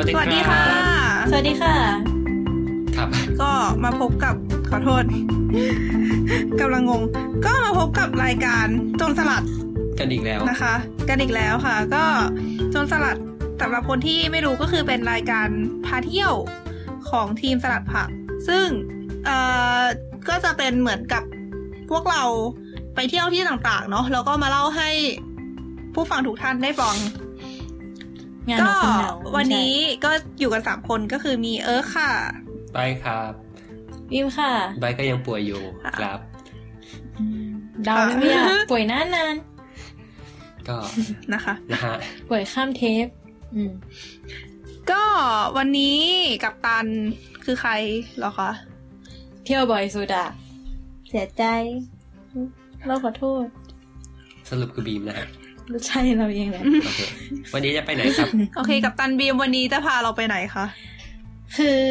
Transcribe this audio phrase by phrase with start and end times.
[0.00, 0.62] วัสดีสวัสดีค่ะ
[1.30, 1.74] สวัสดีค่ะ
[2.96, 3.08] ครับ
[3.40, 3.50] ก็
[3.84, 4.34] มาพบกับ
[4.70, 5.04] ขอโทษ
[6.60, 7.02] กำลังงง
[7.44, 8.66] ก็มาพบกับรายการ
[8.98, 9.42] โจนสลัด
[9.98, 10.74] กันอีกแล้วนะคะ
[11.08, 12.04] กันอีกแล้วค่ะ ก็
[12.70, 13.16] โจนสลัด
[13.60, 15.48] สำหรับคนที่ไม่รู้ก็คือเป็นรายการ
[15.86, 16.32] พาเที่ยว
[17.10, 18.08] ของทีมสลัดผัก
[18.48, 18.66] ซึ่ง
[19.24, 19.36] เอ่
[19.78, 19.80] อ
[20.28, 21.22] ก็จะเป็นเหมือนกับ
[21.90, 22.22] พวกเรา
[22.94, 24.90] ไปเที่ยวที่ต่างๆ เนาะแล้วก็มาเล่าให้
[25.94, 26.96] ผู้ฟังทุกท่านได้ฟัง
[28.48, 32.10] งานก็ของคุณเหนาวันนี้ก็อยู่กันสามคนก็คือมีเอิร์ธค่ะ
[32.74, 33.32] ไปครับ
[34.12, 35.62] วิวค่ะใบก็ยังป่วยอยู่
[35.98, 36.18] ครับ
[37.84, 39.34] เดาไม่ยากป่วยนานนาน
[40.68, 40.78] ก็
[41.32, 43.06] นะคะนะฮะๆป่วยข้ามเทป
[43.54, 43.72] อืม
[44.90, 45.02] ก็
[45.56, 45.98] วันนี้
[46.44, 46.86] กับตัน
[47.44, 47.72] คือใคร
[48.18, 48.50] เหรอคะ
[49.44, 50.28] เที่ยวบ่อยสุดอะ
[51.08, 51.44] เสียใจ
[52.86, 53.44] เราขอโทษ
[54.48, 55.39] สรุปคือบีมนะฮะรู้
[55.86, 57.00] ใช่เราเองแหละโอเค
[57.54, 60.66] วันนี้จะไปไหนครับ โอเค กับตันบีมวันนี้จะพาเราไปไหนคะ
[61.56, 61.82] คือ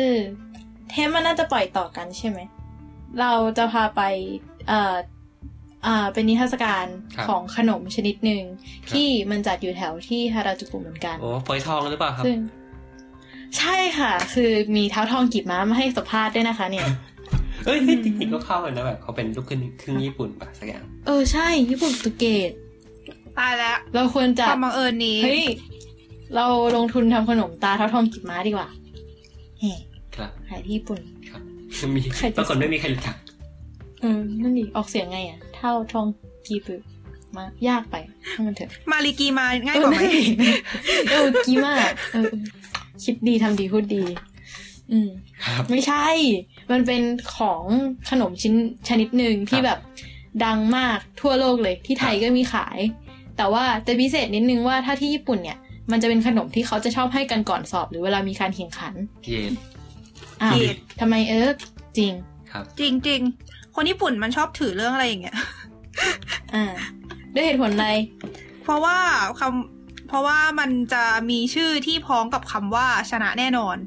[0.90, 2.40] เทปมันน่าจะปล่อยต่อกันใช่ไหม
[3.20, 4.02] เราจะพาไป
[4.68, 4.96] เอ่อ
[5.86, 8.44] อ่าเป็นนิทรรศการครับของขนมชนิดหนึ่ง
[8.92, 12.38] ที่มันจัดอยู่แถวที่ฮาราจูกุเหมือนกัน โอ้ฝอยทองหรือเปล่าครับซึ่ง
[13.58, 16.88] ใช่ค่ะ คือมีเท้าทองกีบม้ามาให้สัมภาษณ์ด้วยนะคะ เนี่ย
[17.66, 22.52] เฮ้ยเฮ้ยจริงๆก็เข้ากันนะแบบเขาเป็นลูกครึ่งครึ่งญี่ปุ่นป่ะสักอย่าง เออใช่ ญี่ปุ่นโปรตุเกส
[23.38, 25.46] ตายแล้ว เราควรจะความบังเอิญนี้ เฮ้ย
[26.36, 28.68] เราลงทุนทำขนมตาเท้าทองกีบม้าดีกว่า
[29.60, 29.66] แหม
[30.16, 31.00] ครับขายที่ญี่ปุ่น
[31.30, 31.42] ครับ
[31.96, 33.16] มีใครจะปรากฏไม่มีใครรู้จัก
[34.02, 36.06] เออ นั่นดิ ออกเสียงไงอะ เท่าทอง
[36.48, 36.64] กีบ
[37.38, 37.96] มายากไป
[38.30, 40.52] ให้มันเถอะ มาริกีมาง่ายกว่าไหมเออนั่นดิ
[41.12, 42.44] เออกีมากเออเออ
[43.04, 44.04] คิดดีทำดีพูดดี
[44.92, 45.10] อืม
[45.46, 46.06] ครับไม่ใช่
[46.72, 47.02] มันเป็น
[47.36, 47.64] ของ
[48.10, 48.54] ขนมชิ้น
[48.88, 49.80] ชนิดหนึ่งที่ครับแบบ
[50.46, 52.80] ดังมากทั่วโลกเลย ที่ไทยก็มีขาย
[53.40, 55.58] แต่ว่าจะพิเศษนิดนึงว่าถ้าที่ญี่ปุ่นเนี่ย
[55.92, 58.94] มันจะเป็นขนมที่เขาจะชอบให้กันก่อนสอบ หรือเวลามีการแข่งขัน
[59.26, 59.54] เย็น
[60.42, 61.50] อ้าวเย็นทำไมเออ
[61.98, 62.14] จริง
[62.52, 65.38] ครับ จริงจริงๆคนญี่ปุ่นมันชอบถือเรื่องอะไรอย่างเงี้ย
[66.54, 66.74] อ่า
[67.34, 67.90] ด้วยเหตุผลอะไร
[68.64, 68.98] เพราะว่า
[69.40, 73.78] คำเพราะว่ามันจะมีชื่อที่พ้องกับคำว่าชนะแน่นอน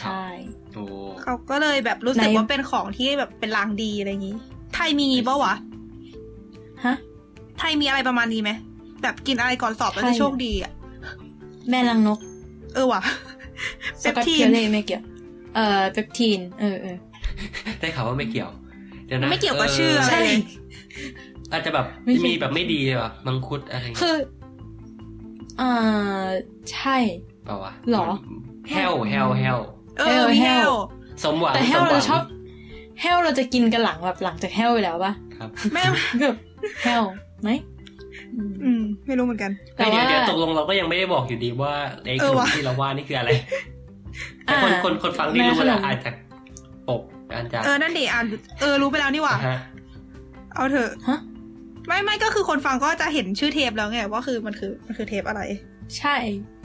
[0.00, 0.24] ใช่
[0.74, 0.84] โอ้
[1.22, 4.36] เขาก็เลยแบบรู้สึกในว่าเป็นของที่แบบเป็นลางดีอะไรอย่างงี้
[4.74, 5.54] ไทยมีปะวะ
[6.84, 6.96] ฮะ
[7.60, 8.50] ไทยมีอะไรประมาณนี้ไหม
[9.02, 10.72] แบบกินอะไรก่อนสอบแล้วไทจะยโชคดีอะ
[11.70, 12.18] แม่ลังนก
[12.74, 13.02] เออว่ะ
[14.02, 15.02] สกอตเปปทีเทีนยเล่ไม่เกี่ยว
[15.54, 16.96] เอ่อเปปทีน เออเออ
[17.80, 18.50] ได้ข่าวว่าไม่เกี่ยว
[19.06, 20.38] เดี๋ยวนะไม่เกี่ยวกับชื่ออะไรใช่เลย
[21.52, 24.16] อาจจะแบบไม่ใช่มีแบบไม่ดีแบบมังคุดอะไรคือ
[25.60, 25.72] อ่า
[26.72, 26.96] ใช่
[27.44, 28.06] เปล่าวะหรอ
[28.70, 29.58] แฮลแฮลแฮล
[29.98, 30.72] เออมีแฮแฮลล
[31.22, 32.22] สมหวังแต่แฮสลมหเราวังชอบ
[33.00, 35.82] แฮลเราจะกินกันหลังแบบหลังจากแฮลไปแล้วปะครับแม่
[36.20, 36.36] แบบ
[36.82, 37.04] แฮล
[37.42, 37.50] ไหม
[38.36, 41.72] อืมอืม ไม่รู้เหมือนกัน แต่เดี๋ยวว่าเดี๋ยวตกลงเราก็ยังไม่ได้บอกอยู่ดีว่า
[42.04, 43.30] ไอ้เอขอนมว่ะที่เราว่านี่คืออะไร
[44.44, 46.10] แต่อ่าคนคนคนฟังที่รู้แม่ขนแล้วมอาจจะ
[46.88, 47.02] ปก
[47.34, 48.26] อาจจะเออ นั่นดิอ่าน
[48.60, 49.58] เออ รู้ไปแล้วนี่หว่านะฮะ
[50.54, 51.18] เอาเถอะฮะ
[51.86, 55.42] ไม่ไม่ก็คือคนฟังก็จะเห็นชื่อเทปแล้วไงว่าคือมันคือมันคือเทปอะไร
[55.98, 56.16] ใช่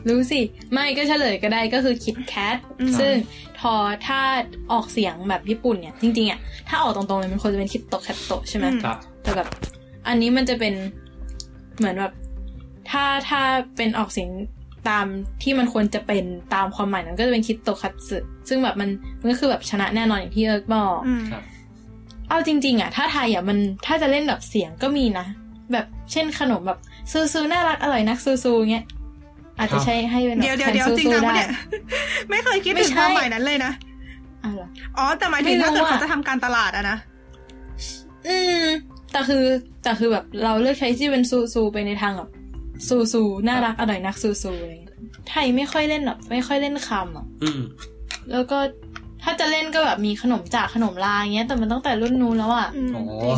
[0.08, 0.42] รู้สิ
[0.74, 3.14] ไม่ก็เฉลยก็ได้ก็คือคิดแคทอืมซึ่ง
[3.60, 3.74] ทอ
[4.08, 4.20] ถ้า
[4.72, 6.40] ออกเสียงแบบญี่ปุ่นเนี่ย จริงๆอะ
[6.70, 9.48] ถ้าออกตรงๆเลยมันควรจะเป็นคิดโตแคทโตใช่ไหมอืมครับแต่แบบ
[10.08, 10.74] อันนี้มันจะเป็น
[11.78, 12.14] เหมือนแบบ
[12.90, 13.42] ถ้าถ้า
[13.78, 14.30] เป็นออกเสียง
[14.90, 15.06] ตาม
[15.44, 18.18] ที่มันควรจะเป็นตามความหมายนั้นก็จะเป็นきっと勝つ
[18.50, 18.90] ซึ่งแบบมัน
[19.20, 21.44] มันก็คือแบบชนะแน่นอนอย่างที่เอิร์กบอกอืมครับ
[22.30, 25.26] เอาจริง ๆ อะ ถ้าไทยอะมันถ้าจะเล่นแบบเสียงก็มีนะ
[25.72, 26.80] แบบเช่นขนมแบบ
[27.12, 28.86] ซูซูน่ารักอร่อยนักซูซูเงี้ย
[29.58, 31.50] อาจจะใช้ให้เป็นแบบเดี๋ยวเดี๋ยวเดี๋ยวแทนจริงซูจังซูปะได้เนี่ย
[32.30, 33.72] ไม่เคยคิดไม่ถึงใช่ความหมายนั้นเลยนะ
[34.44, 34.68] อ้าวเหรอ
[34.98, 36.98] อ๋อแต่หมายถึงไม่รู้ถ้าเกิดอะเขาจะทำการตลาดอะนะ
[38.28, 38.66] อืม
[39.16, 39.46] แต่คือ
[39.84, 42.30] แต่คือแบบเราเลือกใช้ที่เป็นซูซูไปในทางแบบ
[42.88, 44.96] ซูซูน่ารักอร่อยนักซูซูอะไรเงี้ย
[45.30, 47.62] ไทยไม่ค่อยเล่นแบบไม่ค่อยเล่นคำอะอืม
[48.32, 48.58] แล้วก็
[49.23, 53.38] ถ้าจะเล่นก็แบบมีขนมจากขนมลาอย่างเงี้ย แต่มันตั้งแต่รุ่นนู้นแล้วอะอืมโอ้จริง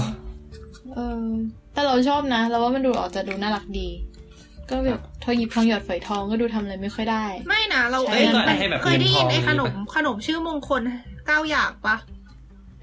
[0.93, 1.25] เออ
[1.73, 3.89] แต่เราชอบนะ เราว่ามันดูออกจะดูน่ารักดี
[4.69, 10.81] ก็แบบทองหยิบทองหยอดฝอยทองก็ดูทำอะไรไม่ค่อยได้ ไม่นะเราใช่เอ้ยก็อาจจะให้แบบเคยได้ยินไอ้เงิขนนทองมขนมชื่อมงคล
[11.27, 11.95] เก้าอย่างปะ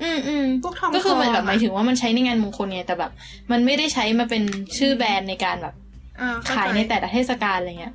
[0.05, 3.13] อืมอืมพวกทองก็คือมันแบบทองอะหมายถึงว่ามันใช้ในงานมงคลไงแต่แบบ
[3.51, 4.43] มันไม่ได้ใช้มาเป็น
[4.77, 5.75] ชื่อแบรนด์ในการแบบ
[6.21, 7.95] อ่เข้ขายใจในแต่ละเทศกาลอะไรเงี้ย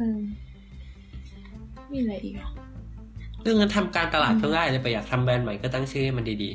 [0.00, 0.18] อืม
[1.92, 2.50] มีอะไรอีกอะ
[3.42, 6.50] เรื่องนั้นทำการตลาดก็ง่ายเลยไปอยากทำแบรนด์ใหม่ก็ตั้งชื่อให้มันดี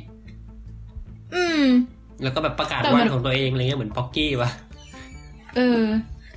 [1.36, 4.50] อืมๆแล้วก็แบบประกาศแต่มัวันนของตัวเองอะไรเงี้ยเหมือนป๊อกกี้ปะ
[5.56, 5.82] เออ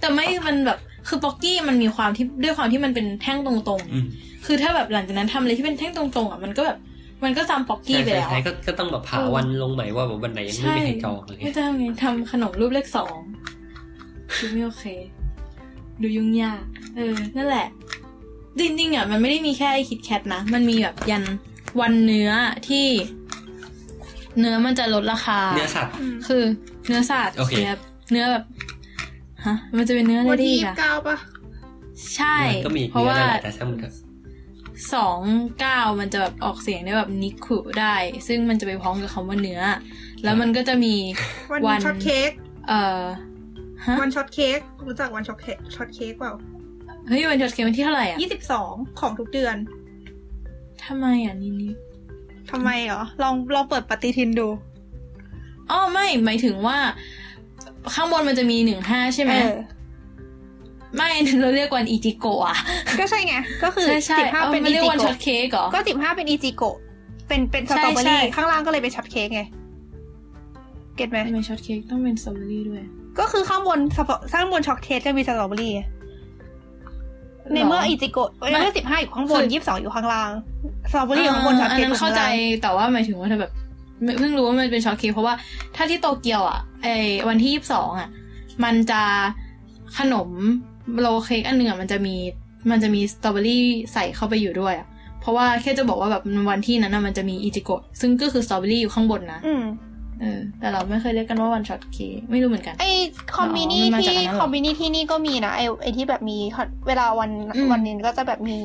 [0.00, 0.79] แต่ไม่มันแบบ
[1.09, 6.79] คือป๊อกกี้มันมีความที่ด้วยความที่มันเป็นแท่งตรงอืมๆคือถ้าแบบหลังจากนั้นทำอะไรที่เป็นแท่งตรงๆอะมันก็แบบ
[7.24, 13.16] มันก็ซ้ำป๊อกกี้ใช่ไปใช่แล้วใช่อะก็ก็ต้องแบบหาเออวันลงใหม่ว่าแบบวันไหนยังไม่มีใครจองอะไรไม่เงี้ยทำไงทำขนมรูปเลขสอง
[14.40, 14.84] ดูไม่โอเค
[16.02, 16.62] ดูยุ่งยาก
[16.96, 17.66] เออ นั่นแหละ
[18.58, 21.24] จริงๆอะมันไม่ได้มีแค่ไอ้คิดแคทนะ มันมีแบบยัน
[21.80, 22.30] วันเนื้อ
[22.68, 22.86] ที่
[24.38, 25.92] เนื้อมันจะลดราคา เนื้อสัตว์
[26.28, 26.44] คือ
[26.86, 27.80] เนื้อสัตว์โอเคแบบ
[28.10, 28.44] เนื้อแบบ
[29.46, 31.16] ฮะ มันจะเป็นเนื้ออะไรวันได้ที่อียี่กสิอะบเก้าปะ
[32.16, 33.18] ใช่ก็มีเพราะเนื้อว่า
[34.94, 35.20] สอง
[35.61, 37.94] เก้ามันจะแบบออกเสียงได้แบบนิคุได้
[38.28, 39.61] ซึ่งมันจะไปพ้องกับคำว่าเนื้อ
[40.25, 40.94] แล้วมันก็จะมี
[41.52, 42.31] วันวันช็อตเค้ก
[42.69, 43.02] เอ่อ
[43.87, 46.32] ฮะวันช็อตเค้กรู้จักวันช็อตเค้กช็อตเค้กเปล่า
[47.08, 49.56] เฮ้ยวันจดเกมวันที่เท่าไหร่อะยี่สิบสองของทุกเดือน
[50.84, 51.73] ทำไมอะนี่นี่
[52.50, 54.49] ทำไมเหรอลองลองเปิดปฏิทินดู
[55.70, 56.78] อ๋อไม่หมายถึงว่า
[57.94, 59.58] ข้างบนมันจะมีหนึ่งห้าใช่ไหมเออ
[60.96, 61.10] ไม่
[61.40, 62.56] เราเรียกวันอีจิโกะอะ
[62.98, 66.76] ก็ใช่ไง ก็คือใช่ใช่สิบห้าเอาเป็นมันอีเรียกจิวันช็อโกะตเค้กเหรอก็สิบห้าเป็นอีจิโกะ
[67.28, 69.43] เป็นเป็นสใช่ตรอเบอใช่รี่ข้างล่างก็เลยเป็นช็อตเค้กไง
[70.96, 72.82] เก็ตไหมทำไมช็อตเค้กต้องเป็นสตรอเบอรี่ด้วย
[73.19, 75.82] ก็คือข้างบนสปข้างบนช็อตเค้กจะมีสตรอเบอรี่ไง
[77.52, 80.31] ในเมื่ออีจิโกะในเมื่อสิบห้าอยู่ข้างบนคือยี่สิบสองอยู่ข้างล่าง
[80.90, 82.28] สตรอเบอรี่อยู่ข้างบนช็อตอันเค้กนั้นอยู่เข้าข้างใจล่า
[82.58, 83.52] งแต่ว่าหมายถึงว่าถ้าแบบ
[84.04, 85.34] ไม่เพิ่งรู้ว่ามันเป็นช็อตเค้กเพราะว่า
[85.76, 86.88] ถ้าที่โตเกียวอะไอ
[87.28, 88.08] วันที่ยี่สิบสองอะ
[88.64, 89.02] มันจะ
[89.99, 90.28] ขนม
[91.00, 92.15] โรลเค้กอันหนึ่งอะมันจะมี
[92.71, 94.87] มันจะมีสตรอเบอรี่ใส่เข้าไปอยู่ด้วยอะ
[95.21, 99.65] เพราะว่าแค่จะบอกว่าแบบวันที่นั้นน่ะมันจะมีอิจิโกะซึ่งก็คือสตรอเบอรี่อยู่ข้างบนนะอืม
[100.21, 102.85] เออแต่เราไม่เคยเรียกกันว่าวันช็อตเค้กไม่รู้เหมือนกันไอ
[103.37, 106.38] คอมบินี่อ๋อมันมาที่จากอันนั้นเหรอคอมบินี่ที่นี่ก็มีนะไอไอที่แบบมี
[106.87, 108.56] เวลาวันอืมวันนี้ก็จะแบบมี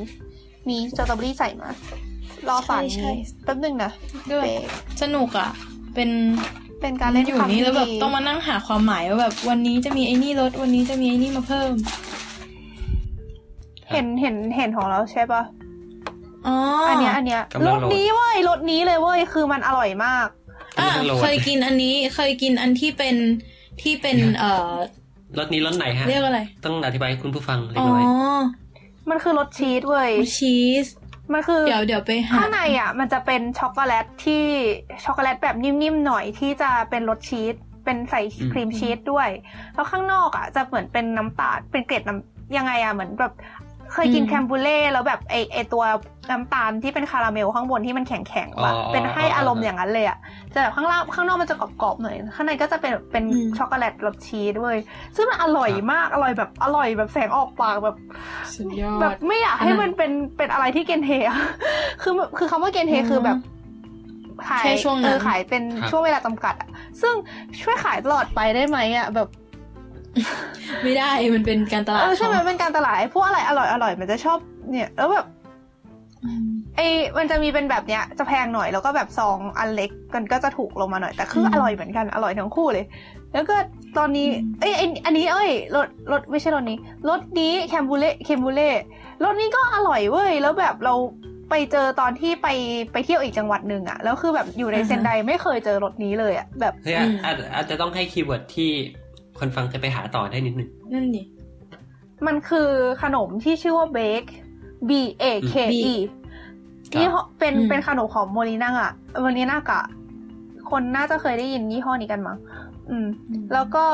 [0.68, 1.70] มีสตรอเบอรี่ใส่มา
[2.48, 3.10] รอฝันใช่ใช่
[3.44, 3.90] แป๊บนึงนะ
[4.28, 4.62] ก็แบบเบรก
[5.02, 5.50] สนุกอะ
[5.94, 6.10] เป็น
[6.82, 11.72] เป็นการเล่นอยู่คำนี่ที่แล้วแบบดีต้องมานั่งหาความหมายว่าแบบวันนี้จะมีไอ้นี่ลดวันนี้จะมีไอ้นี่มาเพิ่ม
[13.90, 15.42] เห็นเห็นเห็นของเราใช่ปะ
[16.46, 16.56] อ๋อ
[16.88, 20.28] อัอันเนี้ยอันเนี้ยกำลัรงสโหลดนี้เว้ยรสนี้เลยเว้ยคือมันอร่อยมาก
[20.78, 23.16] อะกำลังโหลดเคยกินอันนี้เคยกินอันที่เป็น
[23.82, 24.72] ที่เป็น เอ่อ
[25.38, 28.04] รสนี้รสไหนฮะเรียกอะไรต้องอธิบายให้คุณผู้ฟังเล็กอ๋อน้อย
[29.10, 30.86] มันคือรสชีสเว้ยชีส
[31.32, 34.44] มันคือเดี๋ยวเดี๋ยวไปหาข้างในอะ มันจะเป็นช็อกโกแลตที่
[35.04, 38.20] ช็อกโกแลตแบบนิ่มๆหน่อยที่จะเป็นรสชีสเป็นใส่
[38.52, 39.28] cream cheese ด้วย
[39.74, 43.32] แล้วข้างนอกอะจะเหมือนเป็นน้ำตาลเป็นเกล็ดน้ำยังไงอะเหมือนแบบ
[43.92, 45.84] เคยกิน crème brûlée แล้วแบบไอไอตัว
[46.30, 50.18] น้ำตาลที่เป็นคาราเมลข้างบนที่มันแข็งๆป่ะเป็นให้อารมณ์อย่างนั้นเลยอะ
[50.52, 53.24] จะแบบข้างล่างข้างนอกมันจะกรอบๆหน่อยข้างในก็จะเป็นเป็น
[53.58, 54.76] ช็อกโกแลตรสชีสด้วย
[55.16, 57.96] ซึ่งมันอร่อยมากอร่อยแบบอร่อยแบบแสงออกปากแบบ
[58.54, 61.38] สุดยอแบดบไม่อยากให้มันเป็นเป็นอะไรที่เกนเทอะ
[62.02, 63.38] คือคือคำว่าเกนเทอืมคือแบบ
[64.48, 66.68] ขายแค่ช่วงนั้นเออขายเป็นช่วงเวลาจำกัดอะ
[67.02, 67.14] ซึ่ง
[67.62, 69.28] ช่วยขายตลอดไปได้ไหมอะแบบ
[70.82, 74.38] ไม่ได้มันเป็นการตลาดเออใช่ไหมเขาเป็นการตลาดไอ้พวกอะไรอร่อยอร่อยมันจะชอบ
[74.70, 75.26] เนี่ย แล้วแบบ
[76.24, 76.86] อืมไอ้
[77.18, 82.84] มันจะมีเป็นแบบเนี้ย จะแพงหน่อยแล้วก็แบบซองอันเล็กกันก็จะถูกลงมาหน่อยแต่คืออมร่อยเหมือนกันอร่อยทั้งคู่เลย
[83.32, 83.56] แล้วก็
[83.98, 86.78] ตอนนี้อืมเอ้ยไอ้อันนี้เอ้ยรสรสไม่ใช่รสนี้
[87.08, 88.70] รสนี้ crème brûlée crème brûlée
[89.24, 90.94] รสนี้ก็อร่อยเว้ยแล้วแบบเรา
[91.50, 92.48] ไปเจอตอนที่ไป
[92.92, 98.72] ไปเที่ยวอีกจังหวัดหนึ่งอะแล้วคือแบบอยู่ในเซนไดไม่เคยเจอรสนี้เลยอะแบบเฮ้ยอาจอาจอาจจะต้องให้ keyword ที่
[99.38, 101.22] คนฟังจะไปหาต่อได้นิดนึงนั่นดิ
[102.26, 102.70] มันคือ
[103.02, 104.22] ขนมที่ชื่อว่าเบค
[104.88, 104.90] B
[105.22, 105.54] A K
[105.92, 105.94] E
[106.94, 109.80] ครับยี่ห้อเป็นอืมเป็นขนมของโมลิน่าอะโมลิน่ากะ
[110.70, 112.36] คนน่าจะเคยได้ยินยี่ห้อนี้กันมั้ง
[112.90, 113.06] อืม
[113.52, 113.84] แล้วก็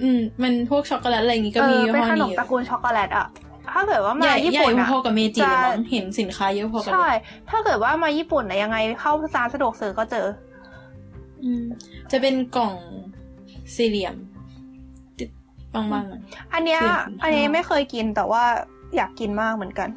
[0.00, 3.26] อืม มันพวกช็อกโกแลตอะไรอย่างงี้ก็เอมีอยี่เป็นห้อขนมนี้ตระกูลช็อกโกแลตอะ
[3.72, 7.10] ถ้าเกิดว่าใหมาญ่ญี่ใหญ่ปุ่นอะพอๆกับเมจิเลยจะมั้งเห็นสินค้าเยอะพอกันเลใช่ย
[7.50, 10.26] ถ้าเกิดว่ามาญี่ปุ่นอะยังไงเข้าร้านสะดวกซื้อก็เจอ
[11.44, 11.64] อืม
[12.10, 12.74] จะเป็นกล่อง
[13.74, 14.33] สี่เหลี่ยมติด
[15.74, 16.22] บางๆหน่อย
[16.54, 18.44] อันเนี้ยเสี่ยงอันนี้ไม่เคยกินแต่ว่า
[18.96, 19.88] อยากกินมากเหมือนกัน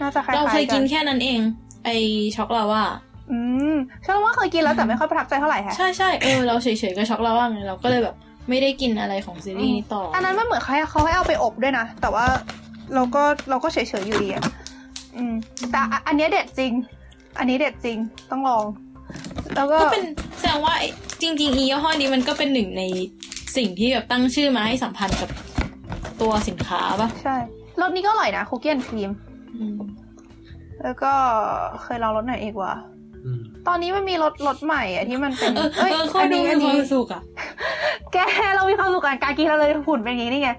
[0.00, 1.40] น่าจะคล้ายๆเราเคยกักินนแค่นั้นเอง
[1.84, 1.90] ไอ
[2.36, 2.82] ช็อกลาว่า
[3.30, 3.38] อื
[3.74, 8.16] มเชื่อว่าเคยกินแล้วแต่ไม่ค่อยประทับใจเท่าไหร่ฮะใช่ใช่เออเราเฉยๆกับช็อกลาว่าไงเราก็เลยแบบ
[8.48, 12.26] ไม่ได้กินอะไรของซีรีส์นี้ต่อออันนั้นมันเหมือนเขาให้เขาให้เอาไปอบด้วยนะแต่ว่า
[12.94, 14.44] เราก็เราก็เฉยๆอยู่ดีอะ
[15.16, 15.34] อืม
[15.70, 16.72] แต่อะอันเนี้ยเด็ดจริง
[17.38, 17.98] อันนี้เด็ดจริง
[18.30, 18.64] ต้องลอง
[19.56, 20.04] แล้วก็ก็เป็น
[20.38, 20.88] แสดงว่าไอ้
[21.22, 22.82] จริงๆอียี่ห้อนี้มันก็เป็นหนึ่งใน
[23.56, 25.30] สิ่งที่แบบตั้งชื่อมาให้สัมพันธ์กับ
[26.20, 27.36] ตัวสินค้าปะใช่
[27.80, 29.10] รสนี้ก็อร่อยนะคุกกี้แอนครีม
[29.56, 29.78] อืม
[30.82, 31.12] แล้วก็
[31.82, 32.74] เคยลองรสไหนอีกวะ
[33.24, 37.22] อืมตอนนี้มันมีรสรสใหม่อะที่มันเป็นเออเอ้ยเออเขาอันดูนี้มีอันควานี้มสุขอะ
[38.12, 38.16] แก
[38.56, 40.50] เรามีความสุขกับการกินเราเลยหุ่นเป็นอย่างนี้นี่ไง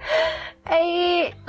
[0.70, 0.82] ไอ้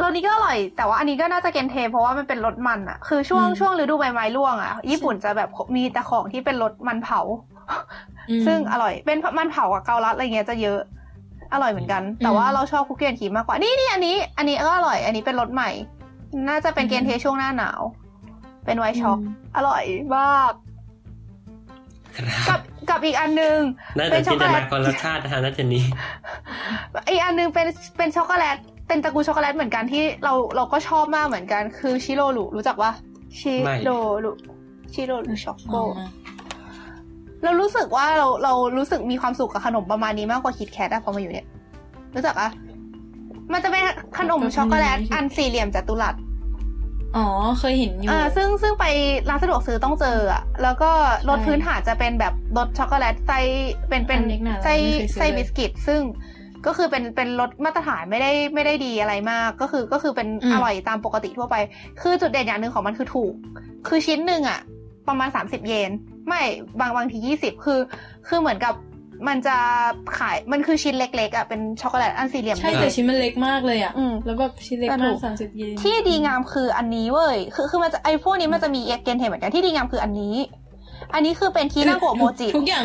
[0.03, 7.21] รสนี้ก็อร่อย แต่ว่าอันนี้ก็น่าจะ限定 เพราะว่ามันเป็นรสมันอะคือช่วงอืมช่วงฤดูใบไม้ร่วงอะญี่ปุ่นจะแบบมีแต่ของที่เป็นรสมันเผา
[8.31, 10.81] อืมซึ่งอร่อยเป็นมันเผากับเกาลัดอะไรเงี้ยจะเยอะ
[11.53, 15.71] อร่อยเหมือนกัน แต่ว่าอืมเราชอบ cookies and cream มากกว่า นี่นี่อันนี้ อันนี้ก็อร่อย อันนี้เป็นรสใหม่
[16.49, 17.81] น่าจะเป็นอืม限定 ช่วงหน้าหนาว
[18.65, 19.19] เป็น white choc
[19.57, 19.85] อร่อย
[20.17, 20.53] มาก
[22.49, 23.59] ครักับบกับอีกอันนึง
[23.99, 25.85] น่าเป็จะนช็จิอกนโกตแลตนาการรสชาตินะฮะน่าจะนี้
[27.11, 27.67] อีกอันนึงเป็น
[27.97, 28.57] เป็นช็อกโกแลต
[28.89, 32.93] เป็นตระกูลช็อกโกแลตเหมือนกันที่เราเราก็ชอบมากเหมือนกัน คือชิโรรุรู้จักปะ
[33.41, 33.91] ชิไม่โร
[34.25, 34.33] รุ
[34.95, 35.85] ชิโรรุช็อกโกอ๋อ
[37.45, 41.47] เรารู้สึกว่าเราเรารู้สึกมีความสุขกับขนมประมาณนี้มากกว่า KitKat อะพอมาอยู่เนี่ย
[42.15, 42.51] รู้จักอะ
[43.53, 43.85] มันจะเป็น
[44.19, 46.15] ขนมช็อกโกแลตอันสี่เหลี่ยมจัตุรัส
[47.17, 47.27] อ๋อ
[47.59, 48.85] เคยเห็นอยู่อ่าซึ่งซึ่งไป
[49.29, 50.91] ร้านสะดวกซื้อต้องเจออะแล้วก็
[51.29, 53.39] รสใช่พื้นฐานจะเป็นแบบรสช็อกโกแลตไส้
[53.89, 56.01] เป็นเป็นอันเล็กน่ะไส้ไม่เคยซื้อไส้เลยบิสกิต ซึ่ง
[56.67, 61.57] ก็คือเป็นเป็นรสมาตรฐานไม่ได้ไม่ได้ดีอะไรมาก ก็คือก็คือเป็นอืมอร่อยตามปกติทั่วไป
[62.03, 63.33] คือจุดเด่นอย่างหนึ่งของมันคือถูก
[63.89, 64.61] คือชิ้นหนึ่งอะ
[65.09, 65.91] ประมาณ30เยน
[66.29, 66.43] ไม่
[66.81, 67.81] บางบางที20คือ
[68.29, 68.75] คือเหมือนกับ
[69.29, 69.57] มันจะ
[70.19, 80.37] ขายมันคือชิ้นเล็กๆอะเป็นช็อกโกแลตอันสี่เหลี่ยมใช่เล็กแต่ชิ้นมันเล็กมากเลยอะอืมแล้วแบบชิ้นเล็กแต่มาถูกกสามสิบเยนที่ดีงามคืออันนี้เว้ยคือคือมันจะไอพวกนี้มันจะมี限定เหมือนกันที่ดีงามคืออันนี้
[81.15, 82.85] อันนี้คือเป็นきなこ โมจิทุกอย่าง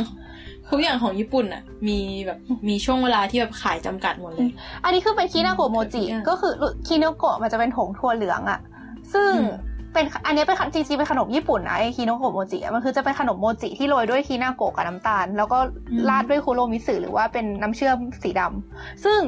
[0.72, 2.38] ทุกอย่างของญี่ปุ่นอะมีแบบ
[2.68, 4.50] มีช่วงเวลาที่แบบขายจำกัดหมดเลย
[4.84, 6.54] อันนี้คือเป็นきなこ โมจิทุกอย่างก็คือ
[6.88, 8.60] きなこมันจะเป็นผงถั่วเหลืองอะ
[9.13, 9.50] ซึ่งอืม
[9.95, 15.57] เป็นอันนี้เป็นจริงๆเป็นขนมญี่ปุ่นนะไอ きなこ โมจิอะมันคือจะเป็นขนมโมจิที่โรยด้วยきなこกับน้ำตาล แล้วก็
[16.09, 19.19] ราดด้วยคุโรมิสึหรือว่าเป็นน้ำเชื่อมสีดำซึ่ง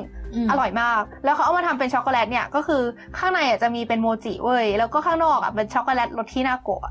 [0.43, 2.81] มันอร่อยมาก แล้วเขาเอามาทำเป็นช็อกโกแลตเนี่ยก็คือ
[3.17, 6.81] ข้างในอะจะมีเป็นโมจิเว้ยแล้วก็ข้างนอกอะเป็นช็อกโกแลตรส きなこ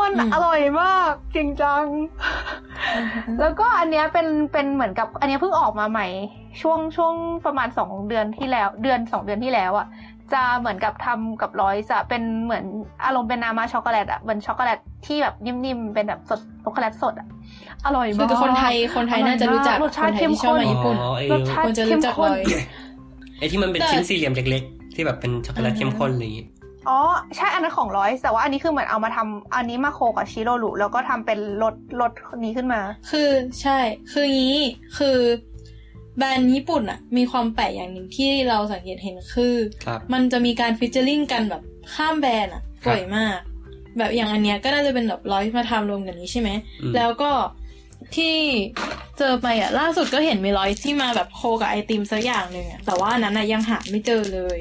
[0.00, 1.84] มันอร่อยมากจริงจัง
[3.40, 6.06] แล้วก็อันเนี้ยเป็นเป็นเหมือนกับ อันเนี้ยเพิ่งออกมาใหม่
[6.62, 7.14] ช่วงช่วง
[7.46, 9.86] ประมาณสองเดือนที่แล้ว เดือนสองเดือนที่แล้วอะ
[10.32, 12.64] จะเหมือนกับทำกับร้อยจะเป็นเหมือน
[13.04, 17.28] อารมณ์เป็นนามาช็อกโกแลตอะเป็นช็อกโกแลตที่แบบนิ่มๆเป็นแบบสดช็อกโกแลตสดอะ
[17.86, 22.44] อร่อยคืมากอคนไทยคนไทยน่าจะรู้จักรสคชานติไทยเข้มที่ชอบข้นมาญี่ปุ่นอ๋อไอ้รสชาติคนจะเข้รู้มจักข้นเลย
[23.38, 26.46] ไอ้ที่มันเป็นแต่ชิ้นสี่เหลี่ยมเล็กๆ ที่แบบเป็นช็อกโกแลตอ่าฮะเข้มข้นอะไรอย่างงี้
[26.88, 26.98] อ๋อ
[27.36, 32.12] ใช่อันนั้นของร้อยแต่ว่าอันนี้คือเหมือนเอามาทำอันนี้มาโคกับชิโรรุแล้วก็ทำเป็นรสรส
[32.44, 33.78] นี้ขึ้นมา คือใช่
[34.12, 34.58] คืองี้
[34.98, 35.16] คือ
[36.20, 39.54] แบรนด์ญี่ปุ่นอะมีความแปลกอย่างหนึ่งที่เราสังเกตเห็นคือ
[39.86, 41.62] ครับมันจะมีการฟิชเจอริงกันแบบ
[41.94, 43.38] ข้ามแบรนด์อะครับบ่อยมาก
[43.98, 46.50] แบบอย่างอันเนี้ยก็น่าจะเป็นแบบร้อยมาทำรวมกันนี้ใช่ไหม
[46.82, 47.30] อืมแล้วก็
[48.16, 48.36] ที่
[49.18, 54.58] เจอไปอะล่าสุดก็เห็นมีร้อยที่มาแบบโคกับไอติมสักอย่างหนึ่งอะแต่ว่าอันนั้นอะยังหาไม่เจอเลย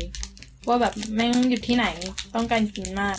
[0.68, 1.86] ว่าแบบแม่งอยู่ที่ไหน
[2.36, 3.18] ต้องการกินมาก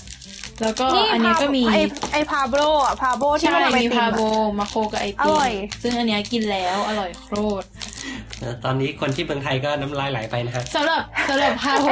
[0.62, 1.76] แล้วก็อันเนี้ยก็มีไอ
[2.12, 7.28] ไอพาโบรอะพาโบที่ใช่มันทำไอมีติมพาโบอะมาโคกับไออติมร่อยซึ่งอันเนี้ยกินแล้วอร่อยโค
[7.62, 7.99] ตรแล้ว
[8.64, 11.86] ตอนนี้คนที่เมืองไทยก็น้ำลายไหลไปนะฮะสำหรับสำหรับพาโบ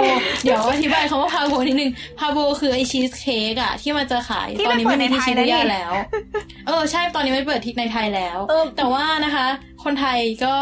[0.45, 6.25] เดี๋ยวอธิบายคำว่าพาโบนิดนึงพาโบคือไอชีสเค้กอะที่มันจะขายที่ตอนนี้ไม่มีที่มันเปิดในไทยชิบุย่าแล้วนี่แล้
[6.65, 9.47] ว เออใช่ตอนนี้ไม่เปิดที่ในไทยแล้วเออแต่ว่านะคะ
[9.85, 10.55] คนไทยก็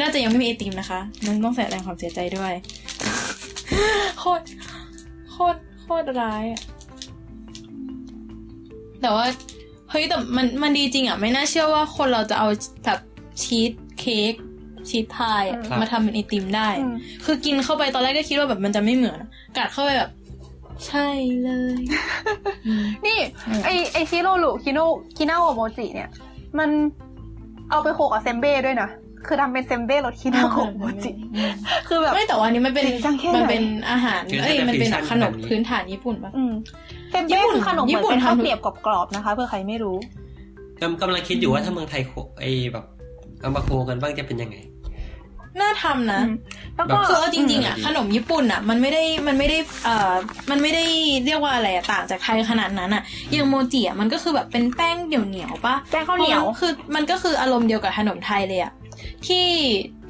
[0.00, 2.52] น่าจะยังไม่มีไอติมนะคะมันต้องแสดงความเสียใจด้วย
[4.18, 4.44] โคตร
[5.30, 6.60] โคตรโคตรร้ายอะ
[9.00, 9.26] แต่ว่า
[9.90, 12.48] เฮ้ยแต่มันมันดีจริงอะไม่น่าเชื่อว่าคนเราจะเอา
[12.84, 13.00] แบบ
[13.42, 14.32] ชีสเค้ก
[14.88, 20.10] ชีสพายอะครับมาทำเป็นไอติมได้อือะมคือกินเข้าไปตอนแรกก็คิดว่าแบบมันจะไม่เหมือนอะกัดเข้าไปแบบ
[20.86, 21.08] ใช่
[21.42, 21.80] เลย
[22.66, 24.80] อืมนี่อืมไอไอชิโรรุคิโน
[25.16, 26.08] คินาโอโมจิเนี่ย
[26.58, 26.70] มัน
[27.70, 28.88] เอาไปโคกับเซมเบ้ด้วยนะ
[29.26, 31.50] คือทำเป็นเซมเบ้รสคินาโกะโมจิอืม
[31.88, 36.52] คือแบบไม่แต่ว่าอันนี้มันเป็นจริงจังแค่ไหนมันเป็นอาหารคือเอ้ยถ้าจะมันเป็นฟิวชั่นขนมแบบนี้พื้นฐานญี่ปุ่นปะอืม
[37.10, 39.96] เซมญี่เบ้ปุ่นคือขนมเหญี่มือนปุ่นเป็นข้าวทำเกรียบกรอบๆนะคะ เพื่อใครไม่รู้
[40.80, 42.84] กำกำลังคิดอยู่ว่าถ้าเมืองไทยโคไอ้แบบ
[43.40, 44.56] เอามาโคกันบ้างจะเป็นยังไง
[45.60, 46.34] น่าทำนะอืม
[46.76, 50.14] แล้วก็คือเอาจริงๆอะอืมขนมญี่ปุ่นอะ มันไม่ได้มันไม่ได้เอ่อ
[50.50, 50.84] มันไม่ได้
[51.24, 58.72] เรียกว่าอะไรอะต่างจากไทยขนาดนั้นอะอย่างโมจิอะมันก็คือแบบเป็นแป้งเหนียวเหนียวๆปะแป้งข้าวเหนียวพระคือมันก็คืออารมณ์เดียวกับขนมไทยเลยอะ
[59.26, 59.46] ที่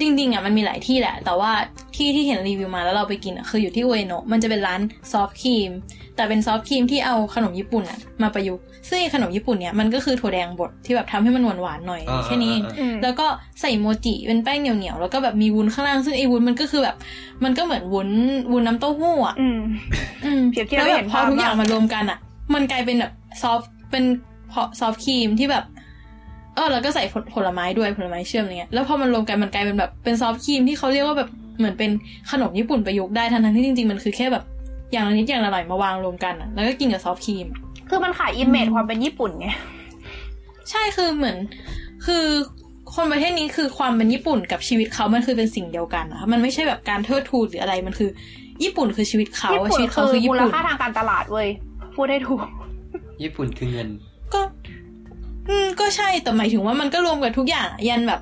[0.00, 1.50] จริง ๆอะมันมีหลายที่แหละ แต่ว่า
[1.96, 4.80] ที่ที่เห็นรีวิวมาแล้วเราไปกินอะคืออยู่ที่อุเอโนะมันจะเป็นร้าน
[5.12, 5.70] soft cream
[6.16, 13.26] แต่เป็น soft cream ที่เอาขนมญี่ปุ่นอะมาประยุกต์ซึ่งไอ้ขนมญี่ปุ่นเนี่ยมันก็คือถั่วแดงบดที่แบบทำให้มันหวานๆหน่อยอ่าแค่นี้เองอ่าอืมแล้วก็
[13.60, 16.96] ใส่โมจิเป็นแป้งเหนียวๆแล้วก็แบบมีวุ้นข้างล่างซึ่งไอ้วุ้นมันก็คือแบบ
[17.44, 18.08] มันก็เหมือนวุ้น
[18.52, 19.58] วุ้นน้ำเต้าหู้อะอืม
[20.24, 22.18] อืมเปรียบเทียบแล้วให้เห็นภาพ แบบพอทุกอย่างมากมารวมกันอะ
[22.54, 24.04] มันกลายเป็นแบบ soft เป็น
[24.80, 25.64] soft cream ที่แบบ
[26.54, 31.90] เออแล้วก็ใส่ผลผลไม้ด้วยผลไม้เชื่อมอะไรเงี้ยแล้วพอมันรวมกันมันกลายเป็นแบบเป็น soft cream ที่เขาเรียกว่าแบบเหมือนเป็น
[32.30, 34.44] ขนมญี่ปุ่นประยุกต์ได้ทั้งๆที่จริงๆมันคือแค่แบบ
[34.94, 37.46] อย่างละนิดอย่างละหน่อยมาวางรวมกันอะแล้วก็กินกับ soft cream
[37.88, 39.48] คือมันขาย image ความเป็นญี่ปุ่นไง
[40.70, 41.36] ใช่คือเหมือน
[42.06, 42.24] คือ
[42.94, 48.10] คนประเทศนี้คือความเป็นญี่ปุ่นกับชีวิตเขามันคือเป็นสิ่งเดียวกันนะคะมันไม่ใช่แบบการเทิดทูนหรืออะไรมันคือ
[48.62, 51.48] ญี่ปุ่นคือชีวิตเขาญี่อะปุ่นชีวิตเขาคือคือญี่มูลปุ่นค่าทางการตลาดเว้ย
[51.94, 52.40] พูดได้ถูก
[53.22, 53.88] ญี่ปุ่นคือเงิน
[54.34, 54.40] ก็
[55.48, 58.20] อืมก็ใช่แต่หมายถึงว่ามันก็รวมกับทุกอย่างอะยันแบบ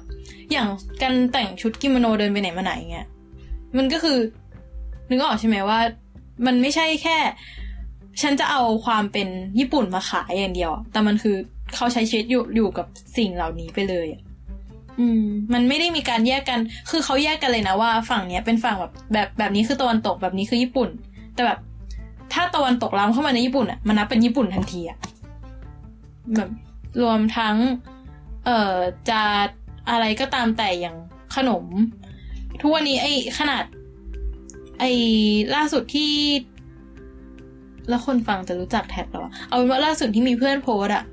[0.52, 0.66] อย่าง
[1.02, 3.06] การแต่งชุดกิโมโนเดินไปไหนมาไหนเงี้ย
[3.76, 4.18] มันก็คือ
[5.10, 5.78] นึกออกใช่ไหมว่า
[6.46, 7.16] มันไม่ใช่แค่
[8.22, 11.36] ฉันจะเอาความเป็นญี่ปุ่นมาขายอย่างเดียว แต่มันคือ
[11.74, 14.22] เขาใช้ชีวิตอยู่อยู่กับสิ่งเหล่านี้ไปเลยอะ
[15.00, 20.88] อืม มันไม่ได้มีการแยกกัน คือเขาแยกกันเลยนะว่าฝั่งเนี้ยเป็นฝั่งแบบแบบแบบนี้คือตะวันตกแบบนี้คือญี่ปุ่น
[21.34, 21.58] แต่แบบ
[22.32, 24.98] ถ้าตะวันตกล้ำเข้ามาในญี่ปุ่นอะมันนับเป็นญี่ปุ่นทันทีอะ
[26.36, 26.50] แบบ
[27.02, 27.56] รวมทั้ง
[28.44, 28.74] เอ่อ
[29.10, 29.20] จะ
[29.90, 30.96] อะไรก็ตามแต่อย่าง
[31.36, 31.64] ขนม
[32.60, 33.64] ทุกวันนี้ไอ้ขนาด
[34.80, 34.90] ไอ้
[35.54, 36.12] ล่าสุดที่
[37.88, 41.04] แล้วคนฟังจะรู้จักแท็บหรอ เอาเป็นว่าล่าสุดที่มีเพื่อนโพสต์อะ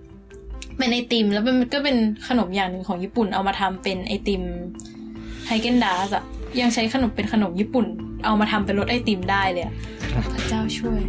[0.78, 1.98] เป็นไอติม แล้วมันก็เป็น
[2.28, 4.44] ขนมอย่างหนึ่งของญี่ปุ่น เอามาทำเป็นไอติม
[5.48, 6.24] ไฮเกนดาสอะ
[6.62, 7.86] ยังใช้ขนมเป็นขนมญี่ปุ่น
[8.26, 9.74] เอามาทำเป็นรสไอติมได้เลยอะ
[10.12, 11.02] ครับพระเจ้าช่วย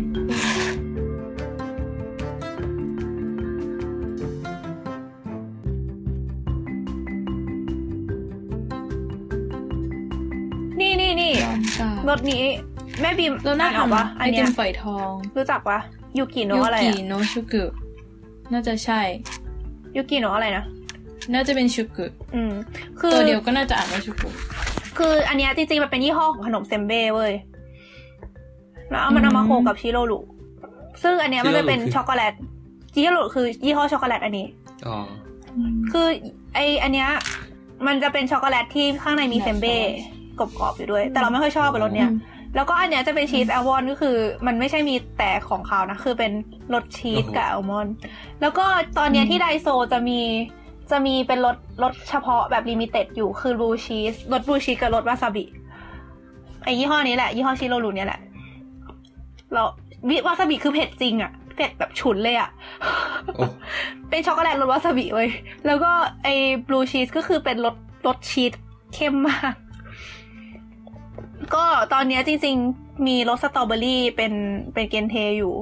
[12.10, 12.42] รถนี้
[13.00, 15.78] แม่บีมแล้วน่าอ่านออกปะทำไออันติเนี้ยมฝอยทอง รู้จักปะ
[16.18, 17.64] ยูกิโนยูอะไรกิอะโนชุกุ
[18.52, 19.00] น่าจะใช่
[19.96, 20.64] ยูกิโนอะไรนะ
[21.34, 22.52] น่าจะเป็นชุกุอืม
[23.00, 24.28] คือตัวเดียวก็น่าจะอ่านว่าชุกุ
[24.98, 27.32] คืออันเนี้ยจริงๆมันเป็นยี่ห้อของขนมเซมเบ้เว้ย
[28.90, 30.18] แล้วเอามันเอามาโคกับชิโรลุ
[31.02, 32.34] ซึ่งอันเนี้ยมันจะเป็นชิโรลุคือช็อกโกแลต
[32.94, 34.46] ชิโรลุคือยี่ห้อช็อกโกแลตอันนี้
[34.86, 34.96] อ๋อ
[35.92, 36.06] คือ
[36.54, 37.08] ไออันเนี้ย
[37.86, 39.76] มันจะเป็นช็อกโกแลตที่ข้างในมีเซมเบ้
[40.58, 42.10] กรอบๆอยู่ด้วย แต่เราไม่ค่อยชอบเป็นรสเนี้ย
[42.56, 44.16] แล้วก็อันเนี้ยจะเป็นชีสแอลมอนด์ก็คือ
[44.46, 46.32] มันไม่ใช่มีแต่ของหวานนะ คือเป็น
[46.74, 47.94] รสชีสกับแอลมอนด์
[48.40, 48.64] แล้วก็
[48.98, 50.20] ตอนเนี้ยที่ไดโซจะมี
[50.90, 55.44] จะมีเป็นรสรสเฉพาะแบบ limited อยู่คือ blue cheese รส blue cheese กับรสวาซาบิ
[56.64, 58.20] ไอยี่ห้อนี้แหละยี่ห้อชิโรรุเนี่ยแหละ
[59.52, 59.68] แล้ว
[60.08, 62.50] วิวาซาบิคือเผ็ดจริงอะเผ็ดแบบฉุนเลยอะ
[63.34, 63.44] โอ้
[64.08, 65.28] เป็นช็อกโกแลตรสวาซาบิเว้ย
[65.66, 65.90] แล้วก็
[66.22, 66.34] ไอ้
[66.68, 68.52] blue cheese ก็คือเป็นรสรสชีส
[68.94, 69.54] เข้มมาก
[71.54, 74.32] ก็ตอนเนี้ยจริง ๆ มีรสสตรอเบอรี่เป็น
[74.74, 75.54] เป็น限定อยู่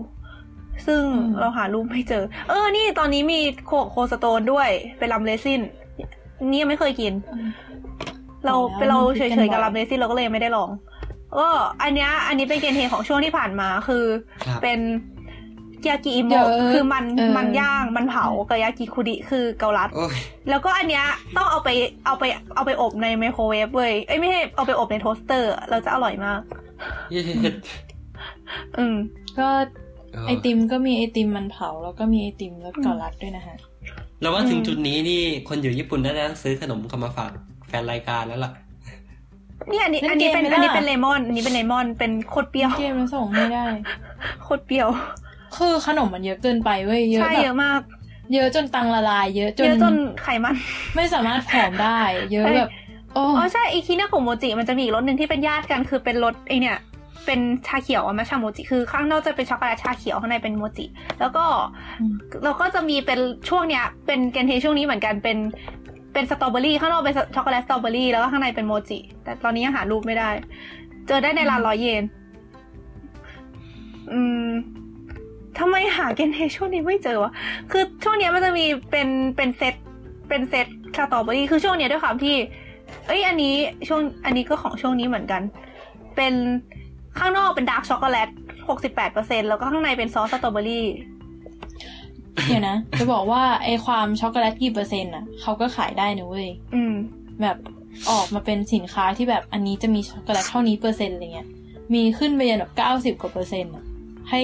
[0.87, 1.03] ซึ่ง
[1.41, 5.61] เราหารูปไม่เจอ เออ นี่ตอนนี้มีโคโคสโตนด้วย เป็น rum raisin
[6.47, 7.13] นี่ยังไม่เคยกิน
[8.47, 10.71] เราเป็นเราเฉยๆกับ rum raisin เราก็เลยไม่ได้ลอง
[11.39, 11.49] ก็
[11.83, 14.05] อันเนี้ยอันนี้เป็น限定ของช่วงที่ผ่านมาคือ
[14.45, 14.79] ครับเป็น
[15.89, 20.17] ยากิอิเดี๋ยโมะวคือมันเออมันย่างมันเผากับยากิคุดิคือเกาลัดโอ้ย
[20.49, 21.05] แล้วก็อันเนี้ย
[21.37, 21.69] ต้องเอาไป
[22.07, 26.41] เอาไปเอาไปอบในไมโครเวฟเว้ยเอ้ยไม่ใช่เอาไปอบในโทสเตอร์ เราจะอร่อยมาก
[27.11, 27.21] เย็
[27.53, 27.55] ด
[28.79, 28.97] อืม
[29.39, 29.49] ก็
[30.27, 33.57] ไอติมก็มีไอติมมันเผาแล้วก็มีไอติมรสเกาลัดด้วยนะฮะ
[34.21, 37.31] เราว่าถึงอืมจุดนี้นี่คนอยู่ญี่ปุ่นน่าจะซื้อขนมเข้ามาฝาก
[37.69, 38.53] แฟนรายการแล้วล่ะ
[39.71, 43.65] นี่อันนี้เล่นอันนี้เป็นเกมไหมอันนี้ล่ะเป็นเลมอนอันนี้เป็นเลมอนเป็นโคตรเปรี้ยวเกมมันส่งไม่ได้
[44.43, 44.89] โคตรเปรี้ยว
[45.57, 47.81] คือขนมมันเยอะเกินไปเว้ยเยอะใช่แบเยบอะมาก
[48.35, 50.55] เยอะจนตังละลาย เยอะจเยนอะจนไขมัน
[50.97, 51.99] ไม่สามารถผอมได้
[52.33, 52.71] เยอะใช่แบบ
[53.15, 56.79] โอ้อ๋อใช่อีคิน่าของโมจิมันจะมีอีกรสหนึ่งที่เป็นญาติกันคือเป็นรสไอเนี่ย
[57.27, 60.87] เป็นชาเขียวอะไม่ชาโมจิคือข้างนอกจะเป็นช็อกโกแลตชาเขียวข้างในเป็นโมจิ
[61.21, 61.45] แล้วก็
[62.01, 65.39] อืมเราก็จะมีเป็นช่วงเนี้ย เป็นเกนเทช่วงนี้เหมือนกันเป็น
[66.13, 70.31] เป็นสตรอเบอรี่ข้างนอกเป็นช็อกโกแลตสตรอเบอรี่แล้วก็ข้างในเป็นโมจิ แต่ตอนนี้ยังหารูปไม่ได้
[71.07, 72.05] เจอได้ในร้านร้อยเยน
[74.13, 74.49] อืม
[75.61, 77.33] ทำไมหา限定ช่วงนี้ไม่เจอวะ
[77.71, 79.75] คือช่วงเนี้ยมันจะมีเป็นเป็นเซต
[80.29, 80.67] เป็นเซต
[80.97, 82.37] สตรอเบอรี่คือช่วงเนี้ยด้วยความที่
[83.07, 83.55] เอ้ยอันนี้
[83.89, 85.43] ช่วงอันนี้ก็ของช่วงนี้เหมือนกัน
[86.17, 86.35] เป็น
[87.19, 88.29] ข้างนอกเป็น dark chocolate
[88.69, 90.87] หกสิบแปดเปอร์เซ็นแล้วก็ข้างในเป็นซอสสตรอเบอรี่
[92.47, 96.95] เดี๋ยวนะ จะบอกว่าไอความช็อกโกแลตกี่เปอร์เซ็นต์อะเขาก็ขายได้นะเว้ยอืม
[97.43, 97.57] แบบ
[98.11, 101.49] ออกมาเป็นสินค้าที่แบบอันนี้จะมีช็อกโกแลตเท่านี้เปอร์เซ็นต์อะไรเงี้ย
[101.95, 103.85] มีขึ้นไปยันแบบเก้าสิบกว่าเปอร์เซ็นต์อะ
[104.31, 104.41] ให้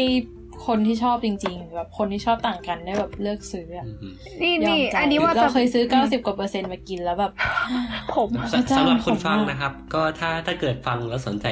[0.67, 7.33] คนที่ชอบจริงๆแบบคนที่ชอบต่างกันได้แบบเลือกซื้ออะอืมนี่ยอนี่มใจอันนี้ว่าเราเคยซื้อมเก้าสิบกว่าเปอร์เซ็นต์มากินแล้วแบบ
[8.15, 11.47] ผมสสำหรับคนฟังนะครับ ก็ถ้าถ้าเกิดฟังแล้วสนใจ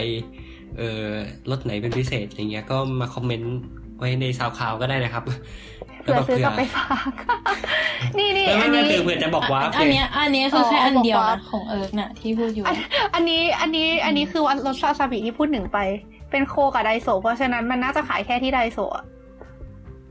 [0.78, 1.08] เอ่อ
[1.50, 3.58] รถไหนเป็นพิเศษอย่างเงี้ยก็มาคอมเมนต์
[3.98, 5.24] ไว้ในซาวคลาวก็ได้นะครับ
[6.02, 7.10] เผื่อซื้อกลับไปฝาก
[8.18, 12.76] นี่นี่ไม่อัไม่นไม่นี้คือเผื่อจะบอกว่า อันเนี้ยอันเนี้ยคือแค่อ๋ออัอันเดียวบอกว่านะของเอิร์กน่ะที่พูดอยู่อัน
[13.14, 15.78] อันนี้อันนี้อันนี้คือวันรสซาซาบิที่พูดหนึ่งไป
[16.32, 19.04] เป็นโคกับไดโซะเพราะฉะนั้นมันน่าจะขายแค่ที่ไดโซะอะ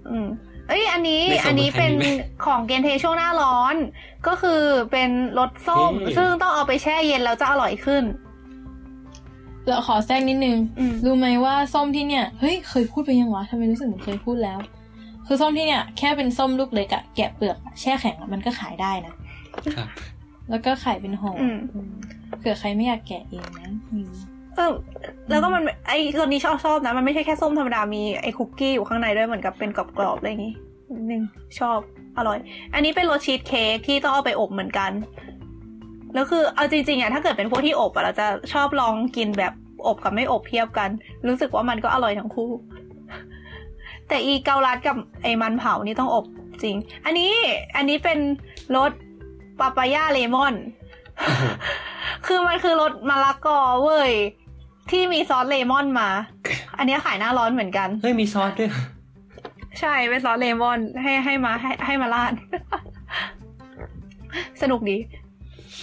[0.09, 0.27] อืม
[0.67, 3.75] เอ้ย อันนี้ไม่ส่งอันนี้เป็นมาให้ไหมของเกนเทช่วงหน้าร้อน
[4.27, 8.03] ก็คือเป็นรสส้มเฮ้ยซึ่งต้องเอาไปแช่เย็นแล้วจะอร่อยขึ้น
[9.67, 14.59] เราขอแทรกนิดนึงอืมรู้ไหมว่าส้มที่เนี่ย เฮ้ย เคยพูดไปยังวะทำไมรู้สึกเหมือนเคยพูดแล้ว
[15.27, 19.13] คือส้มที่เนี่ย แค่เป็นส้มลูกเล็กอะแกะเปลือกอะแช่แข็งอะมันก็ขายได้นะ
[19.75, 19.87] ครับ
[20.49, 21.91] แล้วก็ขายเป็นห่ออมอืม
[22.37, 24.11] เผื่อใครไม่อยากแกะเองนะอืม
[24.55, 24.71] เออ
[25.29, 30.53] แล้วก็มันไอ้รสนี้ชอบชอบนะ มันไม่ใช่แค่ส้มธรรมดา มีไอ้คุกกี้อยู่ข้างในด้วยเหมือนกับเป็นกรอบๆอะไรอย่างงี้
[30.91, 31.23] นิดนึง
[31.59, 31.79] ชอบ
[32.17, 32.37] อร่อย
[32.73, 34.91] อันนี้เป็นรสชีสเค้กที่ต้องเอาไปอบเหมือนกัน
[36.13, 39.53] แล้วคือเอาจริงๆอะถ้าเกิดเป็นพวกที่อบอะเราจะชอบลองกินแบบ
[39.87, 40.89] อบกับไม่อบเทียบกัน
[41.27, 42.51] รู้สึกว่ามันก็อร่อยทั้งคู่
[44.07, 46.25] แต่อีเกาลัดกับไอ้มันเผานี่ต้องอบ
[46.63, 47.31] จริง อันนี้
[47.75, 48.19] อันนี้เป็น
[48.75, 48.91] รส
[49.59, 50.55] ปาปายาเลมอน
[52.25, 54.11] คือมันคือรสมะละกอเว้ย
[54.89, 56.09] ที่มีซอสเลมอนมา
[56.77, 58.83] อันเนี้ยขายหน้าร้อนเหมือนกัน เฮ้ยมีซอสด้วยเหรอ
[59.79, 62.33] ใช่เป็นซอสเลมอนให้ให้มาให้ให้มาราด
[64.61, 64.97] สนุกดี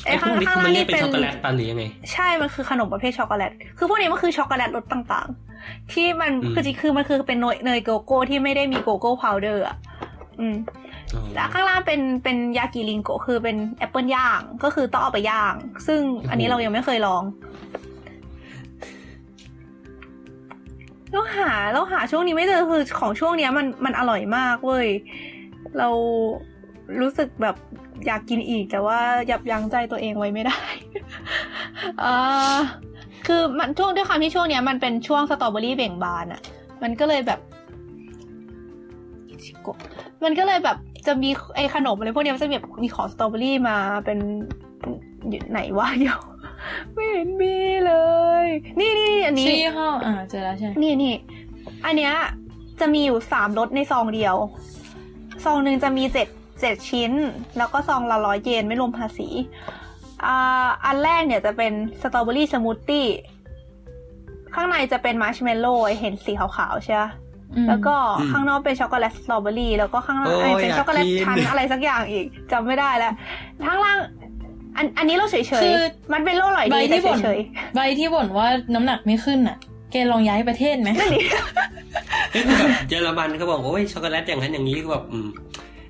[0.05, 9.77] ไอ้พวกนี้คือมันเรียกเป็นช็อกโกแลตปะหรือยังไง ใช่ มันคือขนมประเภทช็อกโกแลต คือพวกนี้มันคือช็อกโกแลตรสต่างๆ ที่มันอืมคือจริงคือมันคือเป็นเนยเนยโกโก้ที่ไม่ได้มีโกโก้ powder อะ
[10.41, 10.57] อืม
[11.15, 15.55] อ๋อแล้วข้างล่างเป็นเป็น焼きりんごคือเป็นแอปเปิลย่าง ก็คือต้องเอาไปย่าง
[15.87, 17.23] ซึ่งอันนี้เรายังไม่เคยลอง
[21.13, 24.89] เราหาเราหาช่วงนี้ไม่เจอคือของช่วงเนี้ยมันมันอร่อยมากเว้ย
[25.79, 25.89] เรา
[27.01, 27.57] รู้สึกแบบ
[28.07, 28.99] อยากกินอีกแต่ว่า
[29.31, 30.59] ยับยั้งใจตัวเองไว้ไม่ได้
[32.01, 32.05] เอ
[32.55, 32.57] อ
[33.27, 36.41] คือมันช่วงด้วยความที่ช่วงเนี้ยมันเป็นช่วงสตรอเบอรี่เบ่งบานอะ่ะ
[36.83, 37.41] มันก็เลยแบบ
[40.25, 44.19] มันก็เลยแบบจะมีไอ้ขนมอะไรพวกนี้มันจะแบบมีของสตรอเบอรี่มาเป็น
[45.51, 46.21] ไหนวะเดี๋ยว
[46.95, 47.95] ไม่เห็นมีเล
[48.45, 48.47] ย
[48.81, 51.15] นี่นี่นี่อันนี้ชื่อยี่ห้ออ่าเจอแล้วใช่ นี่นี่
[51.87, 52.13] อันเนี้ย
[52.81, 54.37] จะมีอยู่สามรสในซองเดียว
[55.45, 56.29] ซองหนึ่งจะมีเจ็ด
[56.61, 57.13] เจ็ดชิ้น
[57.59, 59.29] แล้วก็ซองละร้อยเยนไม่รวมภาษี
[60.25, 63.07] อ่าอันแรกเนี่ยจะเป็นสตรอเบอรี่สมูทตี้
[64.55, 67.05] ข้างในจะเป็นมาร์ชเมลโล่เห็นสีขาวๆใช่ไหม
[67.57, 73.13] อืมแล้วก็อืมข้างนอกเป็นช็อกโกแลตสตรอเบอรี่แล้วก็ข้างล่างโอ้ยเอ้ยเป็นอยากช็อกโกแลตกินชั้นอะไรสักอย่างอีกจำไม่ได้แล้ว
[73.67, 73.99] ข้างล่าง
[74.79, 77.39] อันอันนี้เราเฉยคือๆมันเป็นโลอร่อยใบดีแต่ที่บ่นเฉย
[77.75, 79.57] ใบที่บ่นว่าน้ำหนักไม่ขึ้นอะ
[79.93, 81.21] แกลองย้ายประเทศไหมๆนั่นดิ
[82.31, 85.29] เฮ้ยคือแบบเยอรมันเขาบอกโอ้ยช็อกโกแลตอย่างนั้นอย่างนี้คือแบบอืม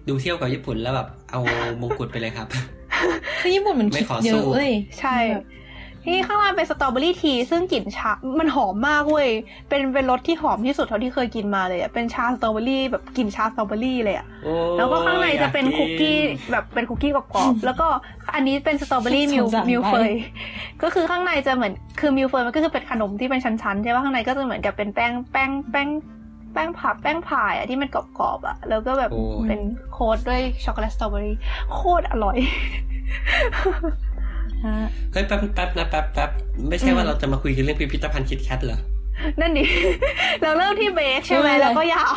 [0.09, 1.41] ดูเที่ยวกับญี่ปุ่นแล้วแบบเอา
[1.81, 2.47] มงกุฎไปเลยครับ
[3.41, 5.17] คือญี่ปุ่นมันไม่คิดขอเยสู้อะเอ้ยใช่
[6.11, 9.29] ที่ข้างล่างเป็นสตรอเบอรี่ที ซึ่งกลิ่นชา มันหอมมากเว้ย
[9.69, 16.19] เป็นเป็นรสที่หอมที่สุดเท่าที่เคยกินมาเลยอะเป็นชาสตรอเบอรี่แบบกลิ่นชาสตรอเบอรี่เลยอะโอ้ยแล้วก็ข้างในจะเป็นอยาคุกกี้
[16.51, 17.87] แบบเป็นคุกกี้กรอบๆ แล้วก็
[18.35, 20.13] อันนี้เป็นสตรอเบอรี่มิลสงสาร mille-feuille
[20.83, 25.89] ก็คือข้างในจะเหมือนคือ mille-feuille มันก็คือเป็นขนมที่เป็นชั้นๆใช่ป่ะข้างในก็จะเหมือนกับเป็นแป้งแป้งแป้ง
[26.53, 29.61] แป้ง puff แป้งพายอะที่มันกรอบๆอะแล้วก็แบบโอ้ยเป็น
[29.93, 31.37] coat ด้วยช็อกโกแลตสตรอเบอรี่
[31.75, 32.37] โคตรอร่อย
[33.61, 33.75] ฮะ
[35.13, 36.31] เฮ้ยแป๊บแป๊บนะแป๊บแป๊บ
[36.69, 38.81] ไม่ใช่ว่าเราจะมาคุยกันเรื่องพิพิธภัณฑ์ KitKat เหรอ
[39.41, 39.65] นั่นดิ
[40.43, 42.15] เราเริ่มที่ bake ใช่ไหมเออแล้วก็ยาว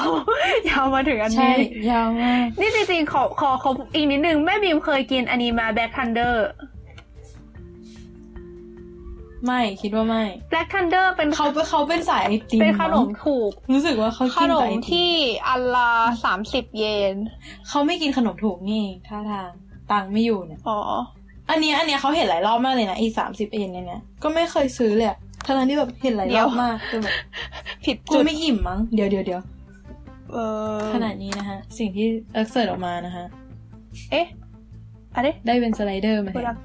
[0.69, 6.47] ยาวมาถึงอันใช่นี้ ยาวมาก นี่จริงๆ ขอขอขออีกนิดนึง แม่บีมเคยกินอันนี้มาแบล็กทันเดอร์
[9.45, 15.11] ไม่คิดว่าไม่แบล็กทันเดอร์เป็นเขาเป็นเขาเป็นสายไอติมเป็นขนมมั้งถูก รู้สึกว่าเขาขกินนแต่มไอติมที่
[15.47, 15.91] อันละ
[16.23, 17.15] สามสิบเยน
[17.67, 19.49] เขาไม่กินขนมถูกนี่ท่าทาง
[19.91, 20.79] ตังค์ไม่อยู่เนี่ย อ๋อ
[21.51, 27.15] อันเนี้ยอันเนี้ยเขาเห็นหลายรอบมากเลยนะไอ้สามสิบเอ็นเนี่ยนะก็ไม่เคยซื้อเลยอะทั้งๆที่แบบเห็นหลายรอบมากจนแบบ
[27.85, 29.41] ผิดกูจุดไม่อิ่มมั้งเดี๋ยวเดี๋ยวเดี๋ยว
[30.33, 30.37] เอ
[30.75, 33.25] อขนาดนี้นะฮะสิ่งที่เอิร์กเสิร์ชออกมานะฮะ
[34.11, 34.25] เอ๊ะ
[35.15, 36.57] อะไรได้เป็นสไลเดอร์มาแทน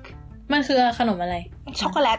[0.52, 1.36] มันคือขนมอะไร
[1.80, 2.18] ช็อกโกแลต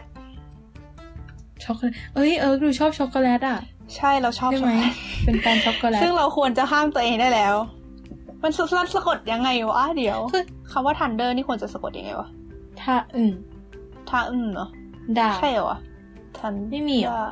[1.64, 3.58] ช็อกโกแลตเอ้ยเอิร์กดูชอบช็อกโกแลตอะ
[3.96, 7.54] ใช่เราชอบใช่ช็อกไหมโกแลตเป็นแฟนช็อกโกแลตซึ่งเราควรจะห้ามตัวเองได้แล้ว
[8.42, 8.58] มันส
[8.94, 12.28] สะกดยังไงวะเดี๋ยวคือคำว่าทันเดอร์นี่ควรจะสะกดยังไงวะ
[12.90, 13.32] ถ้าอืม
[14.08, 14.68] ทาอึนเหรอ
[15.18, 15.78] ด่าใช่เหรอวะ
[16.38, 17.28] ทันไม่มีเหรอ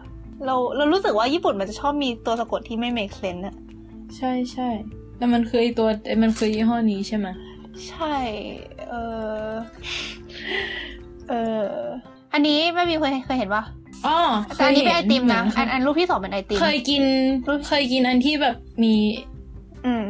[0.46, 3.56] เราเรารู้สึกว่าญี่ปุ่นมันจะชอบมีตัวสะกดที่ไม่ make sense อะ
[4.16, 4.68] ใช่ใช่
[5.18, 5.88] แต่มันคือไอตัว
[6.22, 7.26] มันคือยี่ห้อนี้ใช่ไหม
[7.88, 8.16] ใช่
[8.88, 8.94] เอ
[9.48, 9.50] อ
[11.28, 11.32] เอ
[11.64, 11.66] อ
[12.32, 13.62] อันนี้แม่บีเคยเคยเห็นปะ
[14.06, 14.18] อ๋อ
[14.56, 17.02] แต่อันนี้เป็นไอติมนะเหอัอนอันรูปที่สองเป็นไอติมเคยกิน
[17.68, 18.94] เคยกินอันที่แบบมี
[19.86, 20.04] อืม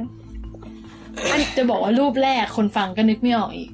[1.31, 3.71] อันจะบอกว่ารูปแรกคนฟังก็นึกไม่ออกอีก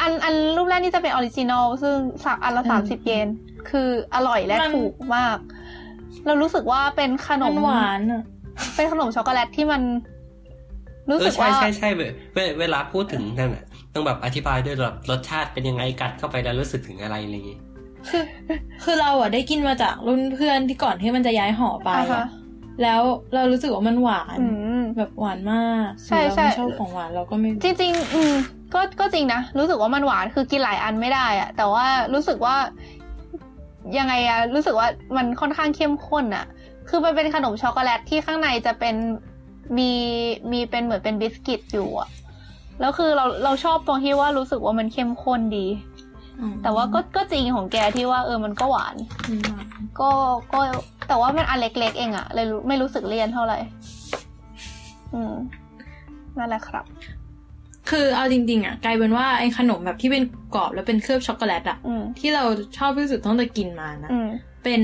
[0.00, 3.28] อันอันรูปแรกนี่จะเป็น original ซึ่งสักอันละอืมสามสิบเยน
[3.70, 5.38] คืออร่อยและมันถูกมาก
[6.26, 8.22] เรารู้สึกว่าเป็นขนมัมนหวานอะ
[8.76, 9.82] เป็นขนมช็อกโกแลตที่มัน
[11.10, 12.00] รู้เอสึอกใช่ว่าใช่ใช่เว
[12.34, 17.58] เวเวลาพูดถึงนั่นน่ะ ต้องแบบอธิบายด้วยแบบรสชาติเป็นยังไงกัดเข้าไปแล้วรู้สึกถึงอะไรอะไรอย่างงี้
[18.08, 18.24] คือ
[18.82, 22.26] คือเราอะได้กินมาจากรุ่นเพื่อนที่ก่อนที่มันจะย้ายหอไปอ่าอะฮะ
[22.82, 23.00] แล้ว
[23.34, 24.46] เรารู้สึกว่ามันหวานอื
[24.78, 28.34] มแบบหวานมากใช่เราใช่ไม่ชอบของหวานเราก็ไม่จริงๆอืม
[28.74, 32.56] ก็ก็จริงนะ รู้สึกว่ามันหวานคือกินหลายอันไม่ได้อะแต่ว่ารู้สึกว่า
[33.98, 36.46] ยังไงอะรู้สึกว่ามันค่อนข้างเข้มข้นอะ
[36.88, 38.94] คือมันเป็นขนมช็อกโกแลตที่ข้างในจะเป็น
[39.78, 39.90] มี
[40.52, 42.08] มีเป็นเหมือนเป็นบิสกิตอยู่อะ
[42.80, 45.66] แล้วคือเราเราชอบตรงที่ว่ารู้สึกว่ามันเข้มข้นดี
[46.40, 48.96] อืมแต่ว่าก็ก็จริงของแกที่ว่าเออมันก็หวาน
[49.28, 49.50] อืม
[50.00, 50.10] ก็
[50.52, 50.58] ก็
[51.08, 53.58] แต่ว่ามันอันเล็กๆเองอะเลยรู้ไม่รู้สึกเลี่ยนเท่าไหร่
[55.14, 55.34] อืม
[56.38, 56.84] นั่นแหละครับ
[57.90, 60.24] คือเอาจริงๆอะกลายเป็นว่าไอ้ขนมแบบที่เป็น
[60.54, 62.44] กรอบแล้วเป็นเคลือบช็อกโกแลตอะอืมที่เรา
[62.78, 64.28] ชอบที่สุดตั้งแต่กินมานะอืม
[64.64, 64.82] เป็น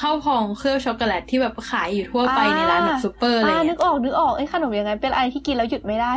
[0.00, 6.12] ข้าวพองเคลือบช็อกโกแลตที่แบบขายอยู่ทั่วไปในร้านแบบซูเปอร์อะไรอ่านึเงี้กยออกนึกออกไอ้ยขนมยังไงเป็นอะไรที่กินแล้วหยุดไม่ได้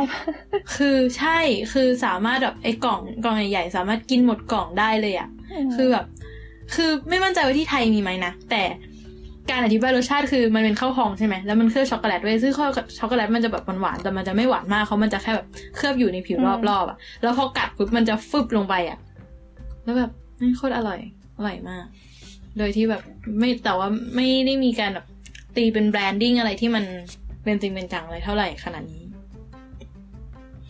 [0.76, 1.38] คือใช่
[1.72, 5.28] คือสามารถแบบไอ้กล่องกล่องใหญ่ๆสามารถกินหมดกล่องได้เลยอะ่ะ
[5.74, 6.06] คือแบบ
[6.74, 8.62] คือไม่มั่นใจว่าที่ไทยมีไหมนะแต่
[9.50, 18.98] การอธิบายรสชาติคือมันเป็นข้าวพองใช่ไหมแล้วมันเคลือบช็อกโกแลตไว้ซึ่งข้าวช็อกโกแลตมันจะแบบหวานๆแต่มันจะไม่หวานมากเขามันจะแค่แบบเคลือบอยู่ในผิวรอบๆอะแล้วพอกัดปุ๊บมันจะฟึบลงไปอะ
[19.84, 21.00] แล้วแบบนี่โคตรอร่อย
[21.36, 21.84] อร่อยมาก
[22.58, 23.02] โดยที่แบบ
[23.38, 25.06] ไม่แต่ว่าไม่ได้มีการแบบ
[25.56, 26.84] ตีเป็นแบรนดิ้งอะไรที่มัน
[27.44, 29.04] เป็นจริงเป็นจังอะไรเท่าไหร่ขนาดนี้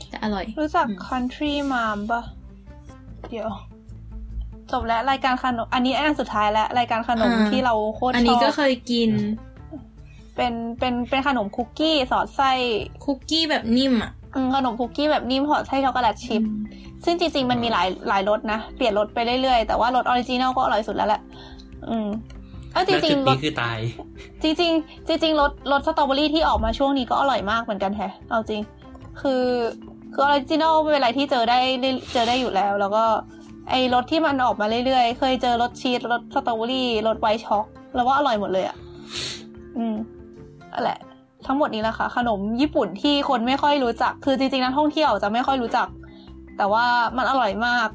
[0.09, 2.23] แต่อร่อย รู้จักอืม Country Mom ปะ
[3.29, 3.49] เดี๋ยว
[4.73, 9.11] จบแล้วรายการขนม อันนี้อันสุดท้ายแล้วรายการขนมอ่าที่เราโคตรอันชนี้อก็บเคยกิน
[10.37, 12.51] เป็นเป็นเป็นขนมคุกกี้สอดไส้
[13.05, 16.43] คุกกี้แบบนิ่มอะอืมขนมคุกกี้แบบนิ่มห่อไส้ช็อกโกแลตชิพ
[17.05, 21.21] ซึ่งจริงๆมันมีหลายหลายรสนะ เปลี่ยนรสไปเรื่อยๆ แต่ว่ารส original ก็อร่อยสุดแล้วแหละ
[21.89, 22.09] อืม
[22.73, 23.79] เอ้าจแล้วริจุงดๆรนี้สคือตาย
[24.43, 28.63] จริง ๆ จริงๆรสรสสตรอเบอรี่ที่ออกมาช่วงนี้ก็อร่อยมากเหมือนกันแฮะเอาจริง
[29.21, 29.45] คือ
[30.13, 31.59] คือ original เป็นอะไรที่เจอได้
[32.13, 33.05] เจอได้อยู่แล้ว แล้วก็
[33.69, 38.77] ไอรสที่มันออกมาเรื่อยๆ เคยเจอรสชีสรสสตรอเบอรี่รส white choc แล้วว่าอร่อยหมดเลยอะ
[39.77, 39.95] อืม
[40.73, 40.99] นั่นแหละ
[41.47, 45.89] ทั้งหมดนี้แหละค่ะ ขนมญี่ปุ่นที่คนไม่ค่อยรู้จัก คือจริงๆนักท่องเที่ยวจะไม่ค่อยรู้จัก
[46.57, 47.89] แต่ว่ามันอร่อยมาก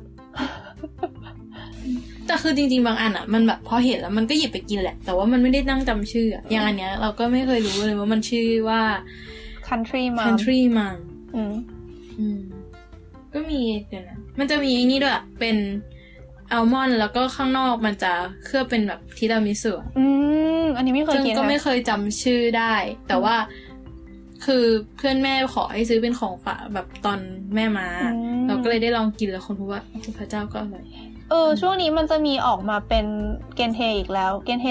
[2.25, 8.81] แต่คือจริง ๆ บางอันอะ มันแบบพอเห็นแล้วมันก็หยิบไปกินแหละ แต่ว่ามันไม่ได้นั่งจำชื่ออะอย่างอันเนี้ย เราก็ไม่เคยรู้เลยว่ามันชื่อว่า
[9.67, 10.97] country mom country man
[11.35, 11.53] อืม
[12.19, 12.39] อืม
[13.33, 15.57] ก็มีเดี๋ยวนะ มันจะมีไอ้นี่ด้วยอะเป็น
[16.51, 18.11] อัลมอนด์แล้วก็ข้างนอกมันจะ
[18.45, 20.05] เคลือบเป็นแบบทีรามิสุอะอื
[20.63, 22.73] มอันนี้ไม่เคยซึ่งกินก็ไม่นะเคยจำชื่อได้
[23.07, 23.35] แต่ว่า
[24.45, 24.65] คือ
[24.97, 27.19] เพื่อนแม่ขอให้ซื้อเป็นของฝากแบบตอน
[27.55, 30.85] แม่มาอืมเราก็เลยได้ลองกินแล้วคนพบว่าโอ้พระเจ้าก็อร่อย
[31.29, 33.05] เออช่วงนี้มันจะมีออกมาเป็น
[33.55, 34.65] เกนเทอีกแล้ว เกนเท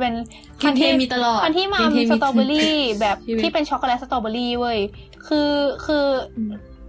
[0.00, 0.14] เป็น
[0.58, 4.78] 限定มีตลอด Country Ma'am 限定มีสตรอเบอรี่แบบชีวิตที่เป็นช็อกโกแลตสตรอเบอรี่เว้ย
[5.26, 5.52] คือ
[5.86, 6.06] คือ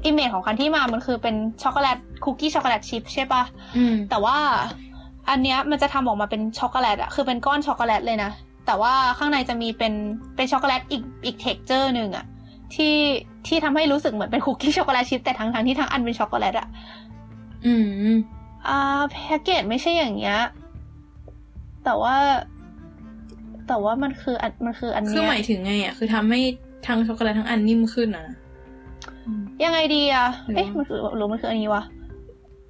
[0.05, 3.43] อมอิมเมจของ Country Ma'am มันคือเป็นช็อกโกแลตคุกกี้ช็อกโกแลตชิพใช่ปะ
[3.77, 4.37] อืมแต่ว่า
[5.29, 8.31] อันเนี้ยมันจะทำออกมาเป็นช็อกโกแลตอะคือเป็นก้อนช็อกโกแลตเลยนะ
[8.65, 9.93] แต่ว่าข้างในจะมีเป็น
[10.35, 12.25] เป็นช็อกโกแลตอีกอีก texture หนึ่งอะ
[12.75, 12.95] ที่
[13.47, 16.67] ที่ทำให้รู้สึกเหมือนเป็นคุกกี้ช็อกโกแลตชิพแต่ทั้งทั้งที่ทั้งอันเป็นช็อกโกแลตอะ
[17.65, 17.87] อืม
[18.67, 20.39] อ่าแพ็กเกจไม่ใช่อย่างเงี้ย
[21.83, 22.15] แต่ว่า
[23.67, 26.41] แต่ว่ามันคืออันมันคืออันคือเนี้หมายยถึงไงอะคือทำให้
[26.87, 28.35] ทั้งช็อกโกแลตทั้งอันนิ่มขึ้นอะนะ
[29.63, 31.83] ยังไงดีอะหรือเอ๊ะมันคือหรือมันคืออันนี้วะ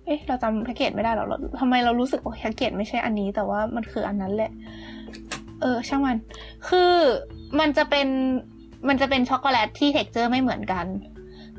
[0.06, 4.52] เอ๊ะเราจำแพ็กเกจไม่ได้หรอเราทำไมเรารู้สึกว่าแพ็กเกจไม่ใช่อันนี้ แต่ว่ามันคืออันนั้นแหละ
[5.62, 6.18] เออ ช่างมัน
[6.70, 6.94] คือ
[7.60, 8.08] มันจะเป็น
[8.88, 10.86] มันจะเป็นช็อกโกแลตที่ texture ไม่เหมือนกัน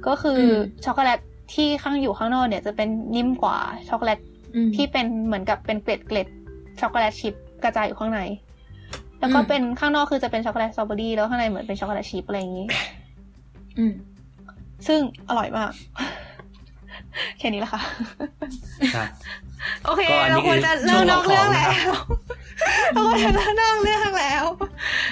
[0.06, 1.20] ก็คืออมช็อกโกแลต
[1.54, 4.18] ที่ข้างอยู่ข้างนอกเนี่ยจะเป็นนิ่มกว่าช็อกโกแลต
[4.54, 6.28] อืมที่เป็นเหมือนกับเป็นเกล็ดเกล็ด
[6.80, 8.20] ช็อกโกแลตชิพกระจายอยู่ข้างใน
[9.20, 12.66] แล้วก็อืมเป็นข้างนอกคือจะเป็นช็อกโกแลตสตรอเบอรี่แล้วข้างในเหมือนเป็นช็อกโกแลตชิพอะไรอย่างนี้
[13.78, 13.92] อืม
[14.86, 15.72] ซึ่งอร่อยมาก
[17.38, 17.82] แค่นี้แหละค่ะ
[18.94, 19.08] ครับ
[19.84, 21.92] โอเคก็อันนี้เราควรจะคือเลิกนอกเรื่องช่วงแล้ของว
[22.92, 24.44] เราควรจะเลิกนอกเรื่องแล้ว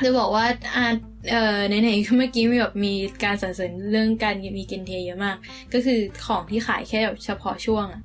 [0.04, 0.44] จะบอกว่า
[0.76, 0.86] อ่า
[1.30, 2.92] เอ่อไหนๆเมื่อกี้มีแบบมี
[3.24, 5.36] การสรรเสริญเรื่องการมีเกนเทเยอะมาก
[5.72, 8.02] ก็คือของที่ขายแค่แบบเฉพาะช่วงอะ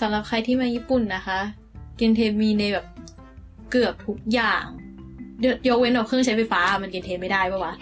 [0.00, 1.38] สำหรับใครที่มาญี่ปุ่นนะคะ
[1.96, 2.86] เกนเทมีในแบบ
[3.70, 4.66] เกือบทุกอย่าง
[5.44, 7.74] ยกยกเว้นแบบเครื่องใช้ไฟฟ้ามันเกนเทไม่ได้ปะวะ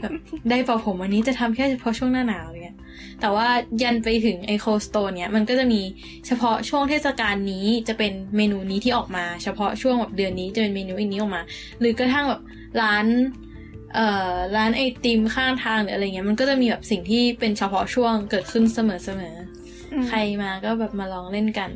[0.00, 0.12] แบบ
[0.50, 2.76] ได้เป่าผมวันนี้จะทำแค่เฉพาะช่วงหน้าหนาวเนี่ย
[3.20, 3.48] แต่ว่า
[3.82, 5.80] ยันไปถึงไอโคสโตนเนี่ยมันก็จะมี
[6.26, 11.42] เฉพาะช่วงเทศกาลนี้จะเป็นเมนูนี้ที่ออกมา เฉพาะช่วงแบบเดือนนี้จะเป็นเมนูอีกนี้ออกมา
[11.80, 12.42] หรือกระทั่งแบบ
[12.82, 13.06] ร้าน
[13.94, 21.70] เอ่อร้านไอติมข้างทางหรืออะไรเงี้ยมันก็จะมีแบบสิ่งที่เป็นเฉพาะช่วงเกิดขึ้นเสมอเสมอๆใครมาก็แบบมาลองเล่นกัน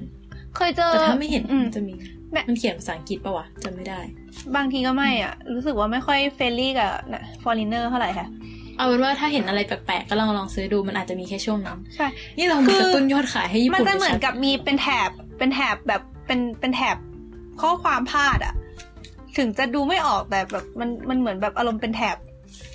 [0.57, 1.95] เคยเจอแต่ถ้าไม่เห็นอืมมันจะมี
[2.33, 4.01] แม่งมันเขียนภาษาอังกฤษปะวะจำไม่ได้
[4.57, 8.27] บางทีก็ไม่อะ รู้สึกว่าไม่ค่อยเฟรนลี่กับนะฟอร์ i เนอร์เท่าไหร่ค่ะ
[8.77, 12.07] เอาเป็นว่าถ้าเห็นอะไรแปลกๆ ก็ลองลองซื้อดูมันอาจจะมีแค่ช่วงนั้นใช่
[12.38, 16.97] นี่เรามากระตุ้นยอดขายให้ญี่มันปุ่นจะเหมือนกับมีเป็นแถบเป็นแถบแบบเป็นเป็นแถบ
[17.61, 18.55] ข้อความพาดอะ
[19.37, 22.16] ถึงจะดูไม่ออกแต่แบบมันมันเหมือนแบบอารมณ์เป็นแถบ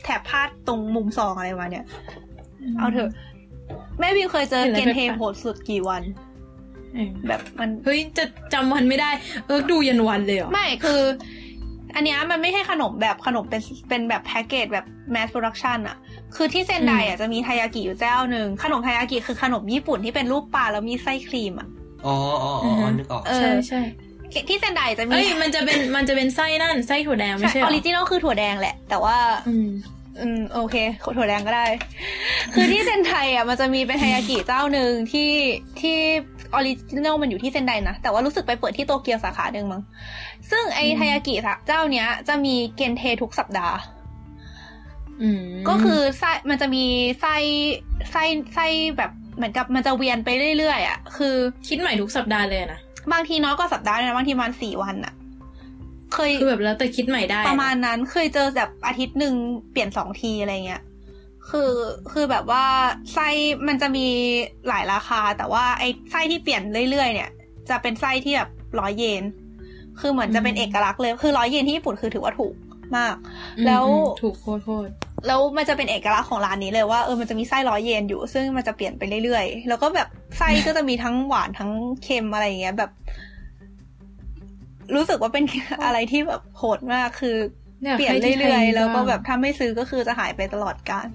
[0.03, 1.85] แถบพาดตรงมุมซองอะไรมาเนี่ย
[2.77, 3.09] เอาเถอะ
[3.99, 6.03] แม่พิมเคยเจอ限定 โหดสุดกี่วัน
[6.93, 9.09] เออแบบมันเฮ้ยจะจำวันไม่ได้
[9.47, 11.01] เออดูยันวันเลยเหรอไม่คือ
[11.95, 15.97] อันเนี้ยมันไม่ใช่ขนมแบบขนมเป็นเป็นแบบแพ็กเกจแบบ mass production อะ
[16.35, 21.67] คือที่เซนไดอะจะมีไทยากิอยู่เจ้าหนึ่งขนมไทยากิคือขนมญี่ปุ่นที่เป็นรูปปลาแล้วมีไส้ครีมอะ
[22.05, 23.81] อ๋ออ๋ออ๋อนึกออกเออใช่ใช่
[24.49, 29.69] ที่เซนไดจะมีเอ้ยมันจะเป็นมันจะเป็นไส้นั่นไส้ถั่วแดงไม่ใช่ใช่อเหรอ original คือถั่วแดงแหละ แต่ว่า อืม
[30.21, 30.75] อืมโอเค
[31.17, 31.65] ถั่วแดงก็ได้
[32.53, 35.31] คือที่เซนไดอะมันจะมีเป็นไทยากิเจ้าหนึ่งที่
[35.81, 35.97] ที่
[36.53, 39.81] original มันอยู่ที่เซนไดนะ แต่ว่ารู้สึกไปเปิดที่โตเกียวสาขาหนึ่งมั้ง
[40.51, 41.35] ซึ่งไอไทยากิ
[41.67, 43.77] เจ้าเนี้ย จะมี 限定 ทุกสัปดาห์
[45.21, 46.83] อืมก็คือไส้มันจะมี
[47.21, 47.35] ไส้
[48.11, 48.65] ไส้ไส้
[48.97, 51.35] แบบเหมือนกับมันจะเวียนไปเรื่อยๆอะคือ
[51.67, 52.79] คิดใหม่ทุกสัปดาห์เลยอะนะ
[53.11, 55.13] บางทีน้อยกว่าสัปดาห์นะบางทีประมาณสี่วันอะ
[56.13, 59.33] เคยคือแบบแล้วแต่คิดใหม่ได้ ประมาณนั้นเคยเจอแบบอาทิตย์หนึ่ง
[59.71, 60.81] เปลี่ยนสองทีอะไรเงี้ย
[61.51, 61.71] คือ
[62.11, 62.65] คือแบบว่า
[63.13, 63.27] ไส้
[63.67, 64.07] มันจะมี
[64.67, 67.29] หลายราคา แต่ว่าไอ้ไส้ที่เปลี่ยนเรื่อยๆ เนี่ย
[67.69, 69.23] จะเป็นไส้ที่แบบร้อยเยน
[69.99, 72.53] คือเหมือนจะเป็นเอกลักษณ์เลย คือร้อยเยนที่ญี่ปุ่นคือถือว่าถูก
[72.97, 73.15] มาก
[73.57, 74.91] อืมแล้วอืมถูกโคตรโคตร
[75.27, 81.71] แล้วมันจะเป็นเอกลักษณ์ของร้านนี้เลยว่าเออมันจะมีไส้ร้อยเยนอยู่ ซึ่งมันจะเปลี่ยนไปเรื่อยๆ แล้วก็แบบไส้ก็จะมีทั้งหวานทั้ง
[82.03, 82.91] เค็มอะไรอย่างเงี้ยแบบ
[84.95, 85.43] รู้สึกว่าเป็น
[85.85, 87.64] อะไรที่แบบโหดมากคืออยาก
[87.97, 91.07] เปลี่ยนให้ที่ไทเรื่อยๆแล้วก็บ้างแบบถ้าไม่ซื้อก็คือจะหายไปตลอดการ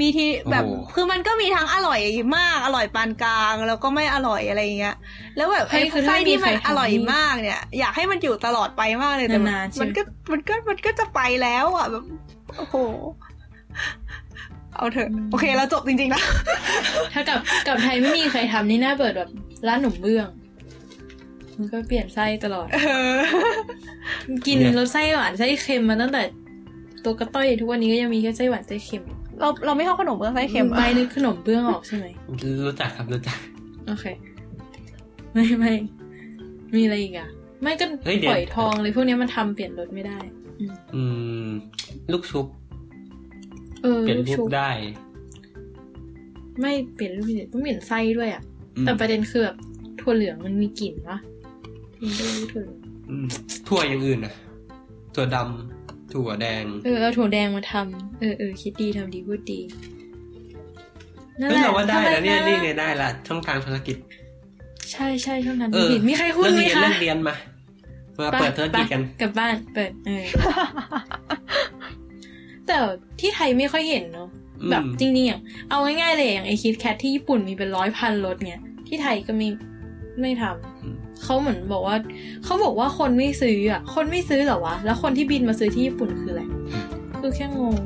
[0.00, 2.00] มีที่แบบโอ้คือมันก็มีทั้งอร่อย
[2.36, 4.96] มากอร่อยปานกลาง แล้วก็ไม่อร่อยอะไรอย่างเงี้ย
[5.36, 10.02] แล้วแบบไอ้เฮ้ยคือไส้ถ้ามีที่มันใครทำอร่อยนี่มากเนี่ย อยากให้มันอยู่ตลอดไปมากเลยแต่มันนานๆใช่ไหมมันก็
[10.32, 12.04] มันก็มันก็จะไปแล้วอะแบบ
[12.56, 12.76] โอ้โห
[14.74, 16.22] เอาเถอะโอเคเราจบจริงๆนะ
[17.12, 19.30] ถ้ากับกับไทยไม่มีใครทำนี่น่าเปิดแบบ
[19.66, 20.28] ร้านหนุ่มเบื้อง
[21.58, 22.78] มันก็เปลี่ยนไส้ตลอดเอ
[23.16, 23.20] อ
[24.46, 26.22] กินเนี่ยรสไส้หวานไส้เค็มมาตั้งแต่
[27.04, 29.02] ตัวกระต้อยทุกวันนี้ก็ยังมีแค่ไส้หวานไส้เค็ม
[29.40, 32.06] เราเราไม่ชอบขนมเบื้องไส้เค็มใบอะนึกขนมเบื้องออกใช่ไหม
[32.66, 33.38] รู้จักครับรู้จัก
[33.86, 34.06] โอเค
[35.32, 35.72] ไม่ไม่
[36.74, 37.28] มีอะไรอีกอะ
[37.62, 40.18] ไม่ก็เฮ้ยเดี๋ยวปล่อยทองเลยพวกเนี้ยมันทำเปลี่ยนรสไม่ได้
[40.60, 41.02] อืมอื
[41.46, 41.48] ม
[42.12, 42.46] ลูกชุบ
[43.82, 44.70] เออเปลี่ยนรูชุปบได้
[46.60, 48.42] ไม่เปลี่ยนรูปต้องเปลี่ยนไส้ด้วยอะ
[48.76, 49.56] อืมแต่ประเด็นคือแบบ
[50.00, 51.18] ถั่วเหลืองมันมีกลิ่นวะ
[52.00, 52.80] มันไม่รู้ถั่วเหลือง
[53.10, 53.26] อืม
[53.68, 54.34] ถั่วอย่างอื่นนะ
[55.14, 59.60] ถั่วดำถั่วแดง เออเอาถั่วแดงมาทำเออเออคิดดีทำดีพูดดี
[61.40, 63.96] นั่นเฮ้แหยละเราว่าได้แล้วเนี่ยทำมนี่ไงได้ละช่องทางธุรกิจ
[64.92, 67.34] ใช่ใช่ช่องนั้นเออผิดมีใครหุ้นเรื่องไหมเรียนคะเรื่องเรียนมา
[68.18, 70.24] มาเปิดธุรกิจกันไปกลับบ้านเปิดเออ
[72.66, 72.76] แต่
[73.20, 74.28] ที่ไทยไม่ค่อยเห็นเนาะ
[74.62, 79.48] อืมแบบจริงๆอย่างเอาง่ายๆเลยอย่างไอคิดแคทที่ญี่ปุ่นมีเป็นร้อยพันรถเนี่ยที่ไทยก็ไม่
[80.20, 81.96] ไม่ทำอืม เขาเหมือนบอกว่า
[82.44, 86.42] เขาบอกว่าคนไม่ซื้ออะ คนไม่ซื้อเหรอวะ แล้วคนที่บินมาซื้อที่ญี่ปุ่นคืออะไร
[87.20, 87.76] คือแค่งง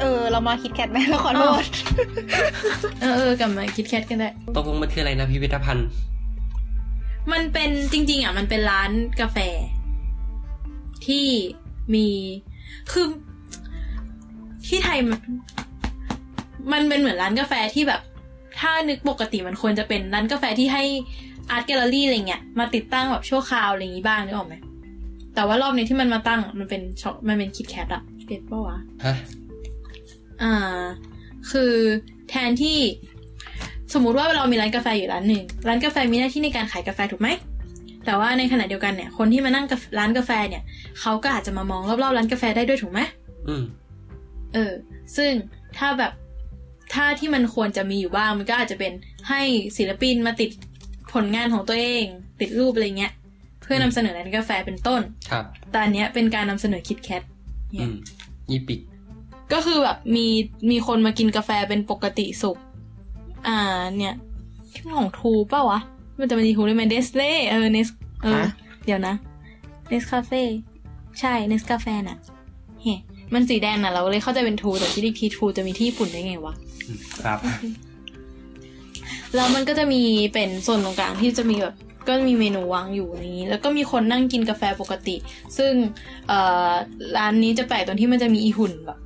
[0.00, 1.64] เออ เรามาคิดแคทไหมเราขอโทษ
[3.00, 5.88] เออเออกลับมาคิดแคทกันได้ตกลงมันคืออะไรนะพิพิธภัณฑ์
[7.32, 9.38] มันเป็นจริง ๆ อะ มันเป็นร้านกาแฟ
[11.06, 11.26] ที่
[11.94, 12.08] มี
[12.92, 13.06] คือ
[14.66, 15.20] ที่ไทยมัน
[16.72, 18.00] มันเป็นเหมือนร้านกาแฟที่แบบ
[18.60, 20.84] ถ้านึกปกติมันควรจะเป็นร้านกาแฟที่ให้
[21.50, 24.54] อาร์ตแกลเลอรี่อะไรเงี้ยมาติดตั้งแบบชั่วคราวอะไรอย่างงี้บ้างนึกออกไหม
[25.34, 29.14] แต่ว่ารอบนี้ที่มันมาตั้งมันเป็นช็อปมันเป็นคิดแคทอะเก็ตปะวะฮะ
[30.42, 30.82] อ่า
[31.50, 31.72] คือ
[32.28, 32.78] แทนที่
[33.94, 37.28] สมมุติว่าเรามีร้านกาแฟอยู่ร้านหนึ่งร้านกาแฟมีหน้าที่ในการขายกาแฟถูกไหม
[38.04, 40.62] แต่ว่าในขณะเดียวกันเนี่ย คนที่มานั่งกาแฟร้านกาแฟเนี่ย
[41.00, 43.00] เขาก็อาจจะมามองรอบๆร้านกาแฟได้ด้วยถูกไหม
[43.48, 43.64] อืม
[44.54, 44.72] เออ
[45.16, 45.32] ซึ่ง
[45.78, 46.12] ถ้าแบบ
[46.94, 48.92] ถ้าที่มันควรจะมีอยู่บ้างมันก็อาจจะเป็น
[49.28, 49.40] ให้
[49.76, 50.50] ศิลปินมาติด
[51.12, 52.04] ผลงานของตัวเอง
[52.40, 53.12] ติดรูปอะไรเงี้ย
[53.62, 57.22] เพื่อนำเสนอร้านกาแฟเป็นต้น ครับแต่อันเนี้ยเป็นการนำเสนอคิดแคท
[57.74, 57.94] อืม
[58.50, 58.80] ยี่ปิก
[59.52, 60.26] ก็คือแบบมี
[60.70, 62.58] มีคนมากินกาแฟเป็นปกติสุข
[63.46, 63.58] อ่า
[63.96, 64.14] เนี่ย
[64.72, 65.80] ที่ของทูเปล่าวะ
[66.22, 67.88] มันจะมีทูได้ไหมเดสเล่เออเนส
[68.22, 68.48] เออฮะ
[68.84, 69.14] เดี๋ยวนะ
[69.88, 70.42] เนสคาเฟ่
[71.20, 72.18] ใช่เนสกาแฟน่ะ
[72.82, 72.94] เฮ้
[73.34, 76.54] มันสีแดงน่ะเราเลยเข้าใจเป็นทูแต่ที่อีกทีทูจะมีที่ญี่ปุ่นได้ไงวะ
[76.86, 77.38] อืมครับ
[79.34, 80.02] แล้วมันก็จะมี
[80.34, 81.74] เป็นโซนตรงกลางที่จะมีแบบ
[82.08, 85.16] ก็มีเมนูวางอยู่อย่างนี้ แล้วก็มีคนนั่งกินกาแฟปกติ
[85.58, 85.72] ซึ่ง
[86.28, 86.70] เอ่อ
[87.16, 88.98] ร้านนี้จะแปลกตรงที่มันจะมีอีหุ่นแบบ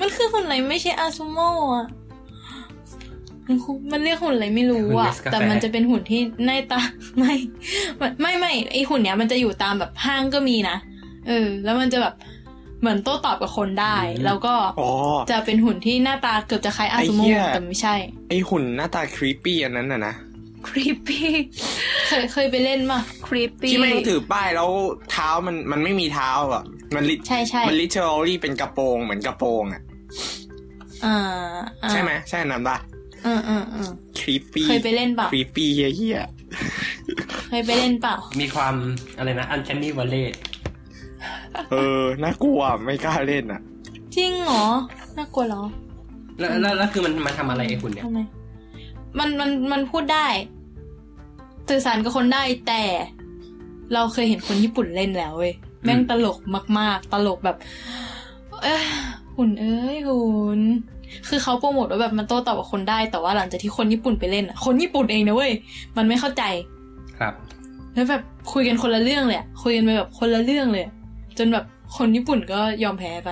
[0.00, 1.86] มันคือหุ่นอะไรไม่ใช่อาซูโม่อะ
[3.48, 6.80] มันคือมันเรียกหุ่นอะไรไม่รู้หุ่นอะ Nescafe แต่มันจะเป็นหุ่นที่หน้าตา
[7.18, 7.34] ไม่
[7.98, 10.76] ไม่ไม่ไม่ไอหุ่นเนี้ยมันจะอยู่ตามแบบห้างก็มีนะ
[11.28, 12.14] เออ แล้วมันจะแบบ
[12.80, 14.90] เหมือนโต้ตอบกับคนได้อืมแล้วก็อ๋อ
[15.30, 17.94] จะเป็นหุ่นที่หน้าตาเกือบจะคล้ายอาซูไอ้โม่เหี้ยแต่ไม่ใช่
[18.28, 20.14] ไอหุ่นหน้าตาครีปปี้อันนั้นน่ะนะ
[20.68, 21.28] ครีปปี้
[22.08, 24.70] เคยเคยไปเล่นมาครีปปี้ที่แม่งถือป้ายแล้ว
[25.10, 26.62] เท้ามันมันไม่มีเท้าอะ
[26.94, 29.82] มันลิใช่ใช่มันลิเทอรี่เป็นกระโปรงเหมือนกระโปรงอะ
[31.04, 31.16] อ่า
[31.82, 32.76] อ่าใช่ไหมใช่นั้นปะ
[33.26, 36.20] อืมอืมอืมครีปปี้เคยไปเล่นเปล่าครีปปี้เฮี้ย
[37.48, 38.74] เคยไปเล่นเปล่า มีความ
[39.18, 43.60] อะไรนะอันแคนนี่วอลเล่ๆเออ น่ากลัวไม่กล้าเล่นอะ
[44.16, 44.66] จริงเหรอ
[45.16, 45.64] น่ากลัวเหรอ
[46.38, 48.20] แล้วแล้วแล้วคือมันมาทำอะไรไอ้หุ่นเนี่ยทำไม
[49.18, 50.26] มันมันมันพูดได้
[51.68, 52.82] สื่อสารกับคนได้แต่
[53.94, 55.54] เราเคยเห็นคนญี่ปุ่นเล่นแล้วเว้ย
[55.84, 56.38] แม่งตลก
[56.78, 57.56] มาก ๆ ตลกแบบ
[58.62, 58.84] เอ้ย
[59.36, 60.60] หุ่นเอ้ยหุ่น
[61.28, 65.52] คือเขาโปรโมทว่าแบบมันโต้ตอบกับคนได้ แต่ว่าหลังจากที่คนญี่ปุ่นไปเล่นอะคนญี่ปุ่นเองนะเว้ย
[65.96, 66.42] มันไม่เข้าใจ
[67.18, 67.34] ครับ
[67.94, 70.92] แล้วแบบคุยกันคนละเรื่องเลยอะคุยกันไปแบบคนละเรื่องเลยอะ
[71.38, 71.64] จนแบบ
[71.96, 73.30] คนญี่ปุ่นก็ยอมแพ้ไป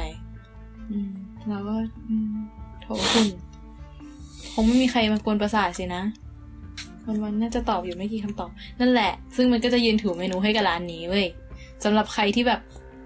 [0.91, 1.11] อืม
[1.49, 1.75] แล้วก็
[2.09, 2.35] อืม
[2.83, 3.27] โถคุณ
[4.53, 6.03] คงไม่มีใครมากวนประสาทสินะ
[7.07, 8.51] วันวันๆน่าจะตอบอยู่ไม่กี่คำตอบ
[8.81, 11.27] นั่นแหละ ซึ่งมันก็จะยืนถือเมนูให้กับร้านนี้เว้ย
[11.85, 12.61] สำหรับใครที่แบบ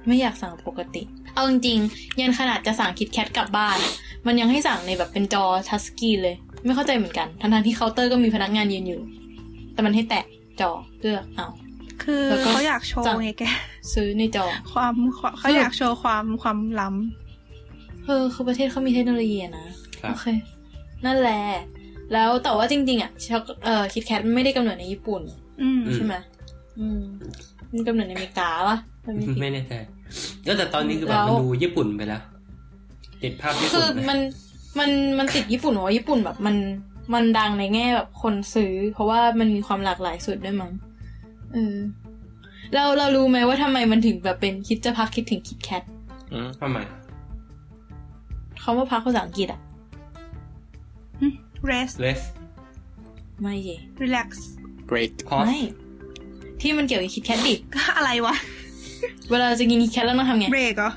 [0.06, 1.02] ไม่อยากสั่งปกติ
[1.34, 3.78] เอาจริงๆยันขนาดจะสั่งคิดแคทกลับบ้าน
[4.26, 9.00] มันยังให้สั่งในแบบเป็นจอทัชสกรีนเลย ไม่เข้าใจเหมือนกัน ทั้งๆที่เคาน์เตอร์ก็มีพนักงานยืนอยู่
[9.72, 10.24] แต่มันให้แตะ
[10.60, 10.70] จอ
[11.00, 11.48] เลือกเอา
[12.02, 13.42] คือแล้วก็เขาอยากโชว์สั่งไงแก
[13.94, 16.88] ซื้อในจอความความเขาอยากโชว์ความความล้
[18.06, 19.66] เออคือประเทศเขามีเทคโนโลยีอะนะ
[20.02, 20.26] ครับโอเค
[21.04, 21.42] นั่นแหละ
[22.12, 26.14] แล้วแต่ว่าจริง ๆ อะช็อกเอ่อคิดแคทไม่ได้กำเนิดในญี่ปุ่นำอืมใช่ไหม
[26.78, 27.02] อืม
[27.70, 28.76] มันกำเนิดในอเมริกาปะ
[29.06, 29.72] มันไม่ผิดไม่แน่ใจ
[30.44, 32.22] แล้วแต่ตอนนี้คือแบบแล้วมันดูญี่ปุ่นไปแล้ว
[33.22, 34.18] ติดภาพญี่คืปุ่อนไปมัน
[34.78, 36.56] มันมันติดญี่ปุ่นเพราะว่าญี่ปุ่นแบบมัน
[37.14, 40.72] มันดังในแง่แบบคนซื้อ เพราะว่ามันมีความหลากหลายสุดด้วยมั้ง
[41.52, 41.76] เออ
[42.74, 45.82] เราเรารู้ไหมว่าทำไมมันถึงแบบเป็นคิดจะพักคิดถึงคิดแคท
[46.32, 46.78] อืมทำไม
[48.60, 49.60] เขาว่าพักภาษาอังกฤษอะ
[51.70, 52.20] rest เลส
[53.40, 54.28] ไม่เย่ relax
[54.90, 55.60] break พอสไม่
[56.60, 58.34] ที่มันเกี่ยวกับคิดแคทดิก็อะไรวะ
[59.30, 60.90] เวลาจะกินคิดแคทแล้วต้องทำไง break เหรอ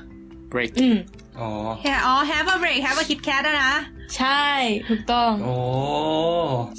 [0.52, 0.96] break อืม
[1.40, 1.48] อ๋อ
[1.84, 3.72] have อ๋อ have a break have a kit kat อะนะ
[4.16, 4.44] ใช่
[4.88, 5.54] ถูกต้อง โอ้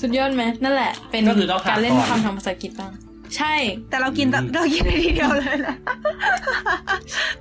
[0.02, 2.92] สุดยอดไหมนั่นแหละ เป็นก็คือต้องหาการเล่นก่อน คำทางภาษาอังกฤษบ้าง
[3.38, 3.56] ใช่
[3.90, 5.76] แต่เรากินอืม เรากินในทีเดียวเลยนะ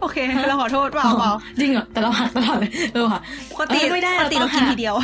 [0.00, 0.16] โอเค
[0.48, 3.20] เราขอโทษเปล่าเปล่าจริงเหรอแต่เราหักตลอดเลยเออว่ะ
[3.52, 4.94] ปกติเออไม่ได้ปกติเราเราต้องกินหาทีเดียว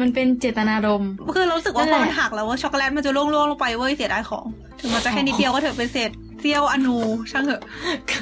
[0.00, 4.44] มันเป็นเจตนารมณ์ คือเรารู้สึกว่านั่นพแหอละ มันหักแล้วว่าช็อกโกแลตมันจะล่วงๆลงไปเว้ยเสียดายของ
[4.80, 6.10] ถึงมันจะแค่นิดเดียวก็เถอะเป็นเศษ
[6.40, 6.96] เสี้ยวอนู
[7.30, 7.62] ช่างเถอะ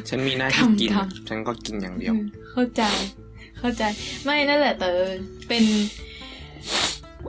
[0.09, 0.99] ฉันมีหน้าที่ทำกินท
[1.29, 2.83] ฉันก็กินอย่างเดียวอืมเข้าใจ
[3.59, 3.83] เข้าใจ
[4.25, 4.89] ไม่นั่นแหละแต่
[5.49, 5.65] เป็น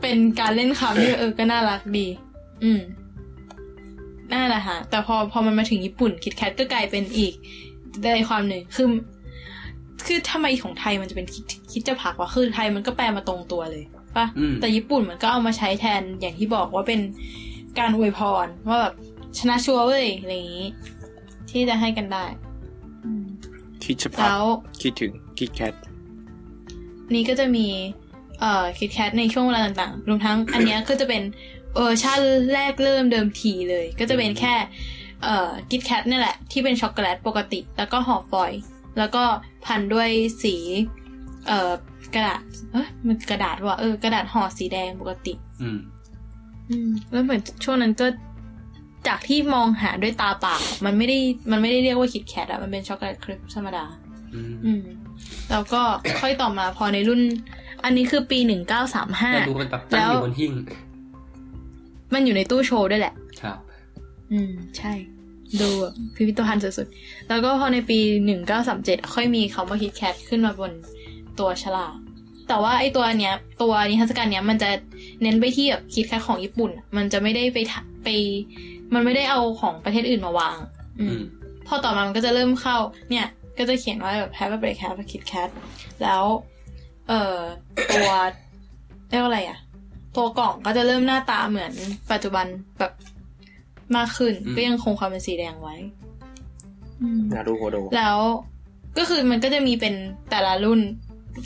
[0.02, 2.08] เป็นการเล่นคำที่เออก็น่ารักดี
[2.64, 2.82] อืม
[4.32, 7.34] นั่นแหละฮะแต่พอพอมันมาถึงญี่ปุ่นคิดแคทก็กลายเป็นอีก
[8.02, 8.88] ได้ความหนึ่งคือ
[10.06, 13.84] คือทำไมของไทยมันจะเป็นคิดคิดจะผักวะคือไทยมันก็แปลมาตรงตัวเลย
[14.18, 17.02] ปะอืมแต่ญี่ปุ่นมันก็เอามาใช้แทนอย่างที่บอกว่าเป็น
[17.80, 18.94] การอวยพรว่าแบบ
[19.38, 20.68] ชนะชัวร์เว้ยอะไรอย่างนี้
[21.50, 22.26] ที่จะให้กันได้
[23.06, 23.26] อืม
[23.84, 24.44] คิดเฉพาะแล้ว
[24.82, 25.74] คิดถึง KitKat
[27.14, 27.68] นี้ก็จะมี
[28.40, 31.24] เอ่อ KitKat ในช่วงเวลาต่างๆ รวมทั้งอันเนี้ยก็จะเป็น
[31.76, 32.22] เวอร์ชัน
[32.54, 34.56] แรกเริ่มเดิมทีเลย ก็จะเป็นแค่
[35.24, 38.62] เอ่อ KitKat นี่แหละ ที่เป็นช็อกโกแลตปกติ แล้วก็ห่อฟอยล์
[38.98, 39.24] แล้วก็
[39.66, 40.10] พันด้วย
[40.44, 40.56] สี
[41.48, 41.72] เอ่อ
[42.16, 45.80] กระดาษเอ้ยมันกระดาษว่ะเออกระดาษห่อสีแดงปกติ อืม
[46.70, 48.06] อืม แล้วเหมือนช่วงนั้นก็
[49.08, 51.18] จากที่มองหาด้วยตาเปล่ามันไม่ได้
[51.52, 53.86] มันไม่ได้เรียกว่าคิดแคทอะมันเป็นช็อกโกแลตคริสป์ธรรมดา
[54.34, 54.84] อืมอืม
[55.52, 55.82] แล้วก็
[56.20, 57.22] ค่อยต่อมาพอในรุ่น
[57.84, 60.54] อันนี้คือปีหนึ่งเก้าสามห้าแต่ดูมันแบบตั้งอยู่บนหิ้ง
[62.14, 63.58] มันอยู่ในตู้โชว์ด้วยแหละ ครับ
[64.32, 64.94] อืม ใช่
[65.62, 70.72] ดูแบบพิพิธภัณฑ์สุดๆ แล้วก็พอในปีหนึ่งเก้าสามเจ็ดค่อยมีคำว่าคิดแคทขึ้นมาบน
[71.40, 71.94] ตัวฉลาก
[72.48, 74.70] แต่ว่าไอตัวเนี้ย ตัวนิทรรศการเนี้ยมันจะ
[75.22, 78.10] เน้นไปที่แบบคิดแคทของญี่ปุ่น มันจะไม่ได้ไปทะไป
[78.94, 80.58] มันไม่ได้เอาของประเทศอื่นมาวาง
[81.00, 81.22] อือืมม
[81.68, 82.78] พอต่อมามันก็จะเริ่มเข้า
[83.10, 83.28] เนี่ย
[83.58, 85.50] ก็จะเขียนว่าแบบ have a break have a kit kat
[86.02, 86.24] แล้ว
[87.08, 87.38] เอ่อ
[87.96, 88.10] ตัว
[89.10, 89.60] เรียกว่าอะไรอะ
[90.16, 91.74] ตัวกล่องก็จะเริ่มหน้าตาเหมือน
[92.12, 92.46] ปัจจุบัน
[92.80, 92.92] แบบ
[93.96, 95.76] มากขึ้นอืมก็ยังคงความเป็นสีแดงไว้
[97.02, 98.18] อืมนารูโฮโดแล้ว
[98.98, 99.96] ก็คือมันก็จะมีเป็น
[100.30, 100.82] แต่ละรุ่น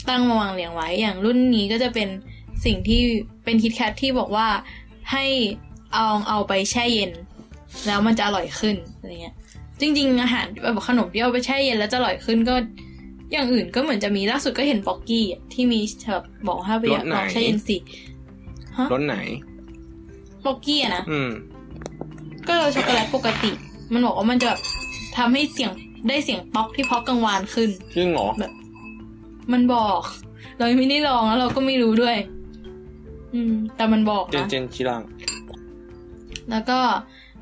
[0.08, 2.08] ตั้งมาวางเรียงไว้ อย่างรุ่นนี้ก็จะเป็น
[2.64, 3.02] สิ่งที่
[3.44, 4.48] เป็นคิดแคทที่บอกว่า
[5.10, 5.24] ให้
[5.94, 7.12] เอาเอาไปแช่เย็น
[7.86, 9.34] แล้วมันจะอร่อยขึ้นอะไรเงี้ย
[9.80, 12.54] จริง ๆ อาหารแบบขนมที่เอาไปแช่เย็นแล้วจะอร่อยขึ้นก็
[13.32, 17.76] อย่างอื่นก็เหมือนจะมีล่าสุดก็เห็นป๊อกกี้อะที่มีแบบบอกให้ไปรสไหนลองแช่เย็นสิ
[18.78, 19.16] ฮะรสไหน
[20.44, 21.30] ป๊อกกี้อะนะอืม
[22.46, 23.50] ก็เราช็อกโกแลตปกติ
[23.92, 24.60] มันบอกว่ามันจะแบบ
[25.16, 25.70] ทำให้เสียง
[26.08, 28.28] ได้เสียงป๊อกที่เพราะกังวานขึ้นจริงเหรอ
[29.52, 30.00] มันบอก
[30.58, 32.16] เรายังไม่ได้ลองแล้วเราก็ไม่รู้ด้วย
[33.34, 35.02] อืม แต่มันบอกเจนนะเจนชิรัง
[36.50, 36.78] แล้วก็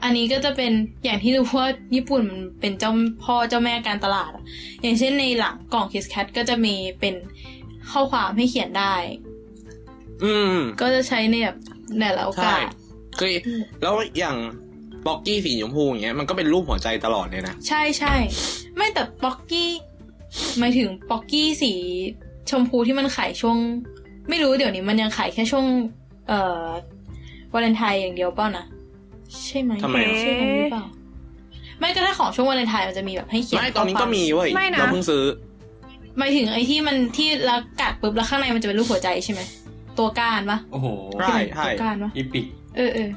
[0.03, 0.73] อันนี้ก็จะเป็น
[1.05, 2.93] อย่างที่รู้ว่าญี่ปุ่นมันเป็นเจ้า
[3.25, 4.45] พ่อเจ้าแม่การตลาดอะ
[4.83, 7.15] อย่างเช่นในหลังกล่องคิสแคทก็จะมีเป็น
[7.91, 8.95] ข้อความให้เขียนได้
[10.25, 11.57] อืม ก็จะใช้ในแบบ
[11.99, 12.65] แต่ละโอใช่กาส
[13.19, 14.37] คืออืมแล้วอย่าง
[15.07, 18.15] บ็อกกี้สีชมพูอย่างเงี้ยมันก็เป็นรูปหัวใจตลอดเลยนะ ใช่ใช่
[18.77, 19.71] ไม่แต่ป๊อกกี้
[20.59, 21.73] หมายถึงป๊อกกี้สี
[22.51, 23.57] ชมพูที่มันขายช่วง
[24.29, 25.67] ไม่รู้เดี๋ยวนี้มันยังขายแค่ช่วง
[26.29, 26.67] เอ่อ
[27.53, 28.65] วาเลนไทน์อย่างเดียวเปล่านะ
[29.47, 30.85] ใช่ไหมทำไมอะใช่ไหมหรือเปล่า
[31.79, 35.25] ไม่ก็ถ้าของช่วงวาเลนไทน์มันจะมีแบบให้เขียนไม่ตอนนี้ก็มีเว้ยไม่นะ เราเพิ่งซื้อ
[36.19, 39.41] หมายถึงไอ้ที่มันที่แล้วกัดปุ๊บแล้วข้างในมันจะเป็นรูปหัวใจใช่ไหม
[39.99, 40.87] ตัวก้านปะโอ้โห
[41.21, 42.45] ใช่ใช่ ตัวก้านปะอีปิก
[42.77, 43.11] เออเออ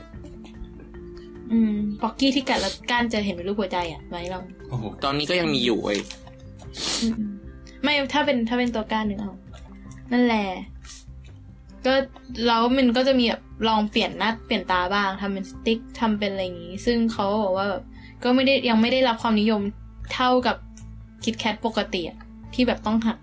[1.51, 5.99] อืมป๊อกกี้ที่กัดแล้วก้านจะเห็นเป็นรูปหัวใจอะไหมลองโอ้โหตอนนี้ก็ยังมีอยู่เว้ย
[7.01, 9.33] อืมๆไม่ถ้าเป็นถ้าเป็นตัวก้านหนึ่งเอา
[10.11, 10.45] นั่นแหละ
[11.85, 11.93] ก็
[12.47, 17.83] แล้วมันก็จะมีแบบลองเปลี่ยนหน้าเปลี่ยนตาบ้างทำเป็นสติ๊กทำเป็นอะไรอย่างงี้ ซึ่งเขาบอกว่าแบบ
[18.23, 19.61] ก็ไม่ได้ยังไม่ได้รับความนิยม
[20.13, 20.57] เท่ากับ
[21.23, 22.19] คิดแคทปกติอะ
[22.53, 23.17] ที่แบบต้องหัก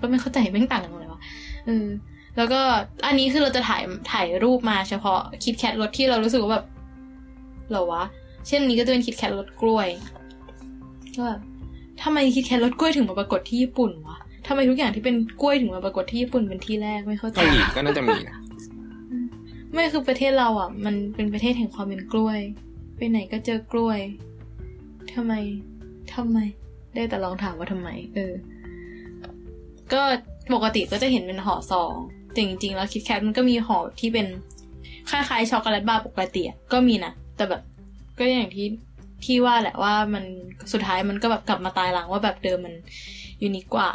[0.00, 1.20] ก็ไม่เข้าใจแม่งต่างกันเลยวะ
[1.66, 1.86] เออ
[2.36, 2.60] แล้วก็
[3.06, 3.82] อันนี้คือเราจะถ่าย
[4.12, 6.66] ถ่ายรูปมาเฉพาะคิดแคทรสที่เรารู้สึกว่าแบบ
[7.70, 8.04] เหรอวะ
[8.46, 9.88] เช่นนี้ก็จะเป็นคิดแคทรสกล้วย
[11.16, 11.40] ก็แบบ
[12.02, 18.36] ทำไมคิดแคทรสกล้วยถึงมาปรากฏที่ญี่ปุ่นวะ ทำไมทุกอย่างที่เป็นกล้วยถึงมาปรากฏที่ญี่ปุ่นเป็นที่แรกไม่เข้าใจเกาหลีก็น่าจะมีนะ
[19.72, 22.40] ไม่คือประเทศเราอะ มันเป็นประเทศแห่งความเป็นกล้วย
[22.96, 24.00] ไปไหนก็เจอกล้วย
[25.14, 25.32] ทำไม
[26.14, 26.38] ทำไม
[26.94, 28.32] ได้แต่ลองถามว่าทำไม เออ
[29.92, 30.02] ก็
[30.54, 31.92] ปกติก็จะเห็นเป็นห่อซอง
[32.32, 34.26] แต่จริงๆแล้วคิดแคทมันก็มีห่อที่เป็น
[35.10, 37.62] คล้ายๆช็อกโกแลตบาร์ปกติอะก็มีนะแต่แบบ
[38.18, 38.66] ก็อย่างที่
[39.24, 40.24] ที่ว่าแหละว่ามัน
[40.72, 42.74] สุดท้ายมันก็แบบกลับมาตายหลังว่าแบบเดิมมัน
[43.42, 43.90] ยูนิคกว่า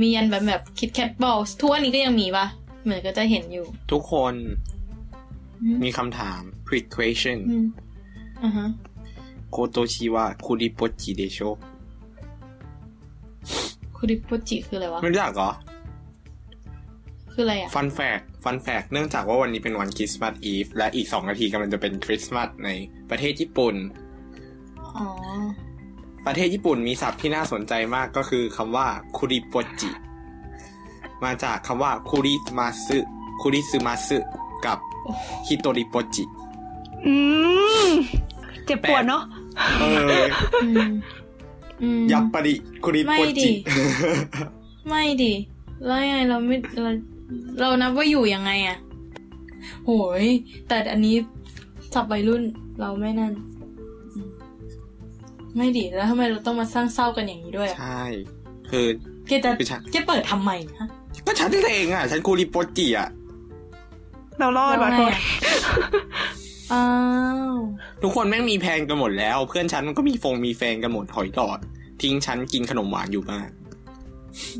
[0.00, 2.46] มียันแบบแบบคิดแคทบอลทุกวันนี้ก็ยังมีปะ
[2.84, 4.34] เหมือนก็จะเห็นอยู่ ทุกคน
[5.62, 7.66] อืมมีคำถาม quick question อืม
[8.42, 8.68] อ่าฮะ
[9.50, 11.38] 今年はクリぼっちでしょ
[13.96, 15.50] クリぼっち คืออะไรวะ ไม่รู้จักเหรอ
[17.32, 22.68] คืออะไรอะ fun fact fun fact เนื่องจากว่าวันนี้เป็นวันคริสต์มาสอีฟและอีกสองนาทีกำลังจะเป็นคริสต์มาสใน
[23.10, 23.74] ประเทศญี่ปุ่น
[24.96, 25.08] อ๋อ
[26.26, 29.90] ประเทศญี่ปุ่นมีศัพท์ที่น่าสนใจมากก็คือคำว่าคุริโปจิ
[31.24, 32.98] มาจากคำว่าคุริมาซึ
[33.40, 34.18] คุริซึมาซึ
[34.66, 34.78] กับ
[35.46, 36.24] ฮิโตริโปจิ
[37.06, 37.14] อื
[37.86, 37.90] ม
[38.66, 39.22] เจ็บปวดเนาะ
[39.80, 39.84] เอ
[40.22, 40.26] อ
[40.64, 40.90] อืม
[41.82, 42.54] อืมยับปริ
[42.84, 43.50] คุริโปไม่ดิจิ
[44.88, 45.32] ไม่ดิ
[45.86, 46.90] แล้วยังไงเราไม่เรา
[47.60, 48.76] เรานับว่าอยู่ยังไงอะ
[49.86, 49.90] โห
[50.22, 50.24] ย
[50.68, 51.16] แต่อันนี้
[51.94, 52.42] สับวัยรุ่น
[52.80, 53.59] เราไม่นั่นอืม
[55.56, 58.04] ไม่ดิแล้วทำไมเราต้องมาสร้างเศร้ากันอย่างนี้ด้วยอะใช่
[58.70, 58.86] คือ
[59.28, 60.86] แกจะคือฉันแกเปิดทำไมนะ
[61.26, 63.08] ก็ฉันเองอะ ฉันคุริโปจิอะ
[64.38, 65.22] เรารอดว่ะแล้วโทไงษอะ
[66.72, 66.86] อ้า
[67.52, 67.54] ว
[68.02, 71.58] ทุกคนแม่งมีแพงกันหมดแล้ว เพื่อนฉันมันก็มีฟงมีแฟนกันหมดถอยหลอด
[72.02, 73.48] ทิ้งฉันกินขนมหวานอยู่บ้าน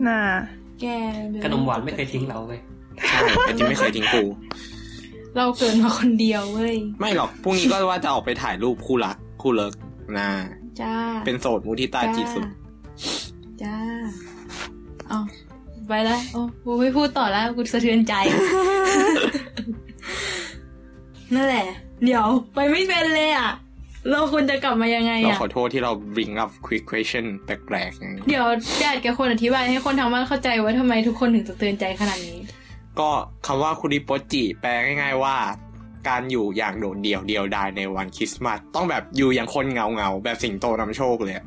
[0.07, 0.19] น่า
[0.81, 0.87] แก
[1.45, 2.61] ขนมหวานไม่เคยทิ้งเราเลย
[3.09, 4.25] ใช่แต่จริงไม่เคยทิ้งกู
[5.37, 9.73] เราเกินมาคนเดียวเว้ย ไม่หรอกพรุ่งนี้ก็ว่าจะออกไปถ่ายรูปคู่รักคู่เลิก
[10.19, 10.29] นะ
[10.83, 10.95] จ้า
[11.27, 12.45] เป็นโสดมูที่ตาจีสุด
[13.63, 13.77] จ้า
[15.09, 15.21] เอา
[15.89, 18.15] ไปแล้วโอ้กูไม่พูดต่อแล้วกูสะเทือนใจ
[21.35, 21.67] นั่นแหละ
[22.05, 23.51] เดี๋ยวไปไม่เป็นเลยอะ
[24.11, 28.47] เราควรจะกลับมายังไงเราอะขอโทษที่เรา bring up quick question แปลกๆอย่างนี้เดี๋ยว
[28.79, 32.39] แดดแกควรอธิบายให้คนทางบ้านเข้าใจว่าทำไมทุกคนถึงสะเทือนใจขนาดนี้
[32.99, 33.11] ก็
[33.47, 35.37] คำว่าคุริโปจิแปลง่าย ๆ ว่า
[36.09, 41.47] การอยู่อย่างโดดเดี่ยวเดียวดายในวันคริสต์มาสต้องแบบอยู่อย่างคนเงาเงาๆแบบสิงโตนำโชคเลยอะ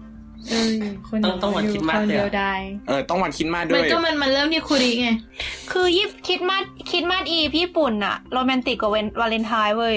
[0.49, 2.54] เออคนต้องต้องวันคริสต์มาสคนด้วยเดีเหรยอวได้
[2.88, 5.10] เออต้องวันคริดมาสด้มันวยก็มันมันเริ่มที่คุริไง
[5.72, 9.95] คือยิบคิดมาสคิดมาสอีญี่ปุ่นอะโรแมนติกกว่าเวนวาเลนไทน์เว้ย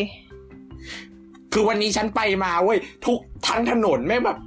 [1.53, 4.39] คือวันนี้ฉันไปมาเว้ยทุกทั้งถนนแม่งแบบ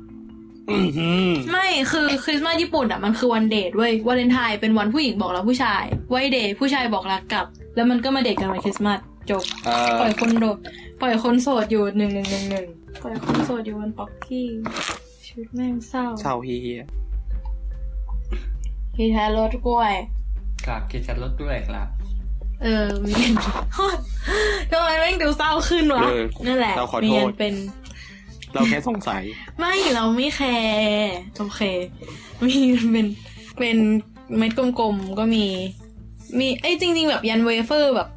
[0.72, 7.46] อือหือไม่คือคริสต์มาสญี่ปุ่นอะมันคือวันเดทเว้ยวาเลนไทน์เป็นวันผู้หญิงบอกรักผู้ชายไว้เดทผู้ชายบอกรักกลับ
[7.76, 9.00] แล้วมันก็มาเดทกันวันคริสต์มาส
[9.32, 10.58] จบ เออปล่อยคนโดด
[11.02, 12.66] ปล่อยคนโสดอยู่หนึ่งหนึ่งหนึ่งหนึ่ง
[13.02, 14.48] ปล่อยคนโสดอยู่วันป๊อกกี้
[15.26, 16.84] ชีวิตแม่งเศร้าเศร้าเฮีย
[18.96, 19.94] พี่แท้รถกล้วย
[20.66, 21.88] กราบเกจัดรถด้วยครับ
[22.64, 23.36] เออมีอัน
[24.72, 27.54] ทำไมแม่งดูเศร้าขึ้นวะเออนั่นแหละเราขอมีโทอัษนเป็น
[28.54, 29.24] เราแค่สงสัย
[29.60, 31.62] ไม่เราไม่แคร์โอเค
[32.46, 32.56] มี
[32.92, 33.08] เป็น
[33.60, 33.78] เป็น
[34.38, 35.46] เม็ดกลมๆก็มี
[36.40, 38.08] มีไอ้ยจริง ๆ แบบยันเวเฟอร์แบบ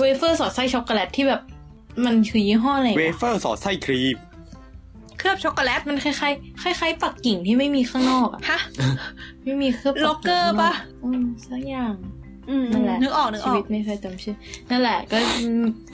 [0.00, 1.40] เวเฟอร์สอดไส้ช็อกโกแลตที่แบบ
[2.04, 4.16] มันคือยี่ห้ออะไรเววะเฟอร์สอดไส้ครีม
[5.18, 8.60] เคลือบช็อกโกแลตมันคล้ายๆคล้ายๆปักกิ่งที่ไม่มีข้างนอกอะฮะ
[9.44, 10.72] ไม่มีเคลือบโลเกอร์ปะ
[11.04, 11.94] อืมสักอย่าง
[12.50, 14.36] อืมนั่นแหละนึกออกนึกอชีอวิกตไม่เคยจำชื่อ
[14.70, 15.18] นั่นแหละก็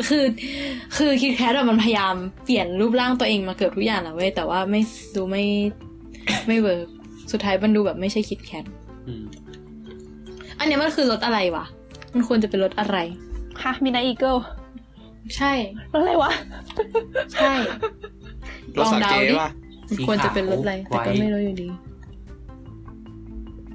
[0.08, 0.24] คือ
[0.96, 4.80] คือคิดแคทมันพยายามเปลี่ยนรูปร่างตัวเองมาเกือบทุกอย่างแหละเว้ยแต่ว่าไม่
[5.16, 5.44] ดูไม่
[6.46, 6.86] ไม่เวิร์ก
[7.32, 8.64] สุดท้ายมันดูแบบไม่ใช่ KitKat
[9.06, 9.24] อืม
[10.58, 11.64] อันเนี้ยมันคือรสอะไรวะ
[12.14, 12.96] มันควรจะเป็นรสอะไร
[13.64, 14.36] ฮะ Midnight Eagle
[15.36, 15.52] ใช่
[15.92, 16.32] รสอะไรวะ
[17.34, 17.52] ใช่
[18.78, 19.50] รสสาเกป่ะ
[19.88, 21.68] มันควรจะเป็นรสอะไร แต่ก็ไม่รู้อยู่ดี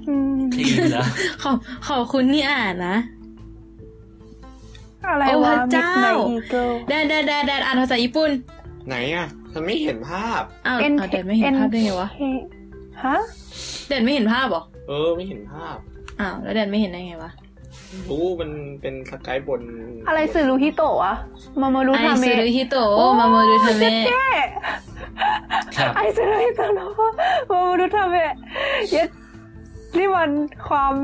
[0.08, 1.04] อืมคลีนเหรอ
[1.42, 1.56] ขอบ
[1.88, 2.96] ขอบคุณที่อ่านนะ
[5.06, 8.30] อะไรโอ้วะพระเจ้ามิดไนอีเกิลแดดแดดแดดแดดอ่านภาษาญี่ปุ่น
[8.88, 12.08] ไหนอะฉันไม่เห็นภาพอ้าว N อ้าวเด่นไม่เห็นภาพได้ไงวะ
[13.04, 13.16] ฮะ
[13.88, 15.76] เด่นไม่เห็นภาพเหรอเออไม่เห็นภาพ
[16.20, 17.30] อ้าวแล้วเด่นไม่เห็นได้ไงวะ
[18.08, 19.60] รู้มันเป็นสกายบน
[20.08, 21.16] อะไรสื่อรูฮิโตะอะ
[21.60, 22.86] มามารูไอทาเมซูรุะฮิโตะ
[23.18, 24.24] มาโมรุทาเมะเจ๊
[25.76, 26.90] ครับไอสื่อรูฮิโตะเนาะ
[27.50, 28.34] มามารูทาเมะ
[28.90, 29.08] เย็ด
[29.98, 30.30] นี่มัน
[30.68, 30.94] ความ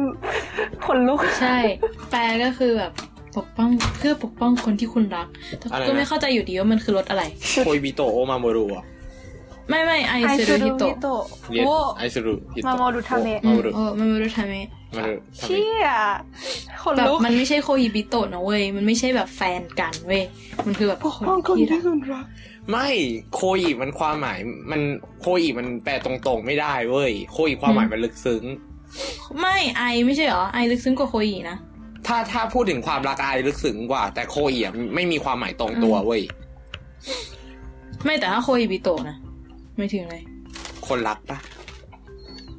[0.86, 1.56] ขนลุก ใช่
[2.10, 2.92] แปลก็คือแบบ
[3.36, 5.26] ปกป้องเพื่อปกป้องคนที่คุณรัก
[5.58, 7.22] แต่อะไรนะก็ไม่เข้าใจอยู่ดีว่ามันคือรถอะไร
[7.64, 8.84] โคยบิโตโอมาโมรุอะ
[9.68, 15.86] ไม่ไม่ไอไอซูสื่รุอรูฮิฮิโตะโตะเรียนโอ้ไอซูรุฮิโตะมามารูทาเมะอืมามโมรุโอ้มาโมรุทาเมะมาโมรุทำไมเชี่ย
[16.82, 20.24] ขนแบบลุกมันไม่ใช่โคฮิบิโตะนะเว้ยมันไม่ใช่แบบแฟนกันเว้ย
[20.66, 22.24] มันคือแบบปกป้องคนที่ที่รักคุณรัก
[22.70, 22.88] ไม่
[23.34, 24.38] โคอีมันความหมาย
[24.70, 24.80] มัน
[25.20, 28.44] โคอีมันแปลตรงๆไม่ได้เว้ยโคอีความหมายมันลึกซึ้ง
[29.40, 31.56] ไม่ไอไม่ใช่เหรอไอลึกซึ้งกว่าโคฮินะ
[32.06, 36.22] ถ้าถ้าพูดถึงความรักอายลึกซึ้งกว่า แต่โคอีอะไม่มีความหมายตรงตัวเว้ย
[38.04, 39.16] ไม่แต่ถ้าโคฮิบิโตะนะ
[39.76, 40.22] ไม่ถึงเลย
[40.86, 41.38] คนรักปะ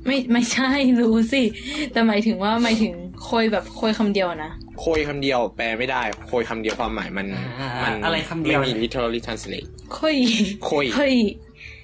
[0.06, 1.44] ไม่ไม่ใช่รู้สิ
[1.92, 2.94] แต่หมายถึงว่าหมายถึง
[3.24, 10.18] โคยแบบโคยคำเดียวนะโคยคำเดียวแปลไม่ได้โคยคำเดียวความหมายมันอ่ามัอะไรคำเดียวไม่มี literally translate โคย
[10.66, 11.14] โคยโคย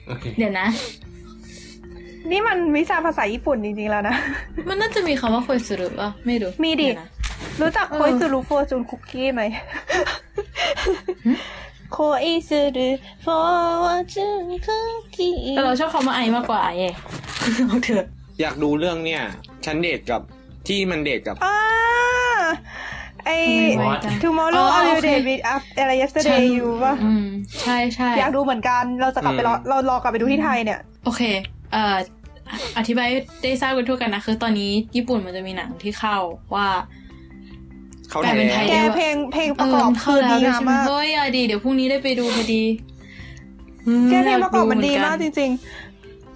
[0.07, 0.67] โอเคเดี๋ยวนะ
[2.31, 4.15] นี่มันวิชาภาษาญี่ปุ่นจริงๆแล้วนะ
[4.69, 7.09] มันน่าจะมีคำว่าโคยสุรุป่ะไม่รู้ มีดิเยวนะ
[7.61, 9.43] รู้จักเออโคอิซูรุโฟจูนคุกกี้ไหม
[11.91, 12.89] โคอิซูรุ
[13.23, 13.27] โฟ
[14.13, 16.93] จูนคุกกี้แต่เราชอบคำว่าไอมากกว่าไอเอง
[17.67, 18.05] เอาเถอะ
[18.41, 19.21] อยากดูเรื่องเนี่ย
[19.65, 20.21] ฉันเดทกับ
[20.67, 21.57] ที่มันเดทกับอ่า
[23.25, 23.29] ไอ
[23.75, 27.25] ทำไมไวจัง tomorrow อ๋อ I โอ will เค date with af- อะไร yesterday อยู่ป่ะอืม
[27.61, 31.21] ใช่ใช่อยากดูเหมือนกันเราจะกลับไปรออืมเรารอกลับไปดูที่ไทยเนี่ย โอเค
[31.73, 31.95] เอ่อ
[32.77, 36.17] อธิบายให้ได้ทราบกันทั่วกันนะ คือตอนนี้ญี่ปุ่นมันจะมีหนังที่เข้า
[36.55, 36.67] ว่า
[38.09, 42.63] เขาแปลเป็นไทยแกเพลงเพลงประกอบเเข้าคือแล้วดีด้วยงามใช่ไหมมากเฮ้ยอะดีเดี๋ยวพรุ่งนี้ได้ไปดูพอดี
[43.87, 45.51] อืมแกเพลงประกอบมันดียมากจดูเหริง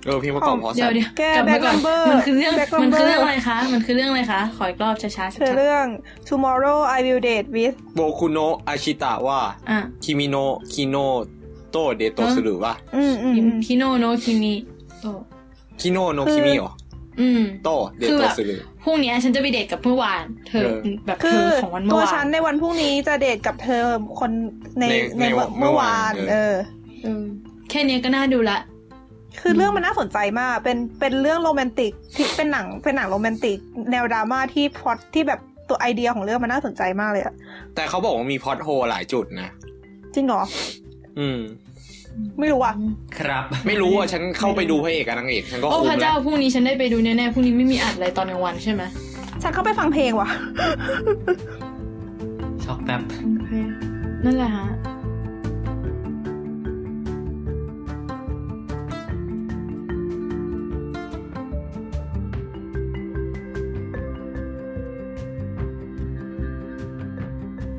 [0.05, 5.85] เออเพลงประกอบเพราะเดี๋สัยวตว์เดี๋ยวแกกลับมาก่อน Back Number มันคือเรื่อง Back มันคือ Number เรื่องอะไรคะ มันคือเรื่องอะไรคะ ขออีกรอบช้าๆๆชัคือดเรื่อง
[6.29, 10.95] tomorrow I will date with โบคุโนะอาชิตะว่าๆอะคิมิโนะคิโน
[11.71, 14.53] โตเดโตฮะสุรุว่าอืมอืมอืมคิโนโนคิมิ
[15.01, 15.07] โต
[15.81, 16.71] คิโนโนคือคิมิเหรอ
[17.19, 23.83] อืมโตเดคือโตแบบสุรุ พรุ่งนี้ฉันจะไปเดทกับเมื่อวาน เธอเออแบบเธคืออของวันเมื่ตัอววาฉันนในวันพรุ่งนี้จะเดทกับเธอ
[24.19, 24.31] คน
[24.79, 26.55] ในในในในวันเมื่อวานเมื่อวาน เออ
[27.03, 27.23] เออ
[27.69, 28.59] แค่เนี้ยก็น่าดูละ
[29.41, 33.57] คือเรื่องมันน่าสนใจมาก เป็นเป็นเรื่องโรแมนติกที่เป็นหนังเป็นหนังโรแมนติก
[33.91, 37.33] แนวดราม่าที่พล็อตที่แบบตัวไอเดียของเรื่องมันน่าสนใจมากเลยอะ
[37.75, 39.49] แต่เขาบอกว่ามีพอดโฮหลายจุดนะ
[40.13, 40.41] จริงเหรอ
[41.19, 41.39] อืม
[42.39, 42.73] ไม่รู้อะ
[43.19, 48.81] ครับ ไม่รู้อะฉันเข้าไปดูพระเอกกับนางเอกฉันก็โอ้คุ้พระมแล้เจ้าวพรุ่งนี้ฉันได้ไปดูแน่ๆพรุ่งนี้ไม่มีอัดอะไรตอนกลางวันใช่ไหม
[49.41, 50.29] ฉันเข้าไปฟังเพลงว่ะ
[52.63, 53.01] ช็อกแป๊บ
[53.37, 53.53] โอเค
[54.25, 54.67] นั่นแหละฮะ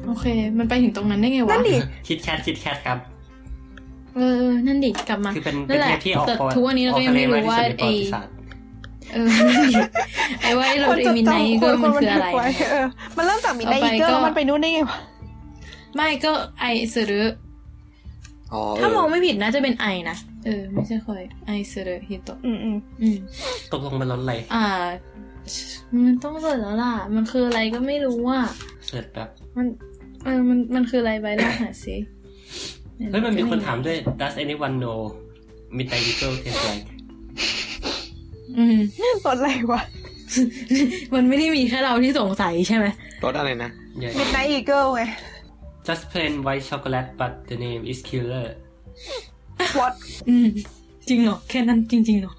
[0.06, 0.26] โอเค
[0.58, 1.76] มันไปถึงตรงนั้นได้ไงวะ นั่นดิ
[2.08, 2.98] คิดแคทคิดแคทครับ
[4.16, 8.34] เออ นั่นดิ กลับมา คือเป็นนั่เป็นนแหเทละปที่ออกแต่ปอทุกวันนี้เราก็ยังไม่รู้ว่าออกทะเลมกที่สุดในประไอวัติศาสตร์
[9.12, 9.74] เออนั่นดิ
[10.42, 12.86] ไอ้ว่าไอ้โรดมินไนก็มันคืออะไรไว้เออ
[13.16, 14.98] มันเริ่มจากมินไนเอาไปอีเกิลก็แล้วมันไปนู่นได้ไงวะ
[15.96, 17.22] ไม่ก็ไอซึรุ
[18.52, 23.16] อ๋อเอถ้ามองอไม่ผิดน่าจะเป็นไอนะ เออ ไม่ใช่คอยไอซึรุฮิโตะอืมอืมอืม
[23.72, 24.66] ตกลงเป็นรถอะไร อ่า
[26.04, 28.44] มันต้องเสิร์ชแล้วล่ะ มันคืออะไรก็ไม่รู้อะ
[28.86, 29.66] เสิร์ชแบบ มัน
[30.24, 31.96] เออ มัน มันคืออะไรไปลองหาสิ
[33.10, 34.98] เฮ้ยมันมีคนถามด้วย does anyone know
[35.76, 36.86] midnight eagle taste like
[38.58, 38.78] อืม
[39.26, 39.82] รถอะไรวะ
[41.14, 42.86] มันไม่ได้มีแค่เราที่สงสัยใช่ไหม
[43.24, 43.70] รถอะไรนะ
[44.02, 45.02] yeah มิดไนอีเกิลไง
[45.86, 48.46] just plain white chocolate but the name is killer
[49.78, 49.94] what
[50.28, 50.46] อืม
[51.08, 52.34] จริงเหรอ แค่นั้นจริงๆเหรอ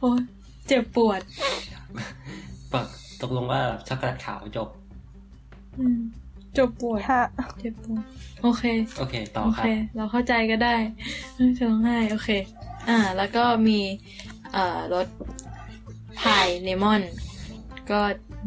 [0.00, 0.20] โอ้ย
[0.68, 1.20] เจ็บปวด
[2.72, 2.82] ปะ
[3.20, 4.68] ตกลงว่าช็อกโกแลตขาวจบ
[5.78, 5.98] อืม
[6.58, 7.22] จบปวดฮะ
[7.60, 8.02] เจ็บปวด
[8.42, 8.62] โอเค
[8.98, 10.76] โอเค ต่อโอครัเคบเราเข้าใจก็ได้
[11.34, 12.28] เอ้ยจะร้องไห้โอเค
[12.88, 13.80] อ่า แล้วก็มี
[14.52, 15.06] เอ่อ รส
[16.20, 17.02] พายเลมอน
[17.90, 18.00] ก็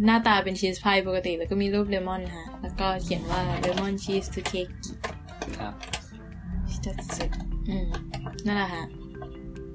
[0.06, 4.68] หน้าตาเป็นชีสพายปกติ แล้วก็มีรูปเลมอนฮะ แล้วก็เขียนว่าเลมอนชีสทูเค้ก
[5.58, 5.74] ครับ
[6.86, 7.30] จัดสุด
[7.70, 7.88] อืม
[8.46, 8.86] นั่นแหละฮะ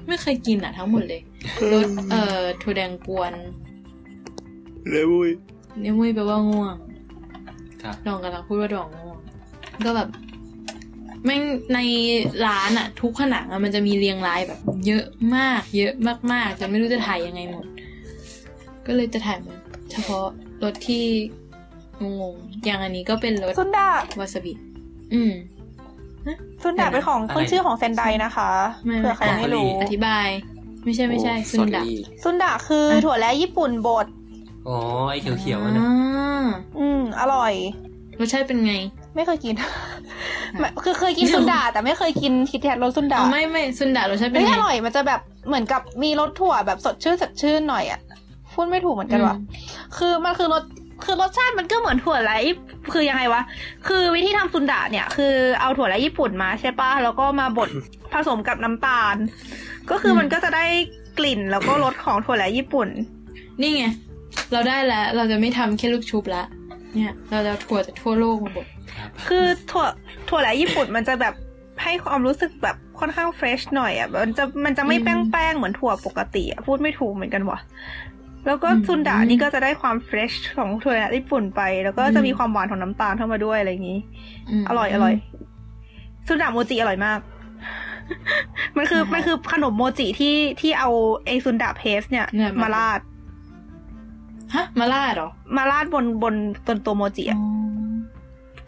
[0.07, 1.23] ไม่เคยกินอะทั้งหมดเลย
[1.73, 3.33] รส เอ่อถั่วแดงกวน
[4.91, 5.31] เลยวุ้ย
[5.81, 6.79] เนี่ยมุ้ยแปลว่าง่วงครับ
[8.07, 9.19] ดองกำลังพูดว่าดองง่วง
[9.87, 10.09] ก็แบบ
[11.25, 11.43] แม่ง
[11.75, 11.79] ใน
[12.47, 15.05] ร้านอะทุกผนังอะมันจะมีเรียงรายแบบ เยอะ
[15.37, 15.93] มาก เยอะ
[16.33, 17.65] มากๆจนไม่รู้จะถ่ายยังไงหมด
[18.87, 19.57] ก็เลยจะถ่ายมา
[19.91, 20.27] เฉพาะ
[20.63, 21.05] รสที่
[22.03, 23.89] งงๆอย่างอันนี้ก็เป็นรสซุนดา
[24.21, 24.53] วาซาบิ
[25.15, 25.33] อืม
[26.63, 28.51] ซุนดะเป็นของอะไรคนชื่อของเซนไดนะคะ
[28.87, 30.29] ไม่เผื่อใครไม่รู้อธิบาย
[30.85, 34.07] ไม่ใช่ไม่ใช่โอ้ซุนดะ sorry ซุนดะคือถั่วและญี่ปุ่นบด
[34.69, 34.79] อ๋อ
[35.11, 36.45] ไอ้เขียวๆอะนะอ่า
[36.79, 37.53] อืมอร่อย
[38.21, 38.75] รสชาติเป็นไง
[39.15, 39.55] ไม่เคยกิน
[40.59, 48.01] ไม่คือเคยกินซุนดะแต่ไม่เคยกินคิดแทนรสซุนดะอ๋อไม่ไม่ซุนดะรสชาติเป็นเฮ้ยไงอร่อยมันจะแบบเหมือนกับมีรสถั่วแบบสดชื่นสดชื่นหน่อยอะ
[48.53, 49.45] พูดไม่ถูกเหมือนกันว่ะอืม
[49.99, 50.63] คือมันคือรส
[51.05, 52.33] คือรสชาติมันก็เหมือนถั่วไร
[52.93, 53.43] คือยังไงวะ
[53.89, 57.69] คือวิธีทำซุนดะเนี่ย คือเอาถั่วไรญี่ปุ่นมาใช่ปะแล้วก็มาบด
[58.13, 59.17] ผสมกับน้ำตาล
[59.91, 60.65] ก็คือมันก็จะได้
[61.19, 62.89] กลิ่นแล้วก็รสของถั่วไรญี่ปุ่น
[63.61, 63.85] นี่ไง
[64.53, 66.45] เราได้แล้ว เราจะไม่ทำแค่ลูกชุบละ
[66.95, 68.67] เนี่ย เราจะเอาถั่วจากทั่วโลกมาบด
[69.27, 69.87] คือถั่ว
[70.29, 71.35] ถั่วไรญี่ปุ่นมันจะแบบ
[71.83, 77.59] ให้ความรู้สึกแบบค่อนข้างเฟรชหน่อยอะมันจะมันจะไม่อืมแป้งแป้งๆเหมือนถั่วปกติอะพูดไม่ถูกเหมือนกันว่ะ
[78.47, 84.01] แล้วก็อืมซุนดะนี่ก็จะได้ความเฟรชของถั่วญี่ปุ่นไป แล้วก็จะมีความหวานของน้ำตาลเข้ามาด้วยอะไรอย่างนี้
[84.63, 85.15] มอร่อยอร่อย
[86.27, 87.21] ซุนดะโมจิอร่อยมาก
[88.77, 90.91] มันคืออ่าฮะมันคือขนมโมจิที่ที่เอา
[91.27, 93.01] ไอซุนดะเพสเนี่ยเนี่ยมันมาราด
[94.57, 96.35] ฮะ มาล่าดเหรอ มาราดบนบน
[96.67, 97.41] บนตัวโมจิอะ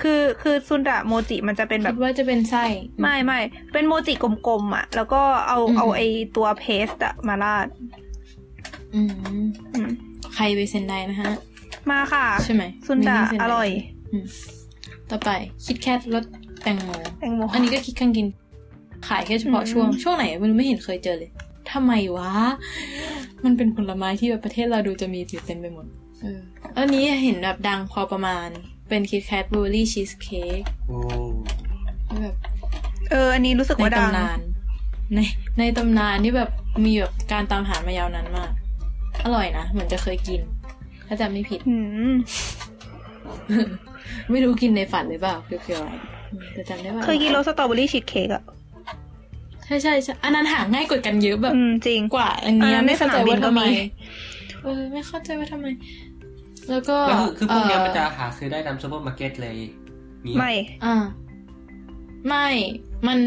[0.02, 2.64] คือคือซุนดะโมจิมันจะเป็นแบคิบดว่าจะเป็นไส้
[3.00, 3.38] ไม่ไม่
[3.72, 6.00] เป็นโมจิกลมๆอะ แล้วก็เอาอืมเอาไอ
[6.36, 7.66] ตัวเพสต์อะมาราด
[8.94, 9.12] อืม
[9.74, 9.90] อืม
[10.34, 11.32] ใครไปเซนไดนะฮะ
[11.90, 13.68] มาค่ะ ใช่ไหมซุนดะไม่ใช่เซไอร่อย
[14.12, 14.24] อืม
[15.10, 15.30] ต่อไป
[15.66, 16.24] คิดแคทรส
[16.62, 18.26] แตงโมแตงโมอันนี้ก็คิดคังกิน
[19.08, 21.30] ขายแค่เฉพาะอืมช่วง ช่วงไหนไม่รู้ไม่เห็นเคยเจอเลย
[21.72, 22.32] ทำไมวะ
[23.44, 25.86] มันเป็นผลไม้ที่แบบประเทศเราดูจะมีอยู่เต็มไปหมด
[26.22, 26.40] เออ
[26.78, 28.48] อันนี้เห็นแบบดังพอประมาณ
[28.88, 30.98] เป็นคิดแคทบลูเบอรี่ชีสเค้กโอ้
[32.22, 32.34] แบบ
[33.10, 34.38] เออ อันนี้รู้สึกในว่าดังตำนาน
[35.14, 35.20] ใน
[35.58, 36.50] ในตำนานที่แบบ
[36.84, 38.50] มีแบบการตามหามายาวนานมาก
[39.24, 40.40] อร่อยนะ เหมือนจะเคยกิน
[41.06, 41.76] ถ้าจำไม่ผิดอื
[42.12, 42.14] ม
[44.30, 45.90] ไม่รู้กินในฝันหรือเปล่าคือคืออะไร
[46.32, 48.42] อืมแต่จำได้ว่าเคยกินรสสตรอเบอรี่ชีสเค้กอะ
[49.66, 53.74] ใช่ใช่ใช่อันนั้นหาง่ายกว่ากันเยอะแบบอืมจริงกว่า อันเนี้ยอันนั้นไม่เข้าใจในสนามบิว่านก็ทำไมมี
[54.62, 55.66] เออไม่เข้าใจว่าทำไม
[56.70, 59.56] แล้วก็แล้วคือคือพวกเนี้ยเมันจะหาซื้อได้ตามซูเปอร์มาร์เก็ตเลย
[60.24, 60.52] มีไม่
[60.84, 60.94] อ่า
[62.28, 62.46] ไม่
[63.06, 63.18] มัน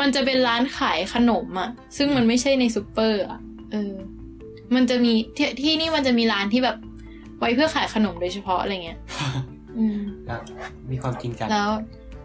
[0.00, 3.40] มันจะเป็นร้านขายขนมอะซึ่งมันไม่ใช่ในซูเปอร์อะ
[3.72, 3.92] เออ
[4.74, 6.76] มันจะมีที่ที่นี่มันจะมีร้านที่แบบ
[7.38, 8.98] ไว้เพื่อขายขนมโดยเฉพาะอะไรเงี้ย
[9.78, 10.40] อืม แล้ว
[10.90, 11.70] มีความจริงจังแล้ว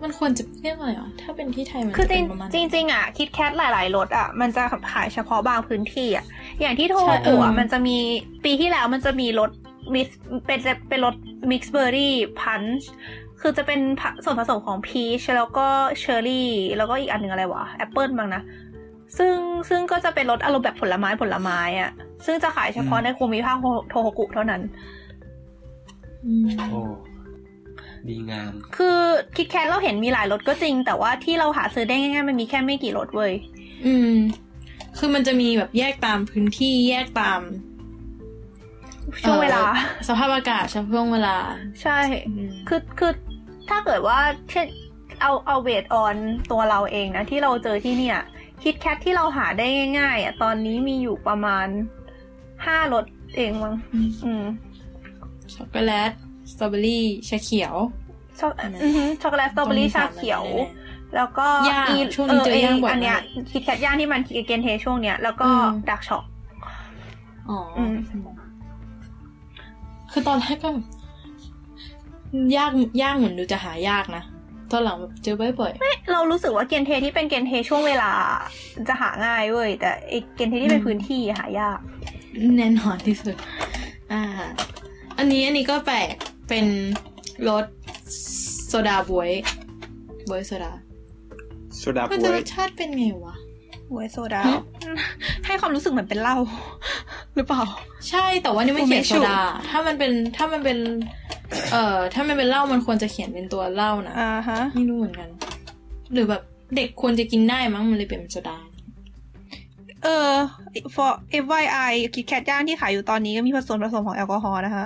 [0.04, 6.26] มันควรจะเรียกอะไรอะถ้าเป็นที่ไทยมันคือจะจเป็ริงนประมาณจริงจริงๆอะ KitKat หลาย ๆรสอะมันจะขายเฉพาะบางพื้นที่อะ
[6.62, 7.98] อย่างที่โทใช่กุเออะอมันจะมี
[8.46, 9.52] ปีที่แล้วมันจะมีรส
[9.94, 10.08] มิส
[10.46, 11.16] เป็นเป็นรส
[11.52, 12.88] mix berry punch
[13.42, 15.68] คือจะเป็นผส่วนผสมของพีชแล้วก็
[16.00, 18.42] เชอร์รี่ แล้วก็อีกอันหนึ่งอะไรวะแอปเปิลบ้างนะ
[19.18, 19.36] ซึ่ง
[19.70, 21.92] ซึ่งก็จะเป็นรสอารมณ์แบบผลไม้ผลไม้อะ
[22.26, 23.58] ซึ่งจะขายเฉพาะในภูมิภาค
[23.90, 24.62] โทโฮกุเท่านั้น
[26.26, 26.82] อืมโอ้
[28.10, 29.00] ดีงาม คือ
[29.36, 33.34] KitKat เราเห็นมีหลายรสก็จริง แต่ว่าที่เราหาซื้อได้ง่ายๆมันมีแค่ไม่กี่รสเว้ย
[33.86, 34.16] อืม
[34.98, 37.42] คือมันจะมีแบบแยกตามพื้นที่แยกตาม
[39.22, 41.38] ช่วงเวลาอ่อสภาพอากาศช่วงเวลา
[41.82, 43.12] ใช่อืมคือคือ
[43.70, 44.20] ถ้าเกิดว่า
[44.52, 44.66] เช่น
[45.22, 46.16] เอาเอา based on
[46.52, 48.20] ตัวเราเองนะที่เราเจอที่เนี่ย
[48.64, 49.68] KitKat ที่เราหาได้
[50.00, 51.68] ง่ายๆอะตอนนี้มีอยู่ประมาณ
[52.66, 54.44] ห้ารสเองมั้งอืมอืม
[55.54, 56.12] ช็อกโกแลต
[56.54, 57.76] สตรอเบอรี่ชาเขียว
[58.40, 60.44] ช็อกอันนั้นอือฮึช็อกโกแลตสตรอเบอรี่ชาเขียว
[61.16, 63.20] แล้วก็ย่างช่วงนี้เจอย่างบ่อยมากอันเนี้ย
[63.52, 66.24] คิดแคทย่างที่มันเกนเทช่วงเนี้ยแล้วก็อืมดักช็อก
[67.50, 67.96] อ๋ออม
[70.12, 70.86] คือตอนแรกก็แบบ
[72.58, 74.24] ยากยากเหมือนดูจะหายากนะ
[74.72, 75.72] ตอนหลังแบบเจอบ่อย
[76.12, 78.12] เรารู้สึกว่าเกนเทที่เป็นเกนเทช่วงเวลา
[78.88, 83.36] จะหาง่ายเว้ยแต่ไอเกนเทที่เป็นพื้นที่หายากๆแน่นอนที่สุด
[84.12, 84.24] อ่า
[85.18, 86.16] อันนี้อันนี้ก็แปลก
[86.48, 86.66] เป็น
[87.50, 87.66] รส
[88.68, 89.32] โซดาบวย
[90.30, 90.72] บวยโซดา
[91.80, 93.36] โซดามันบจะวรยสชาติเป็นไงวะ
[93.90, 94.44] หวยโซดา
[95.46, 96.38] ให้ความรู้สึกเหมือนเป็นเหล้า
[97.36, 97.62] หรือเปล่า
[98.10, 99.40] ใช่แต่ว่านี่มันเขียนโอเมโซชุดา
[99.70, 100.78] ถ้ามันเป็นถ้ามันเป็น
[101.72, 105.30] เอ่อ ถ้ามันเป็นเหล้ามันควรจะเขียนเป็นตัวเหล้านะอ่าฮะไม่รู้เหมือนกัน
[106.14, 106.42] หรือแบบ
[106.76, 108.58] เด็กควรจะกินได้มั้งมันเลยเป็นโซดา
[110.04, 110.32] เออ
[110.96, 111.12] for
[111.44, 114.86] FYI คิดแคทย่างที่ขายอยู่ตอนนี้ก็มีผสมผสมของแอลกอฮอล์นะคะ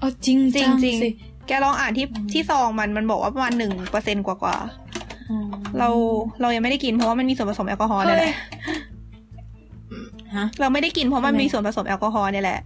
[0.00, 1.08] อ๋อจริงจริงจัจริงสิ
[1.46, 4.56] แกลองอ่านที่อืมที่ซองมันมันบอกว่าประมาณหนึ่งเปอร์เซ็นกว่ากว่า
[5.30, 5.88] อ๋อๆเรา
[6.40, 8.34] เรายังไม่ได้กินเพราะว่ามันมีส่วนผสมแอลกอฮอล์เนี่ยแหละ
[10.36, 12.60] ฮะเราไม่ได้กินเพราะมันทำไมมีส่วนผสมแอลกอฮอล์เนี่ยแหละ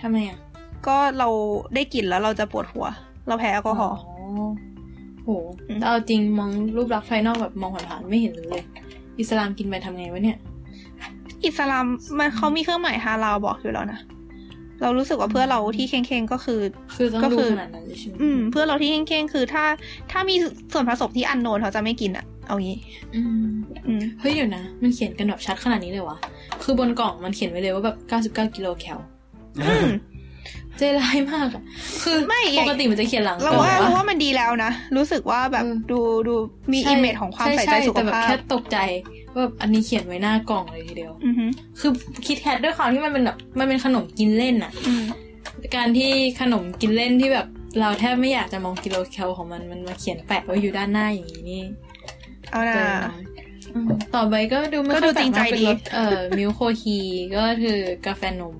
[0.00, 0.38] ทำไมอะ
[0.86, 1.28] ก็เรา
[1.74, 2.86] ได้กลิ่นแล้วเราจะปวดหัว
[3.28, 3.98] เราแพ้แอลกอฮอล์
[5.24, 5.30] โห
[5.68, 8.62] อืมแต่เอาจริงมองรูปลักษณ์ภายนอกแบบมองผ่านๆไม่เห็นเลย
[9.18, 10.38] อิสลามกินไปทำไงวะเนี่ย
[11.44, 11.86] อิสลาม
[12.18, 13.98] มันเขามีเครื่องหมายฮาลาลบอกอยู่แล้วนะ
[14.82, 16.60] เรารู้สึกว่าเพื่อนเราที่เข่งๆก็คือ
[16.96, 19.64] คือต้องก็ดูคือขนาดนั้นเลยใช่ไหมอืม เพื่อนเราที่เข่งๆคือถ้า
[20.10, 20.34] ถ้ามี
[20.72, 22.78] ส่วนผสมที่อันโนนเขาจะไม่กินอะเอางี้
[23.14, 23.52] อืม
[23.88, 26.16] อืมเฮ้ยเดี๋ยวนะ มันเขียนกันแบบชัดขนาดนี้เลยวะ
[26.62, 28.98] คือบนกล่องมันเขียนไว้เลยว่าแบบ 99 กิโลแคล
[29.64, 29.88] อืม
[30.78, 31.62] ใจร้ายมากอะ
[32.02, 36.34] คือไม่ปกติมันจะเขียนหลังกล่เราองว่าอะเราว่ามันดีแล้วนะ รู้สึกว่าแบบเออดูดู
[36.72, 38.78] มีช่อิมเมจของความใส่ใจสุขแต่แบบภาแค่พตกใจ
[39.34, 41.44] ว่าแบบอันนี้เขียนไว้หน้ากล่องเลยทีเดียวอือฮึ
[41.80, 41.92] คือ
[42.26, 45.04] คิดแคทด้วยความที่มันเป็นแบบมันเป็นขนมกินเล่นอะอืม
[45.76, 46.10] การที่
[46.40, 47.46] ขนมกินเล่นที่แบบ
[47.80, 51.62] เราแทบไม่อยากจะมองกิโลแคลของมันมันมาเขียนแปะไว้อยู่ด้านหน้าอย่างนี้นี่
[52.50, 53.22] เอานะเกินน้อย
[53.74, 56.98] อืมต่อไปก็ดูไม่ก็ค่ดูอยแปลจริกงใจมากเป็นดีรสเอ่อมิลโคฮี
[57.36, 58.54] ก็คือกาแฟนม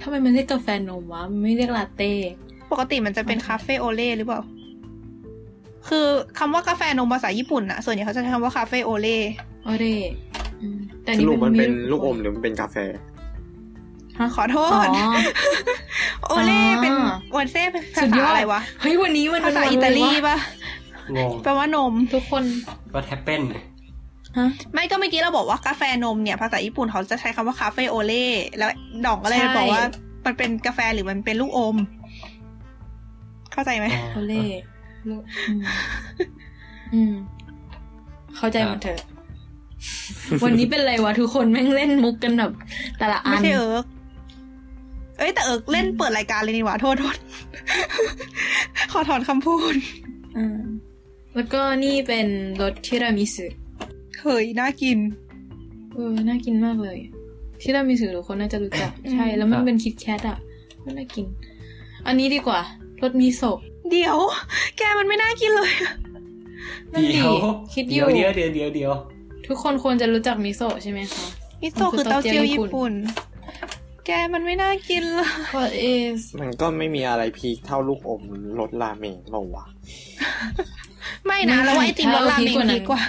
[0.00, 2.12] ทำไมมันเรียกกาแฟนมวะมันไม่เรียกลาเต้
[2.70, 4.40] ปกติมันจะเป็นคาเฟ่โอเล่หรือเปล่า
[5.88, 6.06] คือ
[6.38, 9.18] คำว่ากาแฟนมภาษาญี่ปุ่นอะส่วนใหญ่เขาจะใช้คำว่าคาเฟ่โอเล่
[9.64, 9.96] โอเร่
[10.62, 12.76] อืมแต่สนี่รุปมันเป็นมิลูกอมหรือมันเป็นกาแฟ
[14.18, 14.88] ฮะขอโทอ๋อษ
[16.26, 20.38] โอเล่เป็นอ่าวันเซ่เป็นภาสุดยษาอดอะไรวะ เฮ้ยวันนี้มันภาษาเป็นวันอิตาลีเลยวะปะ
[21.16, 22.44] งงแปลว่านมทุกคน
[22.92, 23.42] ก็แทปเป็น
[24.38, 28.26] ฮะไม่ก็เมื่อกี้เราบอกว่ากาแฟนมเนี่ยภาษาญี่ปุ่นเขาจะใช้คำว่าคาเฟ่โอเล่
[28.58, 28.70] แล้ว
[29.04, 29.82] ดองก็เลยใช่บอกว่า
[30.26, 31.76] มันเป็นกาแฟหรือมันเป็นลูกอม
[33.52, 34.75] เข้าใจไหมโอเล่ลูก
[35.06, 35.60] อืม
[36.94, 37.14] อืม
[38.36, 39.00] เข้าใจมันเถอะ
[40.44, 42.52] วันนี้เป็นไรวะทุกคนแม่งเล่นมุกกันแบบ
[42.98, 43.84] แต่ละอัไม่นใช่เอิร์ก
[45.18, 47.16] เอ้ยแต่เอิร์กเล่นเปิดรายการเลยนี่หว่าโทษโทษ
[48.92, 49.74] ขอถอนคำพูด
[50.36, 50.60] อืม
[51.34, 52.26] แล้วก็นี่เป็น
[52.62, 53.46] รสทิรามิสุ
[54.20, 54.98] เฮ้ยน่ากิน
[55.94, 56.98] เออ น่ากินมากเลย
[57.60, 60.38] ทิรามิสุทุกคนน่าจะรู้จักอืมใช่ แล้วมันเป็น KitKat อะ
[60.82, 61.26] ก็น่ากิน
[62.06, 62.60] อันนี้ดีกว่า
[63.02, 63.58] รสมิโซะ
[63.90, 64.16] เดี๋ยว
[64.78, 65.72] แกมันไม่น่ากินเลย
[66.92, 67.32] นั่นดิเดี๋ยว
[67.74, 68.92] คิดอเดี๋ยยู่วเดี๋ยวเดี๋ยวเดี๋ยวเดี๋ยว
[69.46, 71.26] ทุกคนควรจะรู้จักมิโซะใช่ไหมคะ
[71.62, 72.92] มิโซะคือเต้าเจี้ยวญี่ปุ่น
[74.06, 78.22] แกมันไม่น่ากินเลย What is มันก็ไม่มีอะไรพีคเท่าลูกอม
[78.60, 79.64] รสราเมงหรอวะ
[81.26, 83.00] ไม่นะแล้วว่าไอติมรสราเมงดีกว่า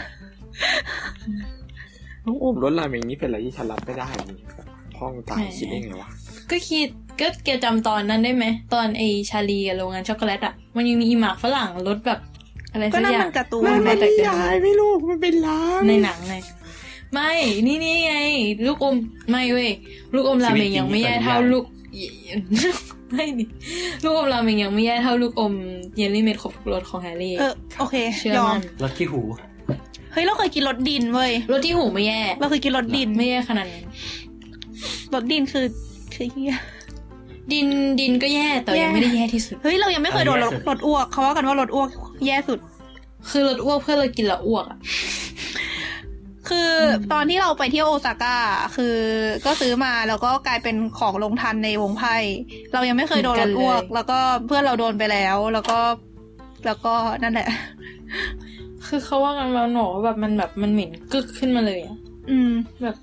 [2.26, 4.40] ลูกอมรสราเมงนี่เป็นอะไรที่ฉันรับไม่ได้นี่
[4.96, 6.10] พ่องตายคิดได้ไงวะ
[6.52, 6.88] ก็คิด
[7.20, 12.20] ก็แกจำตอนนั้นได้ไหม ตอนไอชาลีกับโรงงานช็อกโกแลตอะ มันยังมีอีหมากฝรั่งรสแบบ
[12.72, 16.36] อะไรก็สักนั่อนย่ามังนการ์ตูนมันไงมาจากเดิมไม่ลูกมันเป็นล้างในหนังไง
[17.14, 17.32] ไม่
[17.68, 18.14] นี่นี่ไง
[18.66, 18.96] ลูกอม
[19.30, 19.72] ไม่เว้ย
[20.14, 21.66] ลูกอมราเมงยังไม่แย่เท่าลูก
[23.12, 23.46] ไม่ดิ
[24.04, 25.54] ลูกอมราเมงยังไม่แย่เท่าลูกอม
[25.98, 29.22] เยลลี่เม็ดครบทุกรสของแฮร์รี่ เออ โอเค เชื่อยอมัมนรถขี้หู
[30.14, 33.86] เฮ้ย เราเคยกินรสดินเว้ยรสที่หูไม่แย่ เราเคยกินรสดินไม่แย่ขนาดนั้น
[35.14, 35.66] รสดินคือ
[36.14, 36.56] คือเฮีย
[37.54, 37.68] ดิน
[38.00, 41.90] ดินก็แย่แต่แย่ยังไม่ได้แย่ที่สุด เฮ้ย เรายังไม่เคยโดนรสรสอ้วกเขาว่ากันว่ารสอ้วก
[42.26, 42.60] แย่สุด
[43.30, 44.80] คือรสอ้วกเพื่อเรากินแล้วอ้วกอะ
[46.50, 48.36] คืออตอนที่เราไปเที่ยวโอซาก้า
[48.76, 48.96] คือ
[49.46, 52.16] ก็ซื้อมาแล้วก็กลายเป็นของลงทันในวงไพ่
[52.74, 55.80] เรายังไม่เคยโดนรถอ้วก แล้วก็เพื่อนเราโดนไปแล้ว แล้วก็
[56.66, 56.94] แล้วก็
[57.24, 57.50] นั่นแหละ
[58.88, 61.96] คือเขาว่ากันมาหนอว่าแบบมันแบบมันเหม็นกึกขึ้นมาเลยอะ
[62.32, 62.52] อืม
[62.84, 62.96] แบบ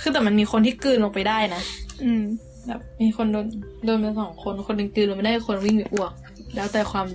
[0.00, 1.62] คือแต่มันมีคนที่กลืนลงไปได้นะ
[2.04, 2.22] อืม
[2.68, 3.46] แบบมีคนโดน
[3.84, 6.12] โดนไปสองคนคนหนึ่งกลืนลงไปได้คนวิ่งไปอ้วก
[6.54, 7.06] แล้วแต่ความ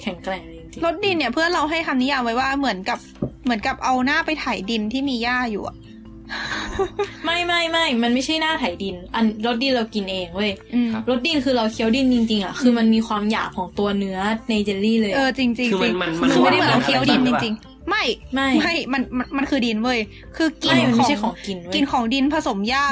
[0.00, 2.98] แข็งแกร่งเลยจริงรถดินเนี่ยเพื่อนเราให้คำนิยามไว้ว่าเหมือนกับ
[3.44, 14.18] เหมือนกับเอาหน้าไปไถดินที่มีหญ้าอยู่อะๆไม่ไม่ไม่ มันไม่ใช่หน้าไถดิน อันรสดินเรากินเองเว้ยอืมรสดินคือเราเคี้ยวดินจริงๆอะ คือมันมีความหยาบของตัวเนื้อ
[14.48, 19.98] ในเจลลี่เลย เออะอจริงจริงคือจมัรินงมันมันคือไม่ได้หเหมือนวานเราเคี้ยวดินหจรือเปล่าริงๆ ไม่ไม่ไม่มันมันมันคือดินเว้ย
[20.36, 22.86] คือกินไม่มันขไม่องใช่ของกินเว้ยกินของดินผสมหญ้า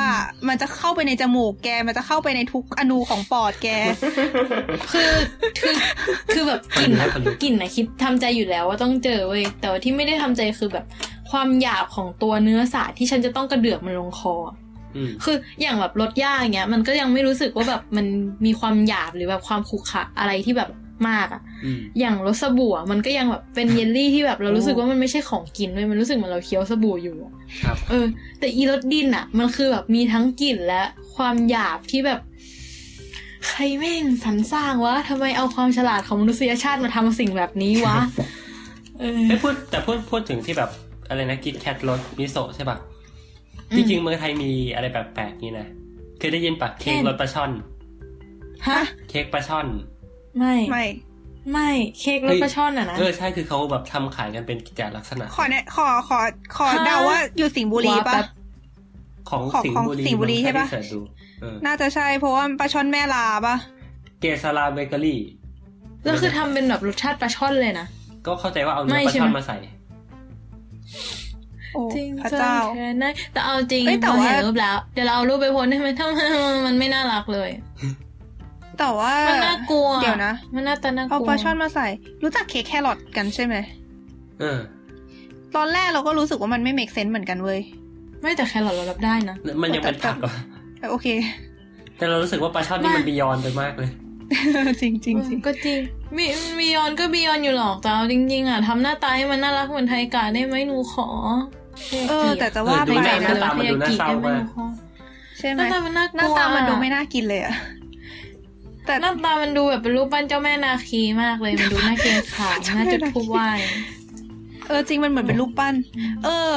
[0.48, 3.68] มันจะเข้าไปในจมูกแก มันจะเข้าไปในทุกอนูของปอดแก
[4.92, 5.12] คือ
[5.60, 5.74] คือ
[6.32, 10.84] คือแบบกลิ่นอะคนลุกกลิ่นอะคิดทำใจอยู่แล้วว่าต้องเจอเว้ยแต่ว่าที่ไม่ได้ทำใจคือแบบ
[11.30, 14.56] ความหยาบของตัวเนื้อสัตว์ที่ฉันจะต้องกระเดือกมันลงคออะ
[14.96, 18.06] อืมคืออย่างแบบรสย่าอย่างเงี้ย มันก็ยังไม่รู้สึกว่าแบบมัน
[18.46, 20.70] มีความหยาบหรือแบบความขรุขระอะไรที่แบบ
[21.08, 27.32] มากอะอืมอย่างรสสบู่อะมันก็ยังแบบเป็นเยลลี่ที่แบบเรารู้สึกว่ามันไม่ใช่ของกินเว้ยมันรู้สึกเหมือนเราเคี้ยวสบู่อยู่อะ
[27.62, 28.06] ครับเออ
[28.38, 30.82] แต่อีรสดินอะมันคือแบบมีทั้งกลิ่นและ
[31.16, 32.20] ความหยาบที่แบบ
[33.48, 37.98] ใครแม่งสรรสร้างวะทำไมเอาความฉลาดของมนุษยชาติมาทำสิ่งแบบนี้วะ
[39.00, 40.70] เออไม่พูดแต่พูดพูดถึงที่แบบ
[41.08, 42.76] อะไรนะกินแคทรสมิโซะใช่ป่ะ
[43.70, 45.68] อืมจริงๆเมืองไทยมีอะไรแปลกๆนี่นะ
[46.18, 47.50] เคยได้ยินปะเค้กเช่นรสปลาช่อน
[48.68, 49.66] ฮะเค้กปลาช่อน
[50.38, 50.84] ไม่ไม่
[51.52, 51.70] ไม่
[52.00, 56.18] เค้กรสปลาช่อนอะนะเออใช่คือเขาแบบทำขายกันเป็นกิจลักษณะ ขอเนี่ยขอขอ
[56.56, 58.26] ขอฮะเดาว่าอยู่สิงห์บุรีว่าแป๊ปะบ
[59.30, 61.00] ของของสิงของห์บุรีสิงห์บุรีใช่ปะลองเสิร์ชดู
[61.40, 63.56] เออน่าจะใช่เพราะว่าปลาช่อนแม่ลาปะ
[64.20, 65.20] เกสราเบเกอรี่
[66.04, 67.86] แล้วคือทำเป็นแบบรสชาติปลาช่อนเลยนะ
[68.26, 69.56] ก็เข้าใจว่าเอาเนื้ไม่อปลาใช่ช่อนไหมมาใส่
[71.74, 76.18] โอ้จริงพระเจ้าแค่นั้นแต่เอาจริงเอ้ยแต่เราว่าเห็นรูปแล้ว เดี๋ยวเราเอารูปไปโพสต์ได้ไหมถ้ามัน
[76.66, 77.50] มันไม่น่ารักเลย
[78.78, 81.86] แต่ว่ามันน่ากลัวเดี๋ยวนะมันน่าตาน่ากลัวเอาปลาช่อนมาใส่
[82.22, 83.54] รู้จักเค้กแครอทกันใช่ไหม
[84.40, 84.58] เออ
[85.56, 87.60] ตอนแรกเราก็รู้สึกว่ามันไม่ make sense เหมือนกันเว้ย
[88.22, 90.32] ไม่แต่แครอทเรารับได้นะมันยังเป็นผักเหรอ
[90.78, 91.06] แต่โอเค
[91.96, 93.90] แต่เรารู้สึกว่าปลาช่อนนี่มันบียอนไปมากเลย
[94.80, 95.80] จริงจริงจริงก็จริง
[96.16, 96.24] มี
[96.58, 101.08] บียอนก็บียอนอยู่หรอกแต่เอาจริง ๆ อะทำหน้าตาให้มันน่ารักเหมือนไทยกาได้ไหมหนูขอ
[102.08, 104.42] เออ แต่จะว่าเออดูไปหน้านะตามันดูน่าเศร้ามาก
[105.38, 107.54] ใช่หไหมน้าตามันน่ากลัวหน้าตามันดูไม่น่ากินเลยอะ
[108.86, 113.48] แต่หน้าตามันดูแบบเป็นรูปปั้นเจ้าแม่นาคีมากเลย มันดูน่าเกรงขามเจ้าแม่น่าจุดนาคีธูปไหว้
[114.68, 115.74] เออจริงมันเหมือนเป็นรูปปั้น
[116.24, 116.52] เออ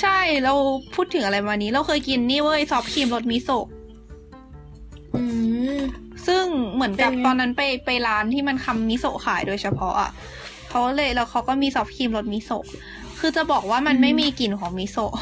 [0.00, 0.54] ใช่เรา
[0.94, 3.66] พูดถึงอะไรมานี้ เราเคยกินนี่เว้ยซอฟต์ครีมรสมิโซะ
[5.14, 5.22] อื
[5.76, 5.78] ม
[6.26, 10.10] ซึ่งเหมือนกับเป็นไงตอนนั้นไปไปร้านที่มันทำมิโซะขายโดยเฉพาะอะ
[10.68, 12.64] เขาเลยแล้วเขาก็มีซอฟต์ครีมรสมิโซะ
[13.18, 15.12] คือจะบอกว่ามันไม่มีกลิ่นของมิโซะ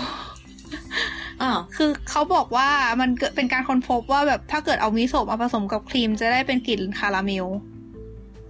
[1.44, 2.68] อ้าวคือเขาบอกว่า
[3.00, 7.46] มันเกิดเป็นการค้นพบว่าแบบถ้าเกิดเอามิโซะมาผสมกับครีมจะได้เป็นกลิ่นคาราเมล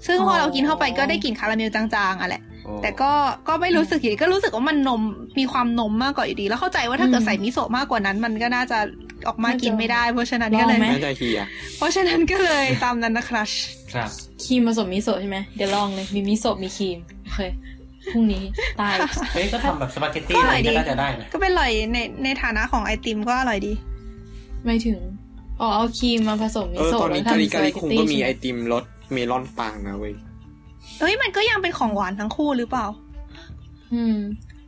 [0.07, 2.43] ซึ่งพอเรากินเข้าไปก็ได้กลิ่นคาราเมลจางๆอะแหละ
[2.83, 3.13] แต่ก็
[3.49, 5.03] ก็ไม่รู้สึกอยู่ดีก็รู้สึกว่ามันนม
[5.39, 8.79] มีความนมมากกว่าอยู่ดี แล้วเข้าใจว่าถ้าเกิดใส่มิโซะมากกว่านั้น มันก็น่าจะ
[9.29, 11.41] ออกมากินไม่ได้ เพราะฉะนั้นก็เลยลองไหมน่าจะเหี้ย
[11.79, 13.49] เพราะฉะนั้นก็เลยตามนั้นนะครับ
[13.93, 14.11] ครับ
[14.45, 17.41] ครีมผสมมิโซะใช่ไหมเดี๋ยวลองเลยมีมิโซะมีครีมโอเค
[18.13, 18.45] พรุ่งนี้
[18.81, 18.95] ตาย
[19.35, 23.73] เฮ้ยก็ทำแบบสปาเกตตี้ก็ออะไรร่อยดีก็น่าจะได้นะก็เป็นอร่อยในในฐานะของไอติมก็อร่อยดี
[24.65, 25.01] ไม่ถึง
[25.61, 30.15] อ๋อเอาครีมมาผสมมิเออโซะตอนนี้แล้วกาทำลิกาลิสปคุงเตตี้ก็มีใช่ไอไหติมรสเมลอนปังนะเว้ย
[31.01, 32.87] เอ้ยมันก็ยังเป็นของหวานทั้งคู่หรือเปล่า
[33.93, 34.17] อืม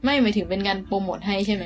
[0.04, 1.64] ไม่หมายถึงเป็นการโปรโมทให้ใช่ไหม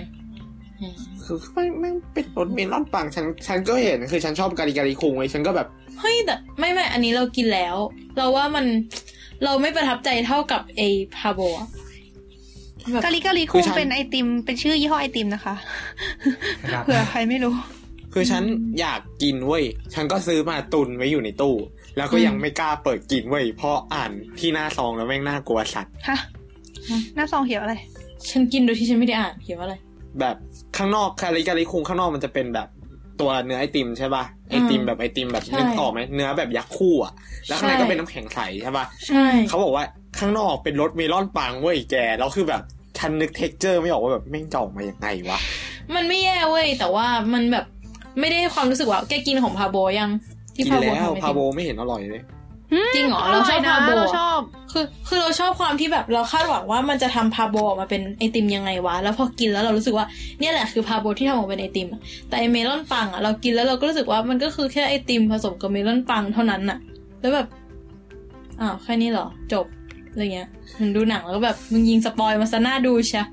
[0.80, 0.94] อืม
[1.24, 5.66] คือไม่ไม่เป็นรสเมลอนปังฉันฉันก็เห็นคือฉันชอบกาลิกาลิคุงเว้ยฉันก็แบบ
[6.00, 7.76] เฮ้ยแต่ไม่ไม่อันนี้เรากินแล้ว
[8.16, 8.66] เราว่ามัน
[9.44, 10.82] เราไม่ประทับใจเท่ากับไอ
[11.16, 11.68] พาโบอะ
[12.92, 15.54] แบบกาลิกาลิคืคุองฉันเป็นไอติมเป็นชื่อยี่ห้อไอติมนะคะ
[16.72, 17.54] ครับเผื่อใครไม่รู้
[18.12, 18.42] คือฉัน
[18.80, 19.64] อยากกินเว้ย
[19.94, 21.54] ฉันก็ซื้อมาตุนไว้อยู่ในตู้
[21.96, 26.18] แล้วก็ยังไม่กล้าเปิดกินเว้ยเพราะอ่านที่หน้าซองแล้วแม่งน่ากลัวสัตว์ฮะ
[27.14, 27.74] หน้าซองเขียวอะไร
[28.30, 29.76] ฉันกินโดยที่ฉันไม่ได้อ่านเขียนว่าอะไร
[30.20, 30.36] แบบ
[30.76, 32.68] ข้างนอกคาริกาลิคุงข้างนอกมันจะเป็นแบบ
[33.20, 37.12] ตัวเนื้อไอติมใช่ป่ะไอติมแบบไอติมแบบใช่นึกออกไหมเนื้อแบบยักษ์คู่อะ
[37.48, 39.84] แล้วข้างในใช่ก็เป็นน้ำแข็งใสใช่ป่ะใช่เขาบอกว่า
[40.18, 42.62] ข้างนอกเป็นรสเมลอนปังเว้ยแกแล้วคือแบบ
[42.98, 45.38] ฉันนึก texture ไม่ออกว่าแบบแม่งจะออกมายังไงวะ
[45.94, 47.66] มันไม่แย่เว้ยแต่ว่ามันแบบ
[48.20, 50.10] ไม่ได้ความรู้สึกว่าแกกินของพาโบยัง
[50.54, 52.22] ที่กินพาโบแล้วทำไอพาติมโบไม่เห็นอร่อยเลย
[52.94, 54.40] จริงเหรอเราชอบพาโบเราอะชอบ
[54.72, 60.06] คือคือเราชอบความที่แบบเราคาดหวังว่ามันจะทำพาโบออกมาเป็นไอติมยังไงวะ แล้วพอกินแล้วเรารู้สึกว่า
[60.40, 66.78] เนี่ยแหละคือพาโบที่ทำออกมาเป็นไอติมอะแต่ไอเมลอนปังอะเรากินแล้วเราก็รู้สึกว่ามันก็คือแค่ไอติมผสมกับเมลอนปังเท่านั้นอะ
[67.20, 67.46] แล้วแบบ
[68.60, 69.66] อ้าวแค่นี้เหรอจบ
[70.10, 70.48] อะไรเงี้ย
[70.80, 73.24] มันดูหนังแล้วก็แบบมึงยิงสปอยมาซะหน้าดูใช่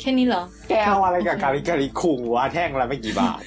[0.00, 3.40] แค่นี้เหรอ แกเอาอะไรกับกาลิกาลิคุงวะแท่งละไม่กี่บาท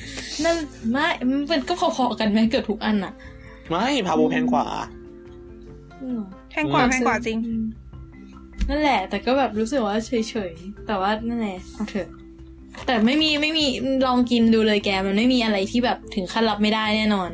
[0.43, 0.57] นั่น
[0.91, 1.07] ไม่
[1.51, 3.13] มันก็พอๆกันไหมเกือบทุกอันอะ
[3.69, 4.65] ไม่พาโบแพงกว่า
[4.95, 4.96] อืม
[6.49, 7.37] แพงกว่าแพงกว่าจริง
[8.69, 10.11] นั่นแหละ แต่ก็แบบรู้สึกว่าเฉ
[10.49, 12.09] ยๆ แต่ว่านั่นแหละเอาเถอะ
[12.85, 13.65] แต่ไม่มีไม่มี
[14.07, 17.29] ลองกินดูเลยแกมันไม่มีอะไรที่แบบถึงขั้นรับไม่ได้แน่นอน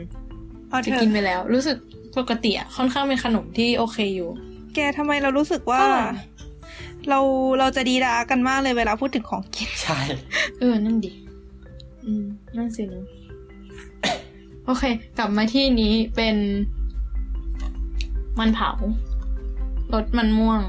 [0.70, 1.78] เอาเถจะอะกินไปแล้ว รู้สึก
[2.18, 4.30] ปกติอะค่อนข้างเป็นขนมที่โอเคอยู่
[4.76, 6.16] แกทำไมเรารู้สึกว่าก็อร่อย
[7.10, 7.20] เรา
[7.60, 10.00] เราจะดีดากันมากเลยเวลาพูดถึงของกิน ใช่
[10.60, 11.12] เออ นั่นดิ
[12.06, 13.06] อืม นั่นสินะ
[14.66, 14.84] โอเค
[15.18, 16.36] กลับมาที่นี้เป็น
[18.40, 18.72] มันเผา
[19.94, 20.62] รสมันม่วง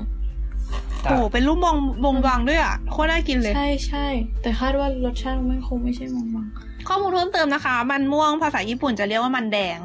[1.04, 4.06] โอ้โหเป็นรูปมองบงบังด้วยอะโคตรน่ากินเลย ใช่ใช่
[4.42, 6.46] แต่คาดว่ารสชาติมันคงไม่ใช่มังมัง
[6.88, 9.78] ข้อมูลเพิ่มเติมนะคะ มันม่วงภาษาญี่ปุ่นจะเรียกว่ามันแดง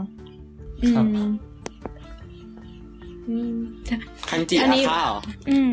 [0.84, 1.30] อืครับม
[3.28, 3.54] อืม
[4.30, 5.20] คันจิอันอานี้ค่าเหรอ
[5.50, 5.70] อืม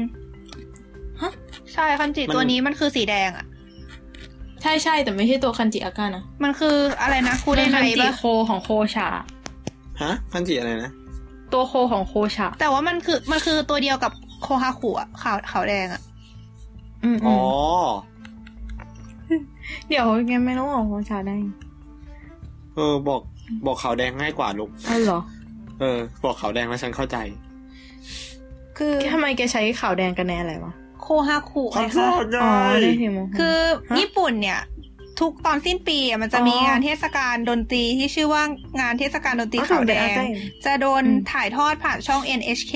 [1.20, 1.32] ฮะ
[1.72, 3.46] ใช่คันจิมันตัวนี้มันคือสีแดงอะ
[4.62, 9.08] ใช่ใช่แต่ไม่ใช่ตัวคันจิอาก้านะมันคืออะไรนะคูเดเป็นไนคันจิปะโคของโคชา
[10.02, 10.90] ฮะคันจิอะไรนะ
[11.52, 16.02] ตัวโคของโคชาแต่ว่ามันคือมันคือตัวเดียวกับโคฮาคุอะขาวขาวแดงอะ
[17.04, 17.38] อืมอ๋อ
[19.88, 21.36] เดี๋ยวงั้นไม่ต้องของโคชาได้
[22.74, 23.20] เออ บอก
[23.66, 25.20] บอกขาวแดงง่ายกว่าลูกอ๋อเหรอ
[25.80, 27.16] เออ บอกขาวแดงแล้วฉันเข้าใจ
[28.78, 30.72] คือทำไมแกใช้ขาวแดงกันแน่อะไรวะ
[31.02, 33.58] โคฮาคุขอไงโทคะษไงอ๋อได้ทีมงคือ
[33.90, 34.60] ฮะญี่ปุ่นเนี่ย
[35.20, 38.42] ทุกตอนสิ้นปีอะมันจะอ๋อมีงานเทศกาลดนตรีที่ชื่อว่า
[38.80, 40.16] งานเทศกาลดนตรีขาวแดง
[40.64, 42.74] จะโดนอืมถ่ายทอดผ่านช่อง NHK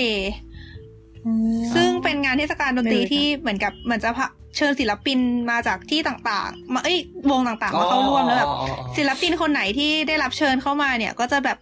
[1.27, 5.19] อืมซึ่งเป็นงานเทศกาลดนตรีไม่รู้จักที่เหมือนกับเหมือนจะพะเชิญศิลปิน
[5.51, 6.99] มาจากที่ต่างๆ มาเอ้ย
[7.31, 11.59] วงต่างๆมาเข้าร่วมแล้วแบบอ๋ออ๋ออ๋อศิลปินคนไหนที่ได้รับเชิญเข้ามาเนี่ย ก็จะแบบ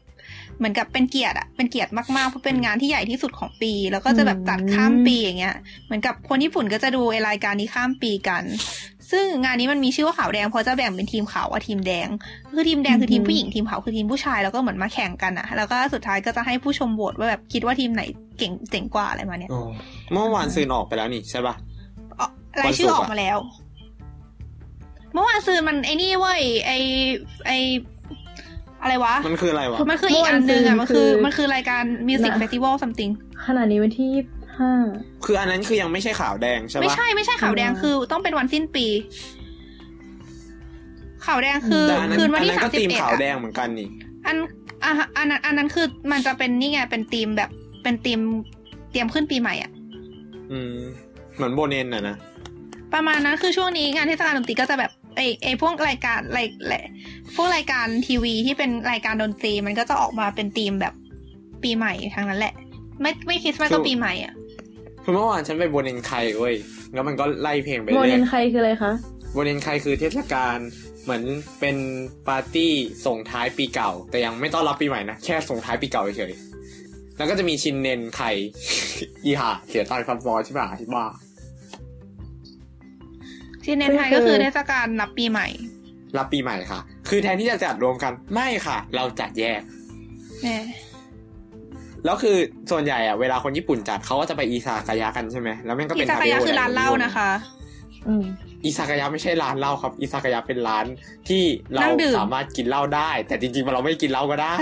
[0.59, 5.57] เหมือนกับเป็นเกียรติอะเป็นเกียรติมากๆเพราะเป็นงานที่ใหญ่ที่สุดของปี แล้วก็จะแบบจัดข้ามปีอย่างเงี้ย
[5.87, 8.43] เหมือนกับคนญี่ปุ่นก็จะดูไอ้รายการนี้ข้ามปีกัน
[9.11, 12.09] ซึ่งงานนี้มันมีชื่อว่าขาวแดงเพราะจะแบ่งเป็นทีมขาวกับทีมแดง
[12.55, 18.03] คือทีมแดงคือทีมผู้หญิงทีมขาวคือทีมผู้ชายแล้วก็เหมือนมาแข่งกันอะแล้วก็สุดท้ายก็จะให้ผู้ชมโหวตว่าแบบคิดว่าทีมไหน
[18.39, 19.69] เก่งเจ๋งกว่าอะไรมาเนี่ยอ๋อ
[20.13, 21.55] เมื่อวานซืนออกไปแล้วนี่ใช่ปะ
[22.21, 22.29] อ๋อ
[22.61, 23.39] รายชื่อออกมาแล้ว
[25.13, 26.73] เมื่อวานซืนมันไอ้นี่เว้ยไอ
[27.47, 27.53] ไอ
[28.83, 33.11] อะไรวะ มันคืออะไรวะ มันคืออีกอันหนึ่งอะเมื่มันอวานซืนคือคือ มันคือรายการมิวสิกนะเฟสติวัลซัมติง
[33.47, 34.23] ขณะนี้วันที่ยี่
[34.61, 34.73] ห้า
[35.25, 38.87] คืออันนั้นคือยังไม่ใช่ขาวแดงใช่ปะไม่ใช่ไม่ใช่ขาวแดงอืมคือต้องเป็นวันสิ้นปี
[41.27, 43.89] ขาวแดงคือแต่อันนั้นคืนวันอันที่นั้นสาก็มสิบตีมเอ็ดขาวแดอะงเหมือนกันนี่
[44.27, 44.37] อัน
[44.85, 47.51] อะอันนั้นอันนั้นคือมันจะเป็นนี่ไงเป็นธีมแบบ
[47.83, 48.21] เป็นธีม
[48.91, 49.71] เตรียมขึ้นปีใหม่อะ
[50.53, 50.75] อืม
[51.35, 52.17] เหมือนโบเนนน่ะนะ
[52.95, 56.83] ประมาณนั้นคือช่วงนี้งานเทศกาลดนตรีก็จะแบบไอไอพวกรายการรายราย
[57.37, 60.95] พวกรายการทีวีที่เป็นรายการดนตรีมันก็จะออกมาเป็นธีมแบบ
[61.63, 62.55] ปีใหม่ทั้งนั้นแหละ
[63.01, 64.35] ไม่ไม่คริสต์มาสก็ปีใหม่อะ
[65.09, 66.55] คือเมื่อวานฉันไปโบเนนไคเว้ย
[66.95, 68.93] แล้วมันก็ไล่เพลงไปโมเรื่เดอยนใครคืออะไรคะ
[69.33, 70.59] โบเนนไคคือเทศกาล
[71.05, 71.23] เหมือน
[71.61, 71.77] เป็น
[72.29, 72.73] ปาร์ตี้
[73.07, 78.23] ส่งท้ายปีเก่า แต่ยังไม่ต้อนรับปีใหม่นะแค่ส่งท้ายปีเก่าเฉยๆแล้วก็จะมีชินเนนไค
[79.25, 81.05] อีห่าเสียตังค์คำฟอใช่ป่ะที่บ้า
[83.65, 85.49] ที่เน้นไทยก็คือเทศกาลรับปีใหม่
[86.19, 89.61] รับปีใหม่ค่ะ คือแทนที่จะจัดรวมกันไม่ค่ะ เราจัดแยก
[92.05, 92.37] แน่แล้วคือ
[92.71, 97.31] ส่วนใหญ่อะเวลาคนญี่ปุ่นจัดเขาก็จะไปอีซากายะกันใช่ไหมแล้วแม่งก็อิเป็นซากายะคือร้านเหล้านะคะ
[98.09, 98.25] อืม
[98.65, 100.87] อีซากายะไม่ใช่ร้านเหล้าครับ อีซากายะเป็นร้าน
[101.29, 101.43] ที่
[101.73, 104.55] เรานั่งดื่มสามารถกินเหล้าได้ แต่จริงๆเราไม่กินเหล้าก็ได้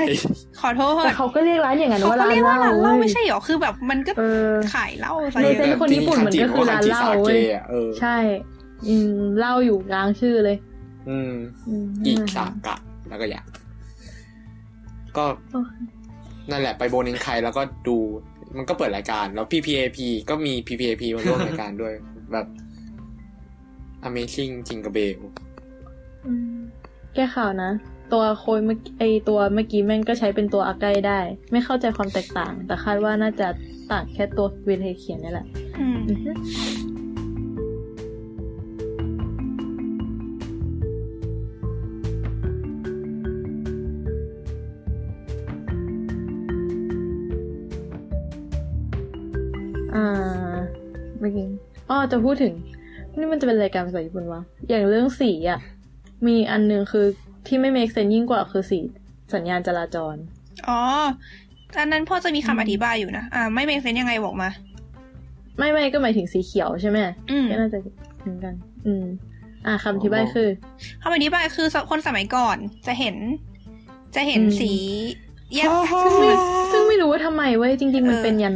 [0.61, 8.17] ขอโทษแต่เขาก็เรียกร้านอย่างนั้นเขาว่าก็ร้านเรียกเหว่าล้าร้านเหล้าเว้ไม่ยใช่หรอคือแบบมันก็เออขายเหล้าซะในเยเส้นอะคนญี่ปุ่นมันก็คือร้านเหล้าเว้ยเออใช่
[8.89, 10.57] อืมเหล้าอยู่ล้างชื่อเลย
[11.09, 11.33] อืม
[11.69, 12.77] อืมอีซากะ
[13.09, 13.45] แล้วก็อยาก
[15.17, 15.96] ก็โอเค
[16.51, 17.99] นั่นแหละไปโบนิงไคแล้วก็ดู
[18.57, 19.99] มันก็เปิดรายการ แล้ว PPAP
[20.31, 21.95] ก็มี PPAP มาร่วมรายการด้วย
[22.33, 22.47] แบบ
[24.09, 25.19] Amazing Jingle Bell
[26.27, 26.57] อืม
[27.15, 27.71] แก้ข่าวนะ
[28.13, 31.21] ตัวโคยเมื่อกี้ไอตัวเมื่อกี้แม่งก็ใช้เป็นตัวอาไกได้
[31.53, 33.49] ไม่เข้าใจความแตกต่าง แต่คาดว่าน่าจะ
[33.91, 35.47] ต่างแค่ตัวเวทเขียนนี่แหละ
[49.97, 50.57] อืมอือฮึอ่า
[51.21, 51.47] เมื่อกี้
[51.89, 52.53] อ๋อจะพูดถึง
[53.19, 55.61] นี่มันจะเป็นรายการภาษาญี่ปุ่นวะอย่างเรื่องสีอะ
[56.27, 57.07] มีอันหนึ่งคือ
[57.47, 58.79] ที่ไม่ make sense ยิ่งกว่าคือสี
[59.35, 60.15] สัญญาณจราจร
[60.69, 60.81] อ๋อ
[61.79, 64.49] อันนั้นพ่อจะมีคำอธิบายอยู่นะ อ่า ไม่เมคเซนยังไงบอกมา
[65.59, 66.99] ไม่ไม่ก็หมายถึงสีเขียวใช่ไหม
[67.31, 67.79] อืมก็น่าจะ
[68.21, 68.55] เหมือนกัน
[68.87, 69.05] อืม
[69.67, 70.49] อ่าคำอธิบายคือ
[71.03, 73.17] คำอธิบายคือคนสมัยก่อนจะเห็น
[74.15, 74.73] จะเห็นอืมสี
[75.55, 75.69] แยก
[76.03, 76.31] ซึ่งไม่
[76.73, 78.55] ซึ่งไม่รู้ว่าทำไมเว้ยจริง ๆ มันเออเป็นยัน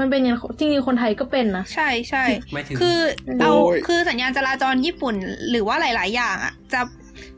[0.00, 2.98] มันเป็นยันจริงๆคนไทยก็เป็นนะ ใช่ใช่ไม่ถึงคือ
[3.40, 5.14] เอาโอ้ยคือสัญญาณจราจรญี่ปุ่น
[5.50, 6.80] หรือว่าหลาย ๆ อย่างอะจะ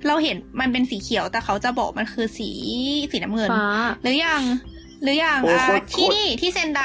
[0.07, 2.51] เราเห็นมันเป็นสีเขียวแต่เขาจะบอกมันคือสี
[3.11, 3.69] สีน้ำเงินฟ้า
[4.03, 4.43] หรืออย่าง
[5.03, 6.83] หรืออย่างโอ้อ่าโคตรที่นี่ที่เซนได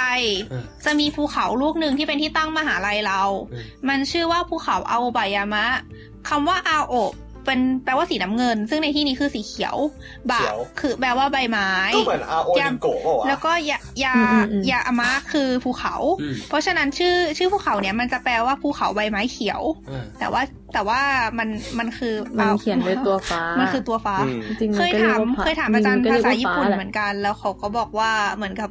[0.49, 5.65] เออจะมีภูเขาลูกหนึ่งที่เป็นที่ตั้งมหาลัยเราเออมันชื่อว่าภูเขาอาโอบายามะ
[6.29, 7.13] คำว่าอาโอบ
[7.47, 9.75] เป็นแปลว่าสีน้ำเงิน ซึ่งในที่นี้คือสีเขียว
[10.31, 20.41] บะเขียวคือแปลว่าใบไม้ก็เหมือนอาโอนิโกะป่าวะแล้วก็ยายาอืมอืมอืมยาอามะคือภูเขาอืมเพราะฉะนั้นชื่อชื่อภูเขาเนี่ยมันจะแปลว่าภูเขาใบไม้เขียวเออแต่ว่า
[20.73, 21.01] แต่ว่า
[21.37, 28.69] มันมันคือมันเขียนด้วยตัวฟ้า มันคือตัวฟ้าอืมจริงๆเคมันยก็รีถามกว่เคยถามอาจารย์ก็ภาเกษาว่ญี่ปุ่นฟ้แหละเหมือนกัน แล้วเขาก็บอกว่าเหมือนกับ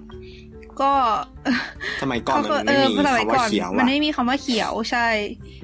[0.81, 0.93] ก็
[2.03, 5.07] สมัยก่อนเขามันเอไม่อมีสมัยคำก่ว่าอนเขียวมันอะไม่มีคำว่าเขียวใช่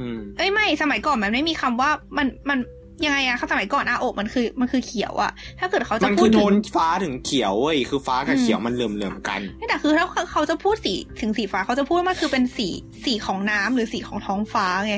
[0.01, 2.59] อืมเอ้ยไม่ สมัยก่อนมันไม่มีคำว่ามันมัน
[3.05, 12.69] ยังไงอะสมัยก่อนอาโอบมันคือมันคือเขียวอะถ้าเกิดเขาจะมันพูคืดอโทถึงนฟ้าถึงเขียวเว้ยคือฟ้ากับอืมเขียวมันเหลื่อมๆกันไม่แต่คือถ้าเขาจะพูดสีถึงสีฟ้าเขาจะพูดว่ามันคือเป็นสี
[13.05, 14.97] สีของน้ำหรือสีของท้องฟ้าไง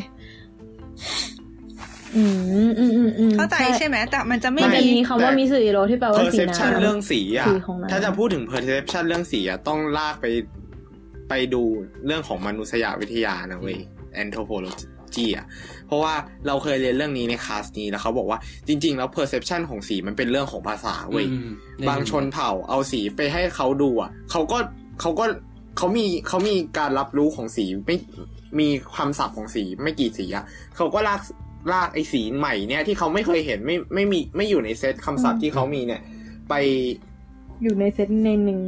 [2.16, 2.24] อื
[2.68, 10.26] มอืมอืมอืมเข้าใจใช่ไหมแต่มันจะไม่มันจะมีมีคำว่ามิสึอิโรที่แปลว่าสี perception น้ำเรื่องสีอะสีของน้ำถ้าจะพูดถึง perception เรื่องสีอะต้องลากไป
[11.28, 11.62] ไปดู
[12.06, 13.78] เรื่องของมนุษยวิทยานะเว้ย
[14.22, 15.46] anthropology อะ
[15.86, 16.15] เพราะว่า
[16.47, 18.39] เราเคยเรียนเรื่องนี้ในคลาสนี้แล้วเขาบอกว่า
[18.69, 21.48] จริง ๆ แล้ว perception ของสีมันเป็นเรื่องของภาษาเว้ยอืม
[21.89, 24.59] บางชนเผ่าเอาสีไปให้เขาดูอะเขาก็
[25.01, 25.24] เขาก็
[25.77, 27.97] เขามีเขามีการรับรู้ของสีไม่
[28.61, 30.44] มีความศัพท์ของสีไม่กี่สีอะ
[30.77, 31.20] เขาก็ลาก
[31.73, 36.01] ลากไอ้สีใหม่เนี่ยที่เขาไม่เคยเห็นไม่ไม่มีไม่อยู่ในเซตคำศัพท์ที่เขามีเนี่ย
[36.48, 36.55] ไป
[37.62, 38.61] อยู่ในเซตในหนึ่ง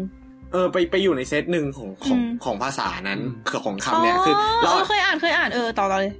[0.52, 6.12] เออไปไปอยู่ในเซตหนึ่งของของอืมของภาษานั้นอืมคือของคำเนี่ยคืออ๋เราอเคยอ่านเคยอ่านเออต่อต่อเลย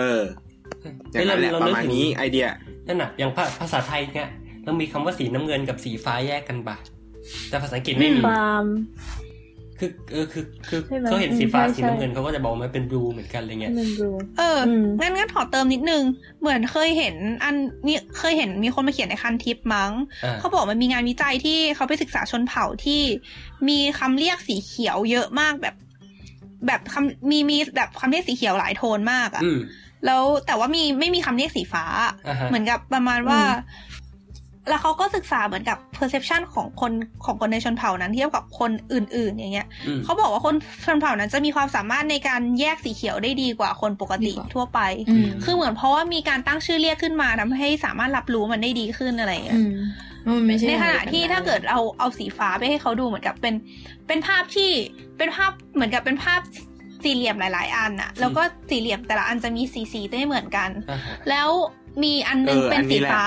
[0.00, 0.22] เออ
[1.12, 2.46] อย่างนั้นแหละเฮ้ยประนึกมาณถึงนี้ไอเดีย
[2.86, 4.28] นั่นน่ะอย่างภาภาษาไทยเนี่ย
[4.64, 6.76] เรามีคำว่าสีน้ำเงินกับสีฟ้าแยกกันปะ
[7.48, 8.66] แต่ภาษาอังกฤษไม่มีฟาร์ม
[9.80, 14.08] คือเออคือคือใช่ไหมเขาเห็นสีฟ้าอืมใช่สีน้ำเงินเขาก็จะบอกว่ามันเป็นบลูเหมือนกันอะไรเงี้ยมันดู
[14.38, 16.02] เอออมงั้นงั้นขอเติมนิดนึง
[16.40, 17.14] เหมือนเคยเห็น
[17.44, 17.54] อัน
[17.86, 19.92] มีเคยเห็นมีคนมาเขียนในคันทิปมั้ง
[20.24, 23.02] อ่าเขาบอกมันมีงานวิจัยที่เขาไปศึกษาชนเผ่าที่
[23.68, 25.74] มีคำเรียกสีเขียวเยอะมากแบบ
[26.66, 29.58] แบบคำมีมีแบบคำเรียกสีเขียวหลายโทนมากอะอืม
[30.06, 31.84] แล้วแต่ว่ามีไม่มีคำเรียกสีฟ้า
[32.28, 33.98] อ่าฮะเหมือนกับประมาณว่าอืม
[34.68, 36.92] แล้วเขาก็ศึกษาเหมือนกับ perception ของคน
[37.24, 40.54] ของคนในชนเผ่านั้นเทียบกับคนอื่น ๆ อย่างเงี้ยอืมเขาบอกว่าคน
[40.84, 49.60] ชนเผ่านั้นจะมีความสามารถในการแยกสีเขียวได้ดีกว่าคนปกติดีกว่าทั่วไปอืมคือเหมือนเพราะว่ามีการตั้งชื่อเรียกขึ้นมาทำให้สามารถรับรู้มันได้ดีขึ้นอะไรอย่างเงี้ย
[50.26, 53.54] อืมมันไม่ใช่ในขณะที่ถ้าเกิดเอาเอาสีฟ้าไปให้เขาดูเหมือนกับเป็น
[54.06, 54.70] เป็นภาพที่
[55.18, 56.40] เป็นภาพเหมือนกับเป็นภาพ
[57.04, 61.48] สี่เหลี่ยมหลาย ๆ อันอะแล้วก็สี่เหลี่ยมแต่ละอันจะมีสีสีไม่เหมือนกันอ่าฮะแล้ว
[62.02, 63.24] มีอันหนึงเออเป็นอันนี้สีแหละฟ้า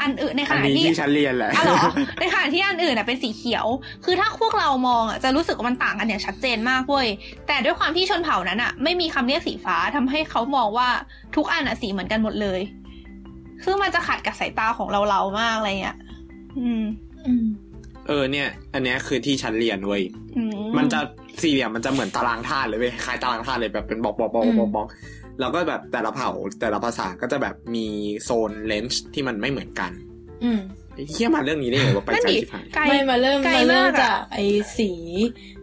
[0.00, 1.82] อันอื่นในขอันณะนี้ที่ที่ฉันเรียนแหละอ๋อเหรอ
[2.20, 3.66] ในขณะที่อันอื่นอะเป็นสีเขียว
[4.04, 7.08] คือถ้าพวกเรามองอะจะรู้สึกว่ามันต่างกันอย่างชัดเจนมากเว้ย
[7.46, 10.88] แต่ด้วยความที่ชนเผ่านั้นอะไม่มีคำเรียกสีฟ้าทำให้เขามองว่า
[11.36, 12.60] ทุกอันอะสีเหมือนกันหมดเลย
[13.64, 15.96] ซึ่งมันจะขัดกับสายตาของเราเราๆมากอะไรเงี้ย
[16.58, 16.82] อืม
[17.26, 17.44] อืม
[18.08, 20.02] เออเนี่ย อันเนี้ยคือที่ฉันเรียนเว้ย
[20.36, 20.42] อื
[20.76, 21.00] มันจะ
[21.42, 24.88] สี่เหลี่ยมมันจะเหมือนตารางธาตุเลยเว้ยคล้ายตารางธาตุเลยแบบเป็นบล็อกบล็อกบล็อกบล็อกบล็อก
[25.40, 26.30] แล้วก็แบบแต่ละเผ่า
[26.60, 27.86] แต่ละภาษาก็จะแบบมี
[28.24, 29.90] โซนเลนส์ที่มันไม่เหมือนกัน
[30.44, 30.60] อืม
[30.94, 34.44] ไอ้เหี้ยมาเรื่องนี้ได้ไงว่าไปนั่นใจดิชิบหายไกลไม่มาเริ่มไกลมาเริ่มมากอะจากไอ้
[34.78, 34.90] สี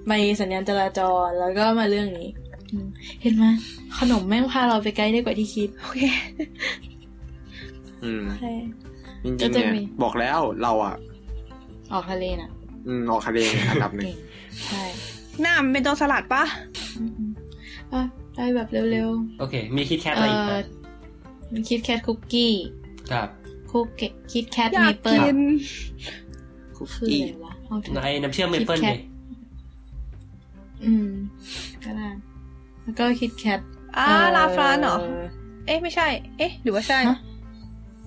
[0.08, 0.12] ใบ
[0.42, 2.30] สัญญาณจราจรแล้วก็มาเรื่องนี้
[2.72, 2.88] อืม
[3.22, 3.46] เห็นไหม
[3.98, 6.02] ขนมแม่งพาเราไปไกลได้กว่าที่คิด โอเค
[8.04, 8.52] อืมใช่
[9.24, 10.96] จริก็งๆจะเนี่ยมีบอกแล้วเราอะ
[11.92, 12.50] ออกทะเลน่ะ
[12.88, 14.18] อืมออกทะเลเนี่ยอันดับหนึ่งเก่ง
[14.68, 14.84] ใช่
[15.42, 16.44] หน้ามันเป็นตัวสลัดปะ
[17.00, 17.30] อืม
[17.94, 18.02] อะ
[18.36, 20.54] ได้แบบเร็วโอเค มีคิดแคทๆอะไรเอ่อีกอไหม
[21.54, 22.54] มีคิดแคทคุกกี้
[23.12, 23.28] ครับ
[23.72, 24.02] คุกเก
[24.32, 25.40] คิดแคทอยาเมกเปิลกิน
[26.78, 29.00] คุกคือกี้อะไรวะเอาเถในอะน้ำเชื่อมเมเปิล Kit ไง Kat
[30.86, 31.10] อืม
[31.84, 32.10] ก็ได้
[32.84, 33.60] แล้วก็คิดแคท
[33.98, 34.98] อ่าลาฟรานเหรอ
[35.66, 36.08] เอ๊ะ ไม่ใช่
[36.38, 37.18] เอ๊ะ หรือว่าใช่ฮะ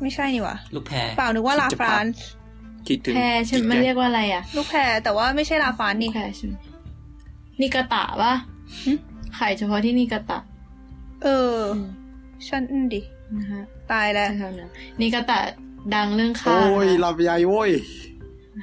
[0.03, 2.05] ไม่ใช่นี่หวะลูกแพรเปล่านึกว่าลาฟราน
[2.89, 6.55] คิดถึงแพรใช่ไหมมันเรียกว่าอะไรอะ ลูกแพรแต่ว่าไม่ใช่ลาฟรานนี่แพรใช่ไหม
[7.61, 8.35] นิกาตะปะ
[8.85, 8.93] หึ
[9.39, 10.39] ขายเฉพาะที่นิกาตะ
[11.23, 11.57] เออ
[12.49, 13.01] ฉันอืมดิ
[13.37, 15.39] นะฮะตายแล้วแถวๆนั้นนิกาตะ
[15.95, 17.71] ดังเรื่องข้าโอ้ยนะคะลำไยโว้ย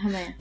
[0.01, 0.35] ทำไมอะ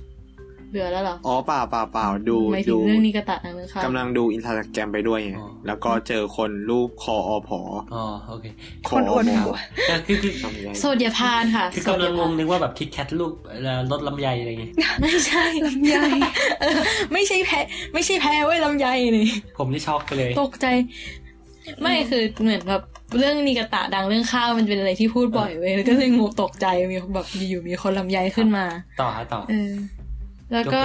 [0.73, 5.33] เบื่อแล้วเหรอ อ๋อเปล่าเปล่าเปล่าดูหมายถึดูงเรื่องนิกาตะดังเรื่องข้ากำลังดูอินสตาแกรมไปด้วยไง
[5.67, 7.61] แล้วก็เจอคนรูปคออผอ
[7.95, 8.45] อ๋อโอเค
[8.89, 9.57] คคนอ้วนมหัว
[9.91, 14.71] ก็คือคือลำไยโซเดียพานค่ะคือกำโซลัเดีงยงพางนนึกว่าแบบคิดแคทลูกเอ่อรถลำไยอะไรอย่างงี้
[15.03, 15.97] ไม่ใช่ลำไย
[16.61, 16.79] เออ
[17.13, 17.61] ไม่ใช่แพ้
[17.95, 18.87] ไม่ใช่แพ้เว้ยลำไย
[19.19, 19.29] นี่
[19.59, 20.67] ผมนี่ช็อกไปเลย ตกใจ
[21.83, 22.83] ไม่คือเหมือนแบบ
[23.19, 28.65] เรื่องนิกาตะดังเรื่องข้าวมันเป็นอะไรที่พูดบ่อยเว้ยแล้วก็เลยงงตกใจมีแบบอยู่ๆมีคนลำไยขึ้นมา
[29.01, 29.73] ต่อฮะต่อเออ
[30.53, 30.83] แล้วก็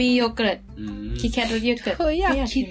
[0.00, 2.66] มีโยเกิร์ตอืมคิดแคทรสโยเกิร์ตเฮ้ยอยากไม่กิน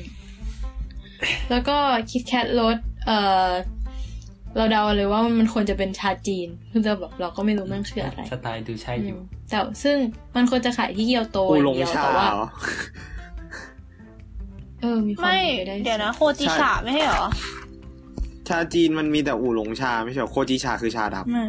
[1.50, 1.78] แล้วก็
[2.12, 3.12] คิดแคทรสเอ
[3.48, 3.50] อ
[4.56, 9.98] เราเดาเลยว่ามันควรจะเป็นชาจีนคือเราแบบเราก็ไม่รู้มันคืออะไรสไตล์ดูใช่อยู่อืมแต่ซึ่ง
[10.36, 12.46] มันควรจะขายที่เกียวโตอูอหลย่างงเดียวชาแต่ว่าเหรอ
[14.82, 17.26] เออมีความไม่ป็ปได้เดี๋ยวนะโคจิใช่ชะไม่ใช่เหรอ
[18.48, 21.44] ชาจีนมันมีแต่อูหลงชาไม่ใช่เหรอโคจิชาคือชาดไม่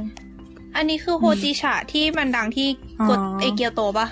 [0.78, 2.68] อันนี้คือโฮจิชะที่มันดังที่
[3.08, 4.06] กดอ๋อเอเกียวโตปะ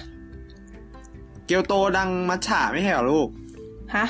[0.70, 3.28] ำเกียวโตดังมัทฉะไม่ใช่เหรอลูก
[3.94, 4.06] ฮะ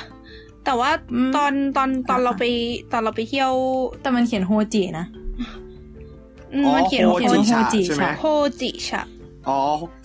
[0.65, 0.91] แต่ว่า
[1.37, 2.45] ตอนตอนตอนเราไป
[2.93, 3.53] ตอนเราไปเที่ยว
[4.01, 5.07] แต่มันเขียนโฮจินะ
[6.55, 8.25] อืมอ๋อมันเขียนโคว่าจิชาโฮจิใช่ไหมชาโฮ
[8.61, 9.03] จิชะ
[9.49, 9.59] อ๋อ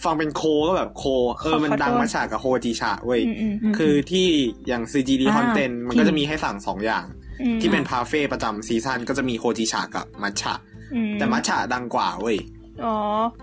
[0.03, 1.03] ฟังเป็นโคก็แบบโค
[1.41, 4.27] เออขอมันขอโทษดังมัทฉะกับโคจิชาเว้ยอืมอืมอืมคือที่
[4.67, 7.05] อย่างซีจีดีอ่าคอนเทนมันก็จะมีให้สั่งสองอย่าง
[7.41, 10.70] อืมที่เป็นพาเฟ่ประจำ season ก็จะมีโคจิชากับมัทฉะอื
[11.19, 12.37] แต่มัทฉะดังกว่าเว้ย
[12.85, 12.95] อ๋อ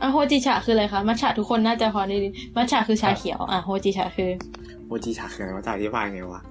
[0.02, 4.30] อะโฮจิชาคืออะไรคะ มัทฉะทุกคนน่าจะพอได้ดีมัทฉะคือชาเขียว อะโฮจิชาคือ
[4.86, 6.42] โคจิชาคืออะไรวะจะอธิบายไงวะ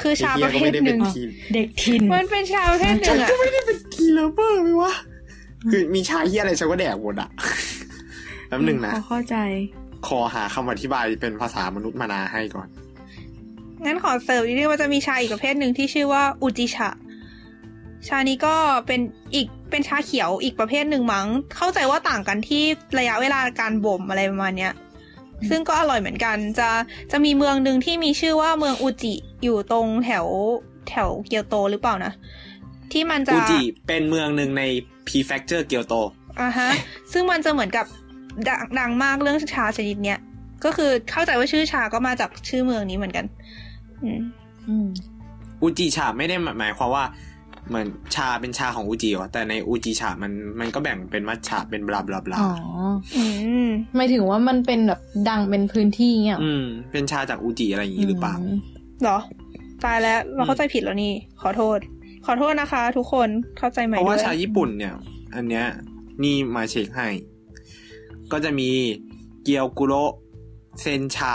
[0.00, 4.92] คือชาไอ้ปเหี้ยระก็เภไม่ทได้หเป็นึ่นงทีมเด็กทิน มันเป็นชาประเภทหนึ่งอะก็ไม่ได้เป็นทีเลเวอร์ไหมวะ
[5.70, 7.28] คือมีชาเหี้ยอะไรฉันก็แดกหมดอะ
[8.48, 9.36] แป๊บหนึ่งนะพอเข้าใจ
[10.08, 12.68] ขอหาคำอธิบายเป็นภาษามนุษย์มานาให้ก่อน
[13.84, 16.88] งั้นขอเสริมนิดนึงว่าจะมีชาอีกประเภทหนึ่งที่ชื่อว่าอุจิชะ
[18.08, 18.54] ชานี้ก็
[18.86, 19.00] เป็น
[19.34, 21.26] อีกเป็นชาเขียวอีกประเภทหนึ่งมั้ง
[21.56, 22.62] เข้าใจว่าต่างกันที่
[22.98, 24.72] ระยะเวลาการบ่มอะไรประมาณเนี้ย
[25.48, 26.68] ซึ่งก็อร่อยเหมือนกัน จะ
[27.12, 30.26] จะมีเมืองหนึ่งที่มีชื่อว่าเมืองอุจิอยู่ตรงแถว
[30.88, 32.12] แถวเกียวโตหรือเปล่านะ
[32.92, 34.62] ที่มันจะอูจิเป็นเมืองหนึ่งใน
[35.06, 35.94] prefecture เกียวโต
[36.40, 36.68] อ่าฮะ
[37.12, 37.86] ซึ่งมันจะเหมือนกับ
[38.48, 40.20] ดังดังมากเรื่องชาชนิดเนี้ย
[40.64, 43.24] ก็คือเข้าใจว่าชื่อชาก็มาจากชื่อเมืองนี้เหมือนกัน
[44.02, 44.20] อืม
[44.68, 44.88] อืม
[45.60, 47.04] อูจิชาไม่ได้หมายความว่า
[47.68, 52.50] เหมือนชาเป็นชาของอูจิวะแต่ในอูจิชามันมันก็แบ่งเป็นมัทฉะเป็นบลาบลาบลาอ๋อ
[53.16, 53.24] อื
[53.66, 58.38] มหมายถึงว่ามันเป็นแบบดังเป็นพื้นที่เงี้ยเหรออืม เป็นชาจากอูจิอะไรอย่างนี้หรือเปล่าม
[59.02, 59.18] เหรอ
[59.84, 61.12] ตายแล้วเราเข้าใจผิดแล้วนี่
[61.42, 61.78] ขอโทษ
[62.26, 63.28] ขอโทษนะคะ ทุกคน
[63.58, 64.94] เข้าใจใหม่เพราะด้ว่าวยชาญี่ปุ่นเนี่ย
[65.34, 65.66] อันเนี้ย
[66.22, 67.08] นี่มาเช็คให้
[68.32, 68.68] ก็จะมี
[69.42, 69.94] เกียวกุโร
[70.80, 71.32] เซนชา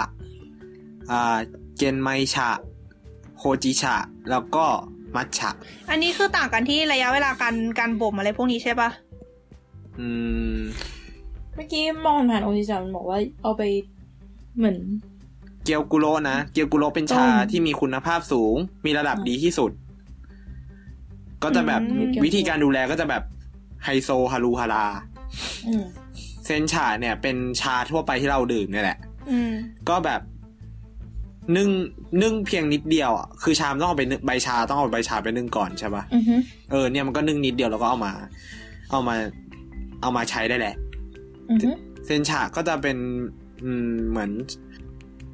[1.12, 1.38] อ่า
[1.78, 2.50] เกนไมชา
[3.40, 3.96] โฮจิชา
[4.30, 4.66] แล้วก็
[5.16, 5.50] มัทฉะ
[5.90, 8.90] อันนี้คือต่างกันที่ระยะเวลาการการบ่มอะไรพวกนี้ใช่ปะ
[10.00, 10.10] อื
[10.56, 10.60] ม
[11.56, 13.64] เมื่อกี้มองผ่านโอจิจามันบอกว่าเอาไป
[14.58, 14.78] เหมือน
[15.66, 18.56] เกียวกุโรนะ เกียวกุโรเป็นชาต้มที่มีคุณภาพสูง
[18.86, 19.72] มีระดับดีที่สุด
[21.44, 23.24] ก็จะแบบอืมวิธีการดูแลก็จะแบบ
[23.84, 24.86] ไฮโซฮารูฮารา
[25.68, 25.84] อืม
[26.46, 28.98] เซนชาเนี่ย เป็นชาทั่วไปที่เราดื่มเนี่ยแหละ
[29.32, 29.52] อืม
[29.90, 30.22] ก็แบบ
[31.56, 31.70] นึ่ง
[32.22, 36.36] นึ่งเพียงนิดเดียวอะคือชามต้องเอาไปนึ่งใบชาต้องเอาใบชาไปนึ่งก่อนใช่ปะอือฮึ
[36.72, 38.14] เออเนี่ยมันก็นึ่งนิดเดียวแล้วก็เอามา
[38.92, 39.16] เอามา
[40.02, 40.76] เอามาใช้ได้แหละ
[41.50, 41.70] อือฮึ
[42.06, 42.98] เซนชาก็จะเป็น
[43.64, 44.32] อืมเหมือน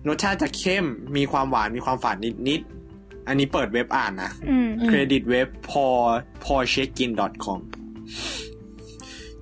[0.08, 0.86] รสชาติจะเข้ม
[1.18, 5.86] มีความหวานมีความฝาดนิดนิดๆอันนี้เปิดเว็บอ่านนะอืมเครดิตเว็บพอ
[6.44, 7.12] พอเช็คกิน
[7.46, 7.60] .com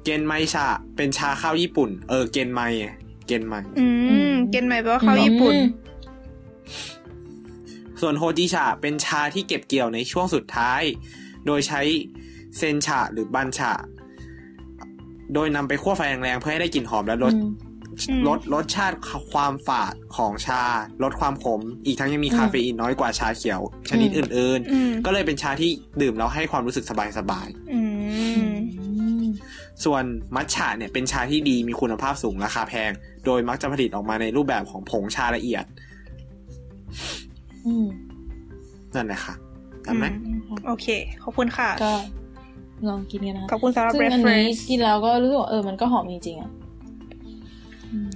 [0.04, 2.62] เกนไมชาเป็นชาข้าวญี่ปุ่น เออเกนไม
[3.28, 3.88] เกนไมอื
[4.32, 5.56] มเกณฑ์ใหม่แปลว่าข้าวญี่ปุ่น
[8.02, 10.82] ส่วนโฮจิชาเป็นชาที่เก็บเกี่ยวในช่วงสุดท้าย
[11.46, 11.82] โดยใช้
[12.58, 13.74] เซนชาหรือบันชา
[15.34, 17.52] โดยนำไปคั่วไฟแรงๆเพื่อให้ได้กลิ่นหอมและลดอืม
[18.10, 18.98] อืมลดรสชาติ
[19.32, 20.64] ความฝาดของชา
[21.04, 25.72] ลดความขม อีกทั้งยังมีอืมคาเฟอีนน้อยกว่าชาเขียว ชนิดอืมอื่นอืมๆก็เลยเป็นชาที่
[26.02, 26.92] ดื่มแล้วให้ความรู้สึกส
[27.30, 27.82] บายอื
[28.52, 30.04] มๆส่วน
[30.36, 32.92] มัทฉะเนี่ยเป็นชาที่ดีมีคุณภาพสูงราคาแพง
[33.26, 35.66] โดยมักจะผลิตออกมาในรูปแบบของผงชาละเอียด
[37.00, 37.33] อืม
[38.96, 39.34] นั่นแหละค่ะ
[39.86, 40.06] ทำไหม
[40.68, 40.88] โอเค
[41.24, 41.94] ขอบคุณค่ะ ก็
[42.90, 46.52] ลองกินกันนะขอบคุณสำหรับซึ่งอันนี้ reference กินแล้วก็รู้สึกว่าเออมันก็หอมจริงๆอะ
[47.92, 48.10] อืม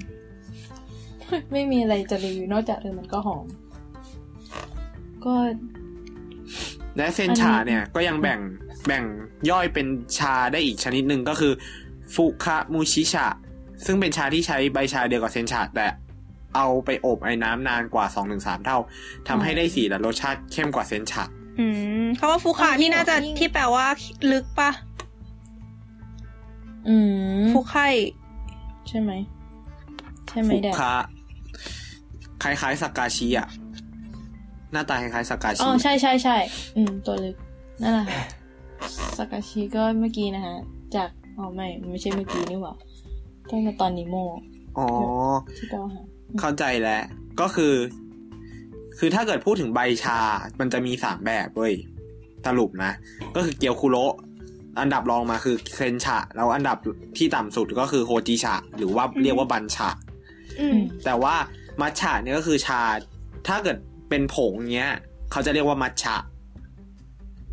[1.51, 3.45] ไม่มีอะไรจะรีวิวนอกจากเออมันก็หอม
[5.25, 5.33] ก็
[6.97, 8.39] และเซนชาเนี่ย ก็ยังแบ่ง
[8.87, 9.03] แบ่ง
[9.49, 9.87] ย่อยเป็น
[10.17, 11.53] ชาได้อีกชนิดหนึ่งก็คือ
[12.13, 13.27] ฟุคามูชิชะ
[13.85, 15.87] ซึ่งเป็นชาที่ใช้ใบชาเดียวกับเซนชาแต่
[16.55, 18.05] เอาไปอบไอ้น้ำนานกว่า
[18.35, 18.77] 2-3เท่า
[19.27, 21.23] ทำให้ได้สีและรสชาติเข้มกว่าเซนชา
[21.59, 21.65] อื
[22.03, 23.85] มคำว่าฟูคานี่น่าจะที่แปลว่า
[24.31, 24.71] ลึกปะ
[26.87, 26.95] อื
[27.41, 27.87] มฟูไข่
[28.87, 29.11] ใช่ไหม
[30.29, 30.93] ใช่ไหมฟุแดดคา
[32.43, 33.47] คล้ายๆสากาชิอะ
[34.71, 36.37] หน้าตาคล้ายๆสากาอ๋ชิอใช่ใช่ใช่
[36.75, 37.35] อืม ตัวลึก
[37.81, 38.23] นั่นแหละค่ะ
[39.17, 40.55] สากาชิก็เมื่อกี้นะฮะ
[40.95, 42.73] จากอ๋อไม่ไม่ใช่เมื่อกี้นี่หว่า
[43.49, 44.15] ตั้งแต่ตอนนิโม
[44.77, 44.87] อ๋อ
[45.57, 46.01] ที่เราหา
[46.39, 47.03] เข้าใจแล้ว
[47.41, 47.73] ก็คือ
[48.97, 50.19] คือถ้าเกิดพูดถึงใบชา
[50.59, 51.73] มันจะมีสามแบบเว้ย
[52.45, 52.91] สรุปนะ
[53.35, 54.15] ก็คือเกียวคุโระ
[54.79, 56.77] อันดับรองมาคือเซนชะ แล้วอันดับ
[57.17, 59.89] ที่ต่ำสุดก็คือโฮจิชะ หรือว่าเรียกว่าบันชะ
[60.59, 61.35] อือืมมแต่ว่า
[61.81, 62.81] มัทฉะเนี่ยก็คือชา
[63.47, 63.77] ถ้าเกิด
[64.09, 64.93] เป็นผงเงี้ย
[65.31, 66.15] เขาจะเรียกว่ามัทฉะ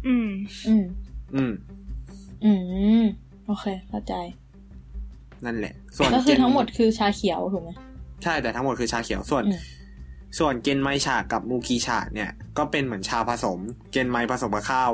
[0.06, 0.28] อืม
[0.68, 0.84] อืม
[1.34, 1.52] อืม
[2.44, 2.52] อื
[3.02, 3.04] ม
[3.46, 4.14] โอเค เข้าใจ
[5.44, 7.70] นั่นแหละ ส่วนก็คือเกนทั้งหมดคือชาเขียวถูกไหม
[8.24, 9.60] ใช่แต่ทั้งหมดคือชาเขียวส่วนอืม
[10.38, 13.58] ส่วนเกนไมชากับมูกีชาเนี่ย ก็เป็นเหมือนชาผสม
[13.90, 14.92] เกนไมผสมกับข้าว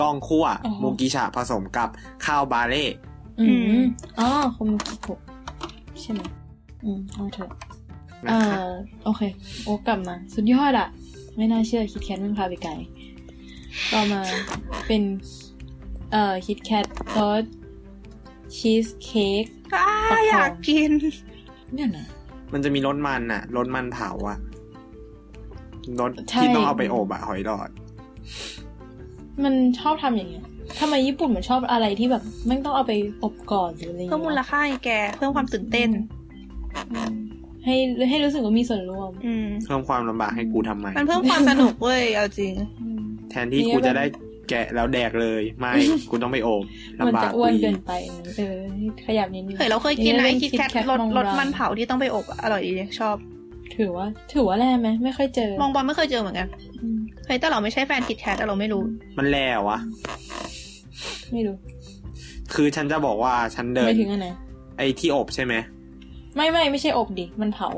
[0.00, 1.88] กล้องคั่วอ๋อมูกีชาผสมกับ
[2.26, 2.86] ข้าวบาเล่
[3.40, 3.82] อือืมม
[4.18, 5.20] อ๋อคอมกิโกะ
[6.00, 6.20] ใช่ไหม
[6.84, 7.50] อืมเอาเถอะ
[8.24, 8.60] นะอ่าครับ
[9.04, 9.22] โอเค
[9.64, 10.88] โอ้กลับมา สุดยอดอะ
[11.36, 12.72] ไม่น่าเชื่อคิดแคทมันพาไปไกล
[13.92, 14.20] ต่อมา
[14.86, 15.02] เป็น
[16.12, 16.86] เอ่อคิดแคท
[17.18, 17.44] รส
[18.56, 19.44] ชีสเค้ก
[19.74, 20.90] อ้าประคองอยากกิน
[21.74, 22.06] เนี่ยนะ
[22.52, 24.38] มันจะมีรสมันน่ะรสมันเผาอะ
[26.00, 27.70] รสใช่ที่ต้องเอาไปอบอะหอยหลอด
[29.44, 30.44] มันชอบทำอย่างเงี้ย
[30.80, 32.92] ทำไมญี่ปุ่นมันชอบอะไรที่แบบไม่ต้องเอาไป
[33.24, 35.90] อบก่อนหรืออะไรอย่างเพิ่มเงี้ยมูลค่าให้แกเพิ่มความตื่นเต้น
[36.92, 37.12] อืม
[37.64, 37.74] ให้
[38.10, 44.04] ให้รู้สึกว่ามีส่วนร่วมอืมเพิ่มความลำบากให้กูทำไมมันเพิ่มความสนุกเว้ยเอาจริงอืมแทนที่กูจะได้
[44.48, 45.72] แกะแล้วแดกเลย ไม่
[46.10, 46.62] กูต้องไปอบ
[46.98, 47.92] มันลำบาจะกอ้วนอีเกินไป
[48.38, 48.56] เออ
[49.06, 53.16] ขยับนิดนึงเคยเราเคยกินนะไอป็คิดแคท KitKat รสมองรสบางมันเผาที่ต้องไปอบอะอร่อยดีชอบ
[53.76, 56.48] ถือว่า ถือว่าแร่ไหมไม่ค่อยเจอ มองบอลไม่เคยเจอเหมือนกัน
[56.82, 58.82] อืมเฮ้ยแต่เราไม่ใช่แฟนคิดแคทแต่เราไม่รู้
[59.18, 59.78] มันแล้ววะ
[61.32, 61.56] ไม่รู้
[62.54, 64.28] คือฉันจะบอกว่าฉันเดินไม่ถึงอันไหน
[64.78, 65.54] ไอ้ที่อบใช่ไหม
[66.36, 67.68] ไม่ไม่ไม่ใช่อบดิมันเผา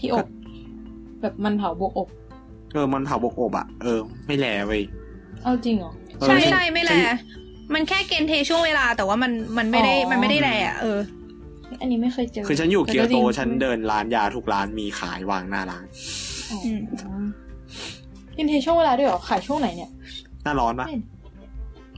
[0.00, 0.26] ที่อบ
[1.20, 2.08] แบบมันเผาบวกอบ
[2.72, 4.82] เออมันเผาบกอบอะเออ ไม่แลเว้ย
[5.42, 7.02] เอาจริงเหรอเออใช่ฉันใช่ไม่แลฉัน
[7.74, 10.98] มันแค่เกณฑ์เทช่วงเวลา แต่ว่ามันมันไม่ได้อ๋อมันไม่ได้แลอะเออ
[11.80, 15.84] อันนี้ไม่เคยเจอ คือฉันอยู่แต่เกียวโตจริงฉันเดินร้านยาทุกร้านมีขายวางหน้าร้าน
[16.50, 16.80] อ๋ออืม
[18.36, 19.90] กินเทช่วงเวลาด้วยเหรอขายช่วงไหนเนี่ย
[20.44, 20.96] หน้าร้อนปะไม่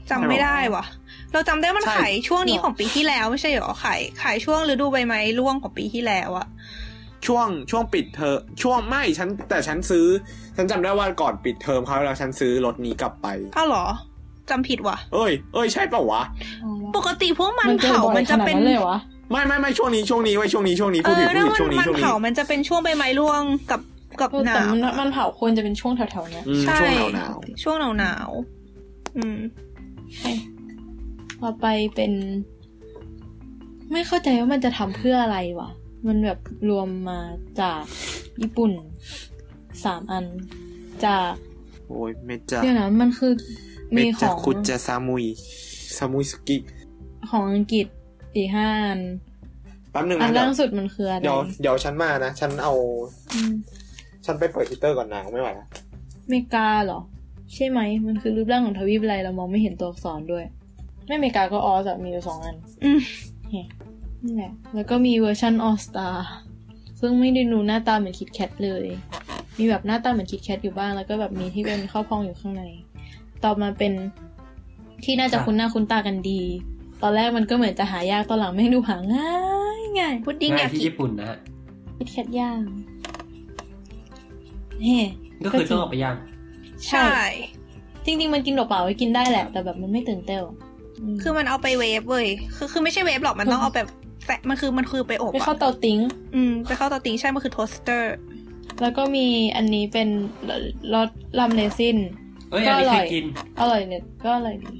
[0.09, 0.85] จำไม่ได้ว่ะ
[1.33, 6.47] เราจำได้มันใช่ขายช่วงนี้ของปีที่แล้วไม่ใช่เหรอขายขายช่วงฤดูใบไม้ร่วงของปีที่แล้วอะ
[7.27, 10.07] ช่วงช่วงปิดเทอมช่วงไม่ฉันแต่ฉันซื้อ
[10.55, 13.27] ฉันจำได้ว่าก่อนปิดเทอมเขาวแล้วฉันซื้อรถนี้กลับไป
[13.57, 13.85] อ้าวเหรอ
[14.49, 16.21] จำผิดว่ะเอ้ย เอ้ยใช่เปล่าวะ
[16.97, 18.99] ปกติพวกมันเจอเผาบ่อยมันจะขนาดเป็นนั้นเลยวะ
[19.31, 23.41] ไม่ไม่ไม่ช่วงนี้ช่วงนี้ไว้ยช่วงนี้ช่วงนี้เอพูดผิดอพูดถ้าผิดมันช่วงนี้มันช่วงนี้เผา มันจะเป็นช่วงใบไม้ร่วง
[23.71, 23.81] กับ
[24.21, 29.37] กับเออหแต่นาวมันมันเผาควรจะเป็นช่วงแถวๆเนี้ยอืมใช่ช่วงหนาวหนาวช่วงหนาวหนาวๆอืม
[30.17, 30.31] ใช่
[31.41, 32.11] ต่อไปเป็น
[33.91, 35.69] ไม่เข้าใจว่ามันจะทำเพื่ออะไรวะ
[36.07, 36.39] มันแบบ
[36.69, 37.19] รวมมา
[37.61, 37.81] จาก
[38.41, 38.71] ญี่ปุ่น
[39.85, 40.25] สามอัน
[41.05, 43.33] จากๆโอ้ยเมจาเดี๋ยวนะมันคือ
[43.93, 45.25] เมมีขจาองคุจะซามุย
[45.97, 46.57] ซามุยสกิ
[47.29, 47.87] ของอังกฤษ
[48.35, 48.99] อีกห้าอัน
[49.91, 52.73] แป๊บหนึ่งอันนะเดี๋ยวล่างสุดมันคืออะไรเดี๋ยวเดี๋ยวฉันมานะ ฉันเอา
[53.33, 53.53] อืม
[54.25, 55.67] ฉันไปเปิดฮิตเตอร์ก่อนนะไม่ไหวแล้ว
[56.23, 56.99] อเมริกาเหรอ
[57.53, 60.45] ใช่ไหม มันคือรูปร่างของทวีปอะไรเรามองไม่เห็นตัวอักษรด้วย
[61.07, 62.55] ไม่อเมริกาก็ออสอะมีอยู่สองอัน
[64.23, 66.07] อืมนี่แหละ แล้วก็มีเวอร์ชันออสตา
[66.99, 68.85] ซึ่งไม่ได้ดูหน้าตาเหมือนคิดแคทเลย
[69.57, 72.63] มีแบบหน้าตาเหมือนคิดแคทอยู่บ้าง แล้วก็แบบมีที่เป็นข้าวพองอยู่ข้างใน
[73.43, 73.93] ต่อมาเป็น
[75.03, 76.41] ที่น่าจะคุ้นหน้าคุ้นตากันดี
[77.01, 79.35] ตอนแรกมันก็เหมือนจะหายาก ตอนหลังไม่งดูหาง่า
[79.77, 81.37] ยง่ายพุดดิ้งง่ายยาที่กิญี่ปุ่นนะฮะ
[81.97, 82.61] คิดแคทย่าง
[84.83, 84.97] เฮ้
[85.43, 86.15] ก็คือต้องออกไปย่าง
[86.87, 87.23] ใช่ใช่
[88.05, 90.41] จริง ๆ มันกินเปล่าๆไว้กินได้แหละ แต่แบบมันไม่ตื่นเต้น
[91.13, 93.87] มคือมันเอาไปเวฟเว้ย คือคือไม่ใช่เวฟหรอก มันต้องเอาแบบ
[94.23, 95.99] แฟะมันคือมันคือไปอบไปเข้าอะเตาติ้ง
[96.35, 98.15] อืม ไปเข้าเตาติ้งใช่ มันคือโทสเตอร์
[98.81, 100.09] แล้วก็มีอันนี้เป็น
[100.93, 101.09] รส
[101.39, 101.97] ลำเลซิน
[102.51, 103.25] เอ้ยอันนี้ก็อร่เคอยยกิน
[103.59, 104.73] อร่อยเลยก็อร่อยดี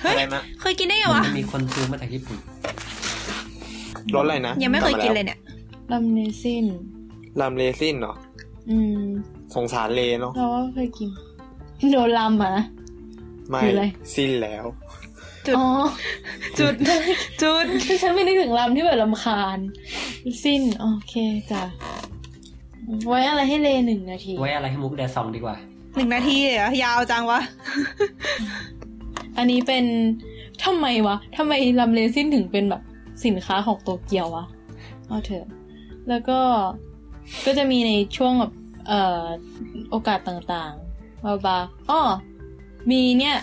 [0.00, 2.38] เฮ้ยอะไรนะเคยกินได้ไงมันวะจะมีคนซื้อมาจากญี่ปุ่น
[4.14, 5.38] รถอะไรนะ ยังไม่เคยกินเลยเนี่ย
[5.92, 6.66] ลำเลซิน
[7.40, 8.14] ลามเลซินเหรอ
[8.70, 9.00] อืม
[9.54, 11.08] สงสารเลเนาะเราก็เคยกิน
[11.92, 12.64] โดนลำอะนะ
[13.50, 13.84] ไม่คืออะไร
[14.14, 14.64] สิ้นแล้ว
[15.46, 15.68] จุดอ๋อ
[16.58, 16.74] จุด
[17.42, 19.58] จุดคือฉันไม่นึกถึงลำที่แบบลำคาญ
[20.44, 21.14] สิ้น โอเค
[21.50, 21.62] จ้ะ
[23.08, 25.56] ไว้อะไรให้เลหนึ่งนาที ไว้อะไรให้มุกแดดซองดีกว่า
[25.96, 27.40] หนึ่งนาทีเหรอยาวจังวะ
[29.38, 29.84] อันนี้เป็น
[30.64, 32.82] ทำไมวะทำไมลำเลซินถึงเป็นแบบ
[33.24, 34.44] สินค้าของโตเกียววะ
[35.06, 35.46] เอาเถอะ
[36.08, 36.38] แล้วก็
[37.44, 38.52] ก็จะมีในช่วงแบบ
[38.88, 39.24] เอ่อ
[39.90, 41.56] โอกาสต่างๆบาบา
[41.90, 42.00] อ้อ
[42.90, 43.36] มีเนี่ย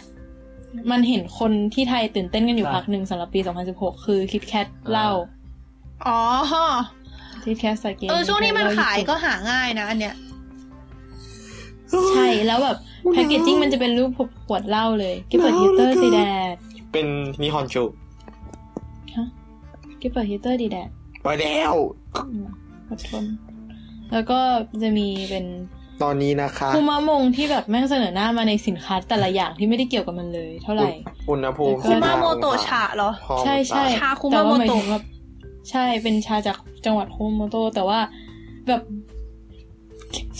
[0.92, 3.40] มันเห็นคนที่ไทยตื่นเต้นกันอยู่ครับพักหนึ่งสำหรับปี
[3.72, 5.10] 2016 คือ KitKat เหล้า
[6.08, 6.20] อ๋อ
[7.44, 10.16] KitKat สเกเออช่วงนี้มันขายก็ก็หาง่ายนะอันเนี้ย
[12.10, 12.78] ใช่แล้วแบบ
[13.14, 14.12] packaging มันจะเป็นรูป
[14.48, 16.20] ขวดเหล้าเลยกิเปิดฮีเตอร์สีแด
[16.54, 16.56] ด
[16.92, 17.08] เป็น
[17.42, 17.84] นิฮอนชู
[19.16, 19.28] ฮะ
[20.02, 20.90] กิเปิดฮีเตอร์ดีแดด
[21.24, 21.74] ไปแล้ว
[22.16, 22.48] อืม
[22.90, 23.26] อดทน
[24.12, 24.40] แล้วก็
[24.82, 25.46] จะมีเป็น
[26.04, 30.90] ตอนนี้นะคะคูมามงที่แบบแม่งเสนอหน้ามาในสินค้าแต่ละอย่างที่ไม่ได้เกี่ยวกับมันเลย เท่าไหร่
[31.30, 35.02] อุณหภูมิคุมาโมโมโตะฉะเหรอห้องใช่ใช่ชาคุแต่มาโมว่าหมายโตะถึงว่า
[35.70, 38.00] ใช่เป็นชาจากจังหวัดคุมาโมโตะแต่ว่า
[38.68, 38.82] แบบ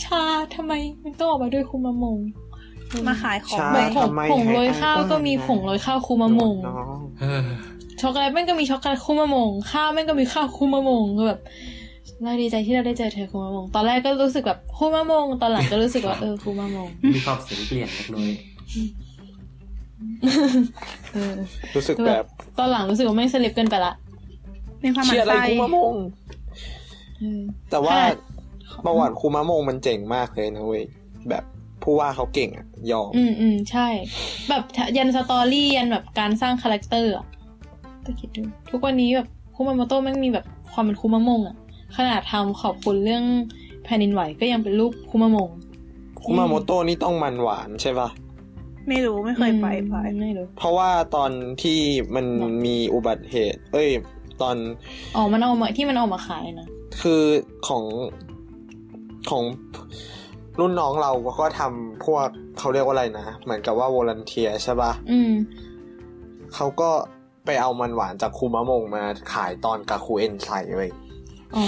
[0.04, 0.22] ชา
[0.54, 0.72] ทำไม
[1.02, 2.18] มันต้องออกมาด้วยคุมามง
[3.08, 7.42] มาขายของใช่แบบผงทำไมผงโรยให้ข้าวก็มีผงโรยข้าวคุมามงน้องเออ
[8.00, 11.40] ช็อกโกแลตแม่งก็มีช็อกโกแลตคุมามงข้าวแม่งก็มีข้าวคุมามงคือแบบ
[12.22, 18.30] เราดีใจที่เราได้เจอเธอคุมามง ตอนแรกก็รู้สึกแบบคุมามง ตอนหลังก็รู้สึกว่าเออคุมามง มีความเสียงเปลี่ยนเล็กน้อย
[21.14, 21.34] เออ
[21.76, 22.26] รู้สึกคือแบแบบบ
[22.58, 23.92] ตอนหลังรู้สึกว่าไม่งสลิปเกินไปละ
[24.84, 25.94] มีความหมันเชียร์อะไรไส้คุมะมง
[27.18, 27.40] เออ
[27.70, 28.16] แต่ว่าขนาด
[28.84, 30.82] ประวัติคุมะมงมันเจ๋งมากเลยนะเว้ย
[31.30, 31.44] แบบ
[31.82, 33.86] ผู้ว่าเขาเก่งอะยอม อืมอืมใช่
[34.48, 34.62] แบบ
[34.96, 37.26] ยัน story ยันแบบการสร้าง character อะ
[38.04, 41.56] ก็คิดดูทุกวันนี้แบบคุมาโมโต้แม่งมีแบบความเป็นคุมามงอะ
[41.96, 43.24] ขนาดทำขอบคุณเรื่อง
[43.84, 45.50] แผ่นดินไหวก็ยังเป็นรูปคุมามง
[46.24, 48.08] คุมาโมโต้นี่ต้องมันหวานใช่ปะ
[48.88, 51.30] ไม่รู้ไม่เคยไปไปอืมไม่รู้ เพราะว่าตอน
[51.62, 51.78] ที่
[52.14, 53.90] มันหรอมีอุบัติเหตุ เอ้ย
[54.42, 54.56] ตอน
[55.16, 56.68] อ๋อมันเอามาที่มันเอามาขายนะ
[57.00, 57.22] คือ
[57.68, 57.84] ของ
[59.30, 59.42] ของ
[60.58, 62.26] รุ่นน้องเราก็ทำพวก
[62.58, 65.32] เขาเรียกว่าอะไรนะ เหมือนกับว่าวอลันเทียใช่ปะอืม
[66.54, 66.90] เขาก็
[67.44, 69.04] ไปเอามันหวานจากคูมะมงมา
[69.34, 70.90] ขายตอนกาคูเอนไซเว้ย
[71.56, 71.64] อ๋อ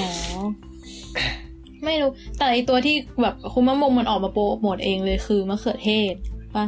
[1.85, 6.15] ไม่รู้ แต่ไอตัวที่แบบคุมะมงมันออกมาโปรโมทเองเลยคือมะเขือเทศ
[6.57, 6.67] ปะ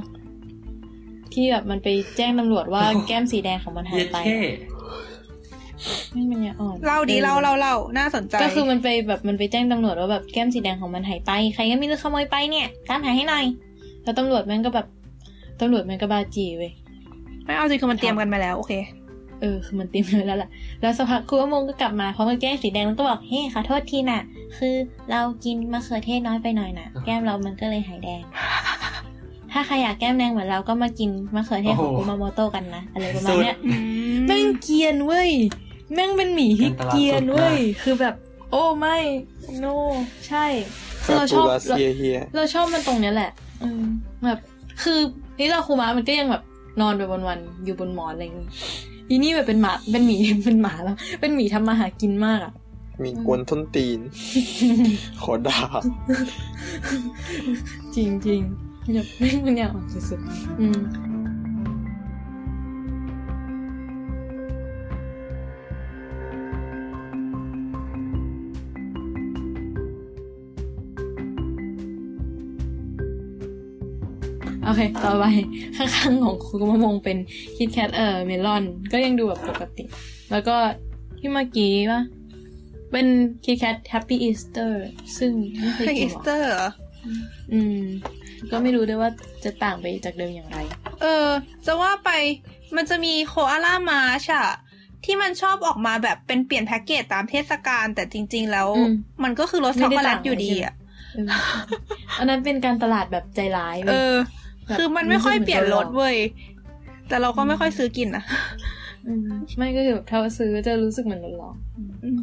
[1.32, 4.38] ที่แบบมันไปแจ้งตำรวจว่าแก้มสีแดงของมันหาเย็ยดไปเท่
[6.12, 13.44] ไม่มันเนี่ยอ่อนเล่าดีเล่าเล่าเล่าน่าสนใจ ก็คือมันไปแบบมันไปแจ้งตำรวจว่าแบบแก้มสีแดงของมันหายไป ใครก็ไม่รู้ขโมยไปเนี่ยตามหาให้หน่อย
[14.02, 14.86] แล้วตำรวจแม่งก็แบบ
[15.60, 16.72] ตำรวจแม่งก็บาจีเว้ย
[17.44, 18.72] ไม่เอาจริงคือมันเตรียมกันมาแล้ว โอเค
[19.40, 20.50] เออคือมันเตรียมไว้แล้วแหละ
[20.80, 24.22] แล้วสักพักครูวมงก็กลับมาพร้อมกับแก้มสีแดงแล้วก็บอกเฮ้ขอโทษทีน่ะ
[24.58, 24.74] คือ
[25.10, 28.22] เรากินมะเขือเทศน้อยไปหน่อยน่ะ แก้มเรามันก็เลยหายแดง
[29.52, 33.72] ถ้าใครอยากแก้มแดงเหมือนเราก็มากินมะเขือเทศของโอ้โหคุมาโมโตะกันนะอะไรประมาณเนี้ยอื
[34.14, 35.30] มแม่งเกรียนเว้ย
[35.94, 38.14] แม่งเป็นหมีที่เกรียนเว้ยคือแบบ
[38.50, 38.96] โอ้ไม่
[39.58, 39.66] โน
[40.28, 40.44] ใช่
[41.04, 43.30] คือเราชอบคาปูรัสเซียเฮียเราชอบมันตรงเนี้ยแหละ
[43.62, 43.82] อืม
[44.24, 44.38] แบบ
[44.82, 44.98] คือ
[45.38, 46.42] นี่เราคูมามันก็ยังแบบ
[46.80, 48.48] นอนไปวันๆอยู่บนหมอนอะไรอย่างงี้
[49.10, 52.52] อีนี่แบบเป็นหมาเป็นหมีเป็นหมาแล้ว เป็นหมีทำมาหากินมากอะ
[53.02, 54.00] มีกวนท้นตีน
[55.22, 55.60] ขอด่า
[57.96, 60.78] จริงจริงๆแบบแม่งมันอยากออกสุดๆอืม
[74.66, 75.24] โอเค ต่อไป
[75.76, 77.18] ข้างๆของคุณมะมงเป็น
[77.56, 79.84] คิดแคทเอ่อเมลอน ก็ยังดูแบบปกติ
[80.30, 80.56] แล้วก็
[81.18, 82.00] ที่เมื่อกี้ว่า
[82.92, 83.06] เป็น
[83.44, 84.84] คิดแคทแฮปปี้อีสเตอร์
[85.18, 86.68] ซึ่งไม่เคยให้กิอีนสหรอเตอร์เหรอ
[87.52, 87.80] อืม
[88.50, 89.10] ก็ไม่รู้ด้วยว่า
[89.44, 90.58] จะต่างไปจากเดิมอย่างไร
[91.00, 91.28] เออ
[91.66, 92.10] จะว่าไป
[92.76, 94.46] มันจะมีโคอาล่ามาชอะ
[95.04, 98.92] ที่มันชอบออกมาแบบเป็นเปลี่ยนแพ็กเกจตามเทศกาลแต่จริง ๆ แล้วอืม
[99.24, 100.74] มันก็คือรสไม่ช็อกได้โกแลต่าตงอยู่ดีเลยใช่ไหมอะ
[101.14, 101.28] เออ
[102.18, 104.45] อันนั้นเป็นการตลาดแบบใจร้ายเว้เอยอแบบ
[104.78, 106.16] คือมันไม่ค่อยเปลี่ยนรสรู้สึกเหมือนโดนหลอกเว้ย
[107.08, 108.24] แต่เราก็ไม่ค่อยซื้อกินนะ
[109.24, 111.54] มไม่ก็คือแบบถ้าซื้อจะรู้สึกเหมือนโดนหลอก
[112.04, 112.18] อืม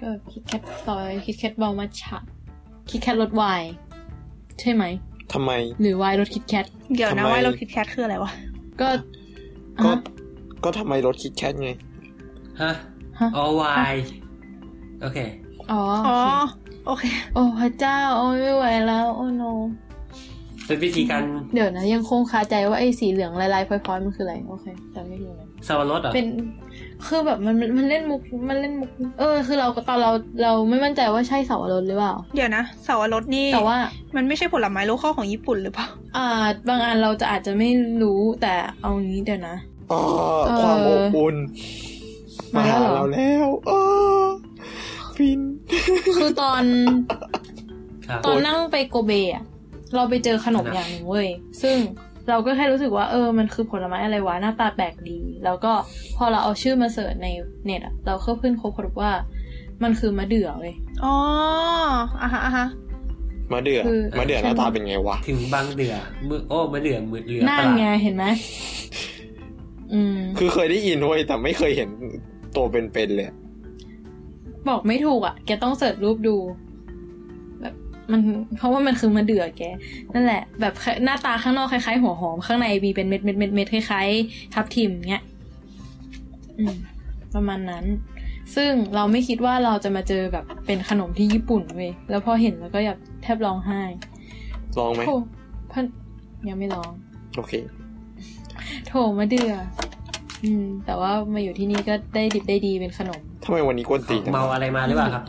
[0.00, 2.18] ก็คิดแคทต่อยคิดแคทบอลมาฉะ
[2.90, 3.72] คิดแคทรสไวน์
[4.60, 4.84] ใช่ไหม
[5.32, 6.64] ทำไม หรือไวน์รสคิดแคท
[6.94, 8.32] เดี๋ยวนะทำไมว่าเราคิดแคทคืออะไรวะ
[8.80, 8.88] ก็
[9.84, 9.98] ก็อะ
[10.64, 11.70] ก็ทำไมรถคิดแคทไง
[12.60, 12.72] ฮะ
[13.20, 13.94] ฮะออวาย
[15.00, 15.18] โอเค
[15.70, 16.16] อ๋ออ๋อ
[16.86, 19.42] โอเคโอเค โอ้พระเจ้า โอ้ยไม่ไหวแล้ว โอ้โน
[20.66, 21.22] เป็นวิธีการ
[21.54, 26.26] เดี๋ยวนะ ยังคงคาใจว่าไอ้สีเหลืองลายๆพลอยๆมันคืออะไร โอเคแต่ไม่รู้เลยสวรสเหรอเป็น
[27.06, 30.10] คือแบบมันมันมันเล่นมุกมันเล่นมุก เออ คือเราตอนเรา
[30.42, 33.76] เราไม่มั่นใจว่าใช่เสาวรสหรือเปล่า เดี๋ยวนะสาวรสนี่แต่ว่า
[34.16, 36.26] มันไม่ใช่ผลไม้โลคอลของญี่ปุ่นหรือเปล่าอ่า
[36.68, 37.68] บางอันเราจะอาจจะไม่
[38.02, 39.56] รู้แต่เอางี้เดี๋ยวนะ
[39.92, 40.00] อ๋อ
[40.46, 41.36] เออความอบอุ่น
[42.56, 43.80] มามาแล้วหาเหรอเราแล้วอ๋อ
[45.16, 45.40] ฟิน
[46.16, 46.62] คือตอน
[48.06, 49.44] ครับตอนนั่งไปโกเบอะ
[49.94, 51.28] เราไปเจอขนมอย่างหนึ่งเว้ย
[51.62, 51.76] ซึ่ง
[52.28, 55.72] เราก็แค่รู้สึกว่าเออ มันคือผลไม้อะไรวะ หน้าตาแปลกดี แล้วก็
[56.16, 57.28] พอเราเอาชื่อมาเสิร์ชใน
[57.64, 59.12] เน็ตอะเราก็เพิ่งค้นพบว่า
[59.82, 61.14] มันคือมะเดื่อเว้ย อ๋อ
[62.22, 62.66] อะฮะอะฮะ
[63.52, 65.94] มาเดือคือมาเดือหน้าตาเป็นไงวะ ถึงบางเดือ
[66.28, 68.24] มือโอ้มาเดือมือเหลือนั่ตนลาดไงเห็นไหม
[69.92, 71.88] อืม คือเคยได้ยินเว้ยแต่ไม่เคยเห็น
[72.56, 73.28] ตัวเป็นๆเลย
[74.68, 76.65] บอกไม่ถูกอะแกต้องเสิร์ชรูปดูแบบ
[78.12, 78.20] มัน
[78.56, 79.62] เพราะว่ามันคือมะเดื่อแก
[80.14, 80.74] นั่นแหละ แบบ
[81.04, 85.24] หน้าตาข้างนอกคล้ายๆหัวหอม ข้างในมีเป็นเม็ดเม็ดเม็ดเม็ดคล้ายๆทับทิมเงี้ย
[86.58, 86.74] อืม
[87.34, 87.84] ประมาณนั้น
[88.54, 93.82] ซึ่งเราไม่คิดว่าเราจะมาเจอแบบเป็นขนมที่ญี่ปุ่นเว้ยแล้วพอเห็นแล้วก็อยากแทบร้องไห้
[94.78, 95.10] ลองไหมโถ
[95.72, 95.84] พัน
[96.48, 96.90] ยังไม่ร้อง
[97.36, 97.52] โอเค
[98.86, 99.54] โถมะเดือ่อ
[100.44, 105.24] อืม แต่ว่ามาอยู่ที่นี่ก็ได้ดิบได้ดีเป็นขนมทำไมวันนี้กวนตีนจังเมาอะไรมาหรือเปล่าครับ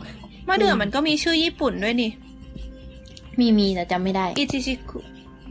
[0.48, 2.10] มะเดื่อมันก็มีชื่อญี่ปุ่นด้วยนี่
[3.40, 4.98] มีมีแต่จำไม่ได้อิจิชิคุ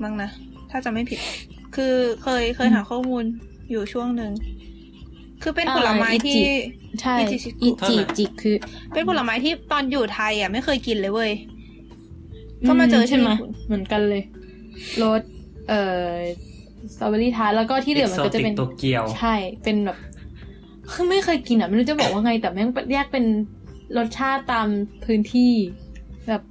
[0.03, 0.29] มั้งนะ
[0.71, 1.19] ถ้าจำไม่ผิด
[1.75, 1.93] คือ
[2.23, 3.23] เคยเคยหาข้อมูล
[3.71, 4.31] อยู่ช่วงหนึ่ง
[5.43, 6.43] คือเป็นอ่าผลไม้อิจิที่
[7.01, 8.55] ใช่อิจิชิกุอิจิจิคือ
[8.93, 11.31] เป็นผลไม้ที่ตอนอยู่ไทยอะไม่เคยกินเลยเว้ย
[12.67, 14.23] ก็มาเจอใช่ไหมที่ญี่ปุ่นเหมือนกันเลย
[15.03, 15.21] รส
[15.69, 16.11] เอ่อ
[16.93, 19.97] สตรอเบอรี่ทาร์ตแล้วก็ที่เหลือมันก็จะเป็นโตเกียวใช่เป็นแบบ
[20.91, 23.25] คือไม่เคยกินอะไม่รู้จะบอกว่าไงแต่แม่งแยกเป็น
[23.97, 24.67] รสชาติตาม
[25.05, 25.51] พื้นที่
[26.27, 26.41] แบบ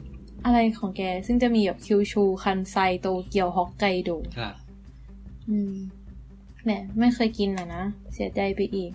[0.46, 4.54] อะไรของแก ซึ่งจะมีแบบคิวชูคันไซโตเกียวฮอกไกโดครับ
[5.50, 5.74] อืม
[6.64, 8.90] เนี่ยไม่เคยกินอะนะ เสียใจไปอีก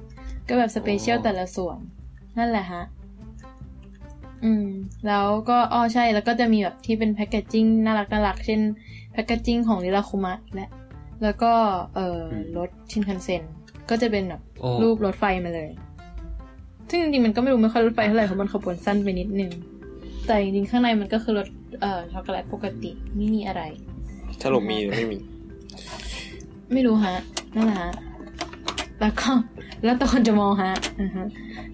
[0.47, 1.77] ก็แบบสเปเชียลอ๋อแต่ละส่วน
[2.37, 2.83] นั่นแหละฮะ
[4.43, 4.67] อืม
[5.07, 8.61] แล้วก็อ๋อใช่แล้วก็จะมีแบบที่เป็นแพคเกจจิ้งน่ารักน่ารักเช่น
[9.11, 10.69] แพคเกจจิ้งของนิราคุมะและ
[11.23, 11.51] แล้วก็
[11.95, 12.21] เอ่อ
[12.57, 13.41] รถชินคันเซ็น
[13.89, 15.69] ก็จะเป็นแบบโอ้รูปรถไฟมาเลย
[16.89, 19.51] ซึ่งจริงๆมันก็ไม่รู้ไม่ค่อยรถไฟเท่าไหร่เพราะมันขบวนสั้นไปนิดนึง
[20.25, 21.47] แต่จริงๆข้างในมันก็คือรถ
[21.81, 23.61] เอ่อช็อกโกแลตปกติไม่มีอะไร
[24.41, 25.19] ถ้าลงมีหรือไม่มี
[26.73, 27.15] ไม่รู้ฮะ
[27.55, 27.91] นั่นแหละฮะ
[29.01, 29.29] แล้วก็
[29.83, 31.25] แล้วแต่คนจะมองฮะอือฮะ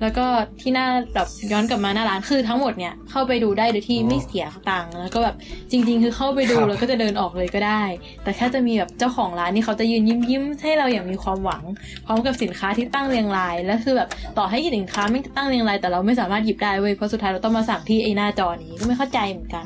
[0.02, 0.26] แล้วก็
[0.62, 5.36] ที่หน้าแบบย้อนกลับมาหน้าร้านคือทั้งหมดเนี่ยเข้าไปดูได้โดยที่อ๋อไม่เสียตังค์แล้วก็แบบ
[5.72, 7.84] จริง ๆ คือเข้าไปดูครับแล้วก็จะเดินออกเลยก็ได้
[8.24, 11.64] แต่แค่จะมีแบบเจ้าของร้านนี่เขาจะยืนยิ้มยิ้มๆให้เราอย่างมีความหวัง
[12.06, 19.66] พร้อมกับสินค้าที่ตั้งเรียงราย แล้วคือแบบต่อให้สินค้าไม่ตั้งเรียงราย แต่เราไม่สามารถหยิบได้เว้ยเพราะสุดท้ายเราต้องมาสั่งที่ไอ้หน้าจอนี้ก็ไม่เข้าใจเหมือนกัน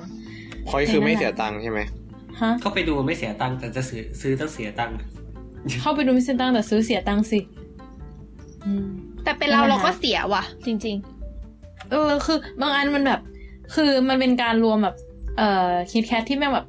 [0.67, 1.79] พอยคือไม่เสียตังค์ใช่ไหม
[2.41, 4.95] ฮะเข้าไปดูไม่เสียตังค์แต่จะซื้อซื้อต้องเสียตังค์
[5.79, 7.39] เข้าไปดูไม่เสียตังค์แต่ซื้อเสียตังค์สิ
[8.65, 8.87] อืม
[9.23, 10.97] แต่เป็นเรานั่นแหละเราก็เสียว่ะ จริง
[11.91, 13.21] เออ คือบางอันมันแบบ
[13.75, 14.95] คือมันเป็นการรวมแบบ
[15.37, 16.67] เอ่อคิดแคทที่แม่งแบบ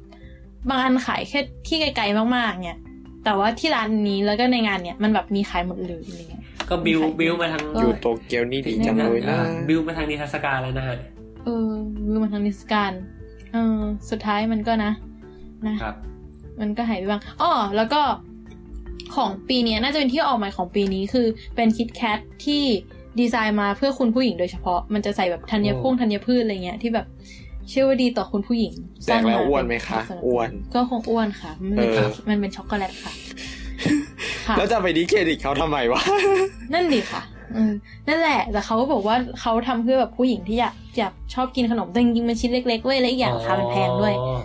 [0.69, 2.79] บางอันขายแค่ที่ไกลๆมากๆ เนี่ย
[3.23, 10.97] แต่ว่าที่ร้านนี้แล้วก็ในงานเนี่ยมันแบบมีขายหมดเลยอะไรเงี้ยก็บิวบิวมาทางก็อยู่โตเกียวนี่ดีจังเลยนะอ่าบิวมาทางนิทรรศการแล้วนะฮะ
[11.43, 11.69] เออ
[12.07, 12.91] วิวมาทางนิสการ
[13.53, 13.79] เออ
[14.09, 14.91] สุดท้ายมันก็นะ
[15.67, 15.95] นะครับ
[16.59, 18.01] มันก็หายไปบ้างอ๋อแล้วก็
[19.15, 22.63] ของปีเนี้ยน่าจะเป็นที่ออกใหม่ของปีนี้คือเป็นคิดแคทที่
[23.19, 27.05] ดีไซน์มาเพื่อคุณผู้หญิงโดยเฉพาะ มันจะใส่แบบธัญพงโอ้ธัญพืชอะไรเงี้ยที่แบบ
[27.69, 28.73] เชื่อว่าดีต่อคุณผู้หญิง
[29.05, 33.11] แดกแล้วอ้วนไหมคะสำรับอ้วน ก็คงอ้วนค่ะ มันเป็นเออมันเป็นช็อกโกแลตค่ะ
[34.47, 36.01] ค่ะ แล้วจะไปดีเครดิตเขาทำไมวะ
[36.73, 37.21] นั่นดิค่ะ
[37.53, 37.73] เออ
[38.07, 44.39] นั่นแหละ แต่เขาก็บอกว่าเขาทำเพื่อแบบผู้หญิงที่อยากอยากชอบกินขนมแต่จริงๆมันชิ้นเล็กๆเว้ยและอีกอย่างราคามันแพงด้วยอ๋อ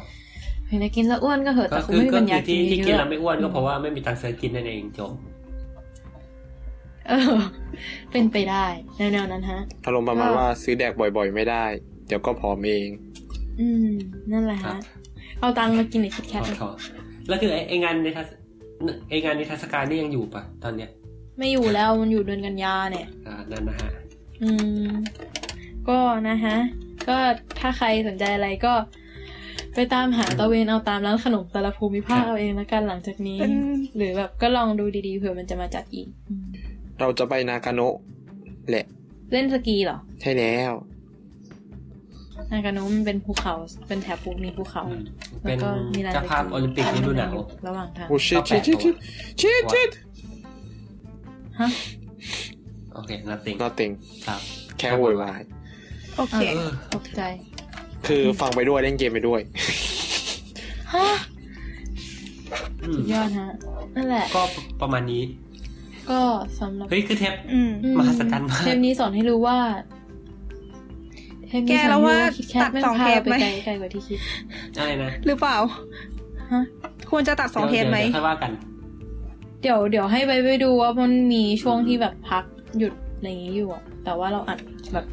[0.69, 5.13] เห็นไหมกินแล้วอ้วนก็เหอะก็แต่คงคือไม่มีก็ปัญคืญาอที่ที่กินเยแล้วอะไม่อ้วนก็เพราะว่าไม่มีตังค์ซื้อกินนั่นเองจบ
[7.09, 7.39] เออ
[8.11, 8.65] เป็นไปได้
[8.97, 11.65] แนวๆนั้นฮะอารมณ์ประมาณว่าซื้อแดกบ่อยๆ ไม่ได้
[12.07, 12.89] เดี๋ยวก็ผอมเอง
[13.61, 13.91] อืม
[14.33, 14.81] นั่นแหละครัฮะบ
[15.41, 16.77] เอาตังค์มากินในคิดแคทขอโทษ
[17.29, 18.27] แล้วคือไอ้ไอ้งานในทัศ
[19.09, 20.91] ไอ้งานในเทรรศการนี่ยังอยู่ปะตอนเนี้ย
[21.39, 23.91] ไม่อยู่แล้วมันอยู่เดือนกันยาเนี่ย อ่า นั่นนะฮะ
[24.43, 24.51] อื
[24.87, 24.89] ม
[25.89, 26.57] ก็นะฮะ
[27.09, 27.17] ก็
[27.61, 28.75] ถ้าใครสนใจอะไรก็
[29.81, 33.53] ไปตามหาตะเวนเอาตามร้านขนมแต่ละภูมิภาคครับเอาเองแล้วกันหลังจากนี้เป็น
[33.97, 36.45] หรือแบบก็ลองดูดีๆเผื่อมันจะมาจัดอีกอืม
[37.01, 37.95] เราจะไปนากาโนะ
[38.71, 38.87] แหละ
[39.33, 40.73] เล่นสกีเหรอ ใช่แล้ว
[42.53, 43.55] นากาโนะมันเป็นภูเขา
[43.89, 45.03] เป็นแถบภูมีภูเขาอืม
[45.43, 47.35] แล้เป็วนก็มีร้านเจ้าภาพโอลิมปิกฤดูหนาว
[47.67, 48.95] ระหว่างทางโอ้ชิดชิดชิดชิด
[49.41, 49.89] ชิดชิด
[51.61, 51.69] ฮะ
[52.95, 53.93] โอเค nothing nothing
[54.27, 54.41] ครับ
[54.79, 55.41] แค่โวยวาย
[56.17, 57.23] โอเคเออตกใจ
[58.07, 59.41] คือฟังไปด้วยเล่นเกมไปด้วย
[60.95, 61.09] ฮะ
[62.83, 63.49] อืมสุดยอดฮะ
[63.95, 64.43] นั่นแหละ ก็
[64.81, 65.23] ประมาณนี้
[66.11, 66.21] ก็
[66.61, 69.59] สำหรับเฮ้ยคือเทปอืมอืมหัศจรรย์มากเทปนี้สอนให้รู้ว่า
[71.49, 74.19] เทปนี้แกสอนแล้ให้วรู้ว่าว่าคิดแคทตัดไม่สองพาเทปไปไหมไกลไกลกว่าที่คิด
[74.79, 75.57] อะไรนะหรือเปล่า
[76.53, 76.63] ฮะ
[77.11, 78.53] ควรจะตัดสองเทปไหมดี๋ยวดี๋ยวค่อยว่ากัน
[79.63, 82.45] เดี๋ยวเดี๋ยวให้ไปไปดูว่ามันมีช่วงที่แบบพัก
[82.79, 84.59] หยุดอะไรอย่างงี้อยู่อะแต่ว่าเราอัด
[84.93, 85.07] แบบ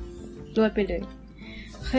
[0.58, 1.02] รวดไปเลย
[1.74, 1.94] โอเค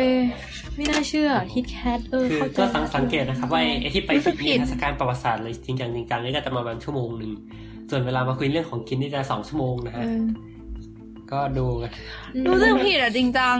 [0.76, 7.32] ไม่น่าเชื่อคิดแคทเออคือเข้าใจก็สังสังเกตนะครับ ว่าไอ้ไอ้ที่ไปรู้สึกผินิดทรรศการประวัติศาสตร์เลยจริงจังจริงจังนี่ก็จะประมาณชั่วโมงหนึ่ง
[7.90, 10.10] ส่วนเวลามาคุยเรื่องของกินนี่จะสองชั่วโมงนะเอฮะอ
[11.32, 11.90] ก็ดูกัน
[12.46, 13.56] รู้สึกผิดอะจริงจัง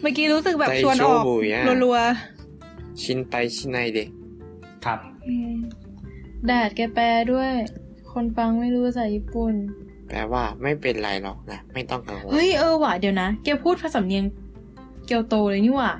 [0.00, 1.98] เมื่อกี้รู้สึกแบบใจชวนออกโชว์บุ๋ยอะรัว
[3.02, 4.08] ชินไปชินไนเดะ
[4.84, 5.54] ครับอืม
[6.46, 7.50] แดดแกแปลด้วย
[8.12, 9.54] คนฟังไม่รู้ภาษาญี่ปุ่น
[10.08, 14.24] แปลว่าไม่เป็นไรหรอกนะ ไม่ต้องกังวลเฮ้ยเออว่ะเดี๋ยวนะ แกพูดภาษาเนียง
[15.06, 15.90] เกียวโตเลยนี่หว่า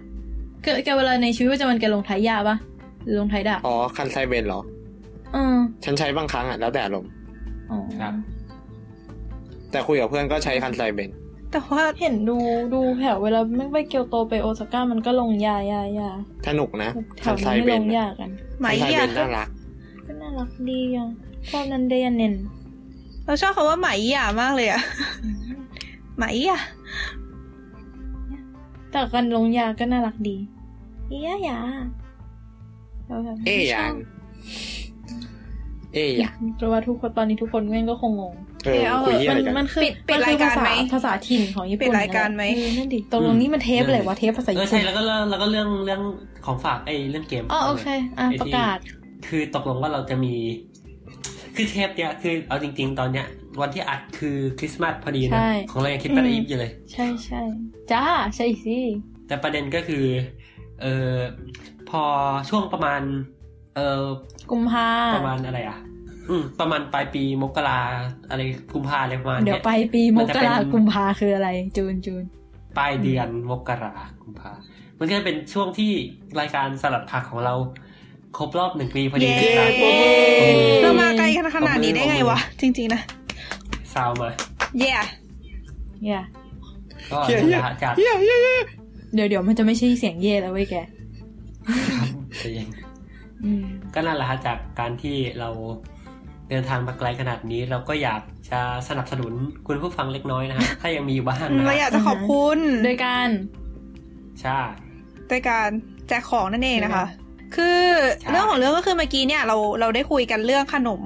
[0.63, 2.57] แกแกเวลาในชีวิตประจำวันแกลงท้ายยาปะ
[3.05, 4.61] หรือลงท้ายดาบอ๋อคันไซเบนเหรอ
[5.33, 7.11] เออฉันใช้บางครั้งอะแล้วแต่อารมณ์
[7.71, 8.15] อ๋อครับ
[9.71, 12.37] แต่คุยกับเพื่อนก็ใช้คันไซเบนๆแต่ว่าเห็นดู
[12.75, 16.11] ดูแถวเวลาไม่ไปเกียวโตไปโอซาก้ามันก็ลงยายายา
[16.49, 19.49] สนุกนะแถคัวนไซนั้นเบไม่ลนงอะยากันไหมคันไซเบอะนน่ารัก
[20.07, 21.09] ก็น่ารักดีอะ
[21.51, 22.35] ชอบนันเดยนเนน
[23.25, 24.83] เราชอบคำว่าไหมอะมากเลยอะ
[26.17, 26.61] ไหมอะ
[28.91, 30.37] แต่กันลงยาก็น่ารักดี
[31.11, 31.59] อียายา
[33.09, 33.93] ราแบบเอ๊ยยัง
[35.95, 38.35] เอ๊ยยังเพราะว่าทุกคนตอนนี้ทุกคนแม่งก็คงงง
[38.65, 46.03] เออเอาคุยเหี้ยมัอะไรนกันมันคือปิดปิดมันคือรายการภาษาไหมภาษาถิ่นของญี่ปุ่นปิดรายการไหมเออนั่นดิตกลงนี่มันเทปอะไรวะเทปภาษาเอญี่อปุ่ใช่นแล้วก็เรื่องแล้วก็เรื่องเรื่อง
[46.47, 47.87] ของฝากไอ้เรื่องเกมอ๋อโอเค
[48.19, 48.79] อะไอ้ประที่กาศ
[49.27, 50.35] คือตกลงว่าเราจะมี
[51.55, 53.27] คือเทปเนี้ยคือเอาจริง ๆ ตอนเนี้ย
[53.61, 57.43] วันที่อัดคือคริสต์มาสพอดีนะใช่ของเรายังคิดว่าอีฟอยู่เลย ใช่ใช่
[57.93, 58.05] จ้า
[58.37, 58.79] ใช่สิ
[59.27, 60.05] แต่ประเด็นก็คือ
[60.83, 61.17] เออ
[61.91, 62.03] พอ
[62.49, 63.01] ช่วงประมาณ
[63.77, 64.05] เออ
[64.51, 65.79] กุมภาประมาณอะไรอะ
[66.29, 67.81] อืมประมาณปลายปีมกรา
[68.31, 68.41] อะไร
[68.75, 72.25] กุมภาอะไรประมาณเดี๋ยเนี้วยไปปีมมันจะกเป็นรากุมภาคืออะไร จูนจูน
[72.79, 74.51] ปลายเดือนมกรากุมภา
[74.99, 75.93] มันก็จะเป็นช่วงที่
[76.41, 77.55] รายการสลัดผักของเรา
[78.39, 83.01] ครบรอบหนึ่งปีพอดีเย้นะครับปรบมือเรามาไกลกันขนาดนี้ได้ไงวะ จริง ๆ นะ
[83.95, 84.29] ซาวมา
[84.79, 84.93] เย่
[86.03, 86.23] เนี่ย
[87.13, 88.61] ก็เฮียนั่นเฮีแหยละฮะจากเฮียเฮียเฮีย
[89.15, 90.75] เดี๋ยวเดี๋ยวมันจะไม่ใช่เสียงเย่แล้วเว้ยแก
[92.39, 92.69] ใจเย็น
[93.45, 93.65] อืม
[93.95, 95.51] ก็นั่นแหละฮะจากการที่เรา
[96.51, 99.33] เดินทางมาไกลขนาดนี้เราก็อยากจะสนับสนุน
[99.67, 103.29] คุณผู้ฟังเล็กน้อยนะฮะถ้ายังมีอยู่บ้างนะเราอยากจะขอบคุณโดยการ
[104.41, 104.59] ใช่
[105.29, 105.69] โดยการ
[106.09, 107.07] แจกของนั่นเองนะคะ
[107.57, 107.81] คือ
[108.21, 111.03] ใช่เรื่องของเรื่องก็คือเมื่อกี้เนี่ยเราเราได้คุยกันเรื่องขนม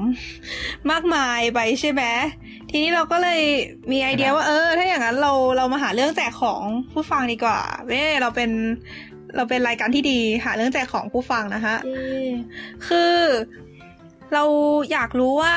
[0.90, 2.02] มากมายไปใช่ไหม
[2.76, 3.40] ทีนี้เราก็เลย
[3.92, 8.50] มีไอเดียว่าเออ ถ้าอย่างนั้นเราเรามาหาเรื่องแจกของผู้ฟังดีกว่าเว้ยเราเป็น
[9.36, 12.24] เราเป็นรายการที่ดีหาเรื่องแจกของผู้ฟังนะคะเย่
[12.88, 13.16] คือ
[14.34, 14.44] เรา
[14.92, 15.54] อยากรู้ว่า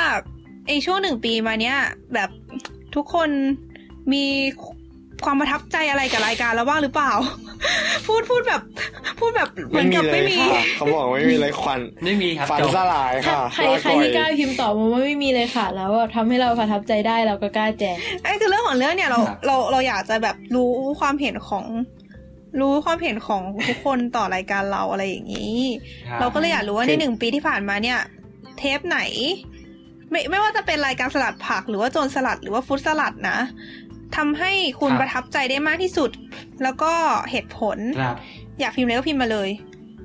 [0.67, 1.77] ไอช่วงหนึ่งปีมาเนี้ย
[2.13, 2.29] แบบ
[2.95, 3.29] ทุกคน
[4.13, 4.25] มี
[5.25, 7.11] ความประทับใจอะไรกับรายการเราบ้างหรือเปล่า
[8.07, 8.61] พูดพูดแบบ
[9.19, 21.65] พูดแบบเหมืไม่อนมีกับเลไม่ยมีค่ะเขาบอกไม่มีเลยควันไม่มีครับฝันจบสลายค่ะใครลาใครก่อยที่กล้าพิมพ์ตอบมาว่าไม่มีเลยค่ะ แล้วแบบทำให้เราประทับใจได้เราก็กล้าแจกไอ้คือเรื่องของเรื่องเนี่ยเราครับเราเราอยากจะแบบรู้ความเห็นของ
[22.59, 25.59] รู้ความเห็นของทุกคนต่อรายการเราอะไรอย่างนี้
[26.07, 27.99] ครับเราก็เลยอยากรู้ว่าคืในอหนึ่งปีที่ผ่านมาเนี่ย
[28.57, 28.99] เทปไหน
[30.11, 33.39] ไม่ไม่ว่าจะเป็นรายการสลัดผักหรือว่าโจรสลัดหรือว่าฟุตสลัดนะ
[34.15, 36.11] ทำให้คุณประทับใจได้มากที่สุด
[36.63, 36.91] แล้วก็
[37.31, 38.15] เหตุผลครับ
[38.59, 39.49] อยากพิมพ์อะไรก็พิมพ์มาเลย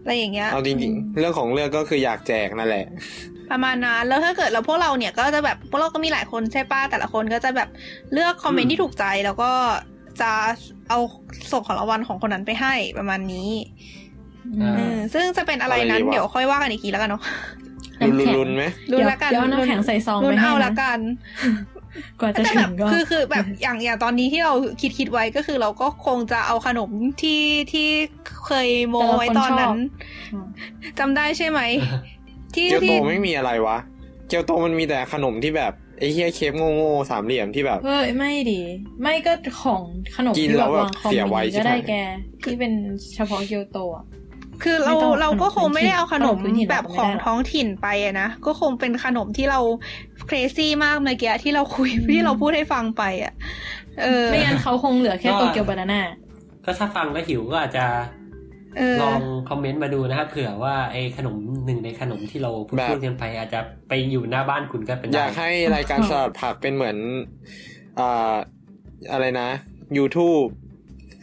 [0.03, 2.87] อะไรอย่างเงี้ยเอาจริงๆ เรื่องของเรื่องก็คืออยากแจกนั่นแหละ
[3.51, 7.69] ประมาณนั้นแล้วถ้าเกิดเราพวกเราเนี่ยก็จะแบบพวกเราก็มีหลายคนใช่ป้ะแต่ละคนก็จะแบบ
[8.13, 9.51] เลือกคอมเมนอืต์มที่ถูกใจแล้วก็
[10.21, 10.33] จะ
[10.89, 10.99] เอา
[11.53, 13.51] ส่งของรางวัลของคนนั้นไปให้ประมาณนี้
[14.63, 17.23] อ่าเออซึ่งจะเป็นอะไรนั้นอะไรดีวะเดี๋ยวค่อยว่ากันอีกทีแล้วกันเนาะ
[18.01, 20.99] รุนน้ำแข็งรุนๆไหมรุนละกันเดี๋ยวเอาน้ำแข็งใส่ซองรุไปนให้เอานะละกัน
[22.21, 26.91] กว่าจะแต่ถึแบบงก็คือคือแบบอย่างอย่างตอนนี้ที่เราคิดคิดไว้ก็คือเราก็คงจะเอาขนม
[27.23, 27.43] ที่
[27.73, 27.89] ที่
[28.47, 29.77] เคยโมไว้ตอนนั้น
[30.99, 31.61] จำได้ใช่ไหม
[32.55, 33.79] ที่เกียวโตที่ไม่มีอะไรวะ
[34.29, 38.61] เกียวโตมันมีแต่ขนมที่แบบไอ้เฮียเคฟโง่ๆสามเหลี่ยมที่แบบเฮ้ยไม่ดี
[39.03, 39.33] ไม่ก็
[39.63, 39.83] ของ
[40.17, 41.95] ขนมกินที่แล้แบบวแบบวางคอมเสียไว้มิใช่ก็ไหมได้แก
[42.43, 42.73] ที่เป็น
[43.15, 44.05] เฉพาะเกียวโตอะ
[44.63, 49.61] คือเราไม่ต้องเราก็คงไม่ได้เอาขนมขนมพื้นถิ่นแบบเราขไม่องได้หรอกท้องถิ่นไปอะนะ ก็คงเป็นขนมที่เรา
[50.27, 53.33] เครซี่มากเมื่อกี้ที่เราคุยที่เราพูดให้ฟังไปอะ
[54.03, 56.03] เออ ไม่งั้นเขาคงเหลือแค่ก็โตเกียวบานาน่า
[56.65, 57.87] ก็ถ้าฟังแล้วหิวก็อาจจะ
[58.79, 66.97] เออลองคอมเมนต์มาดูนะครับเผื่อว่าไอ้ขนมหนึ่งในขนมที่เราพูดแบบพูดกันไปอาจจะไปอยู่หน้าบ้านคุณก็เป็นอได้ยากให้รายการสลัดผักเป็นเหมือน
[67.99, 68.35] อ่า
[69.13, 69.49] อะไรนะ
[69.97, 70.49] YouTube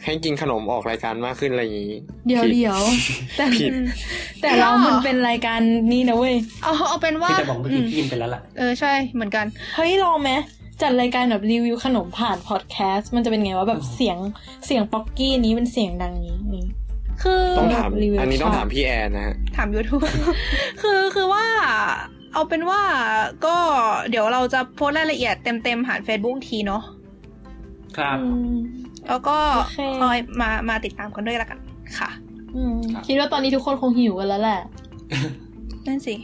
[0.04, 2.80] ให้กินขนมออกรายการมากขึ้นอะไรอย่างนี้ เดี๋ยวผิดเดี๋ยว
[3.36, 3.70] แต่ผิด
[4.42, 5.60] แต่เรามันเป็นรายการ
[5.92, 9.46] นี้นะเว้ย เอาเอาเป็นว่าที่จะบอกเมื่อกี้มพี่กินไปแล้วล่ะ เออใช่เหมือนกัน
[9.76, 10.30] เฮ้ยลองไหม
[10.82, 14.18] จัดรายการแบบรีวิวขนมผ่านพอดแคสต์มันจะเป็นไงว่าแบบเสียง
[14.66, 16.66] เสียงป๊อกกี้นี้เป็นเสียงดังนี้นี่
[17.22, 20.02] คือต้องถามรีวิวอันนี้ต้องชอบถามพี่แอนนะฮะถาม YouTube
[20.82, 21.44] คือคือว่า
[22.32, 22.82] เอาเป็นว่า
[23.46, 23.56] ก็
[24.10, 26.82] เดี๋ยวเราจะโพสต์รายละเอียดเต็มๆผ่าน Facebook อีกทีเนาะ
[27.98, 28.56] ครับอืม
[29.10, 31.58] แล้วก็โอเคคอยมามาติดตามกันด้วยละกัน
[31.98, 32.10] ค่ะ
[32.56, 34.60] อืมครับคิดว่าตอนนี้ทุกคนคงหิวกันแล้วแหละ
[35.86, 36.14] นั่นสิ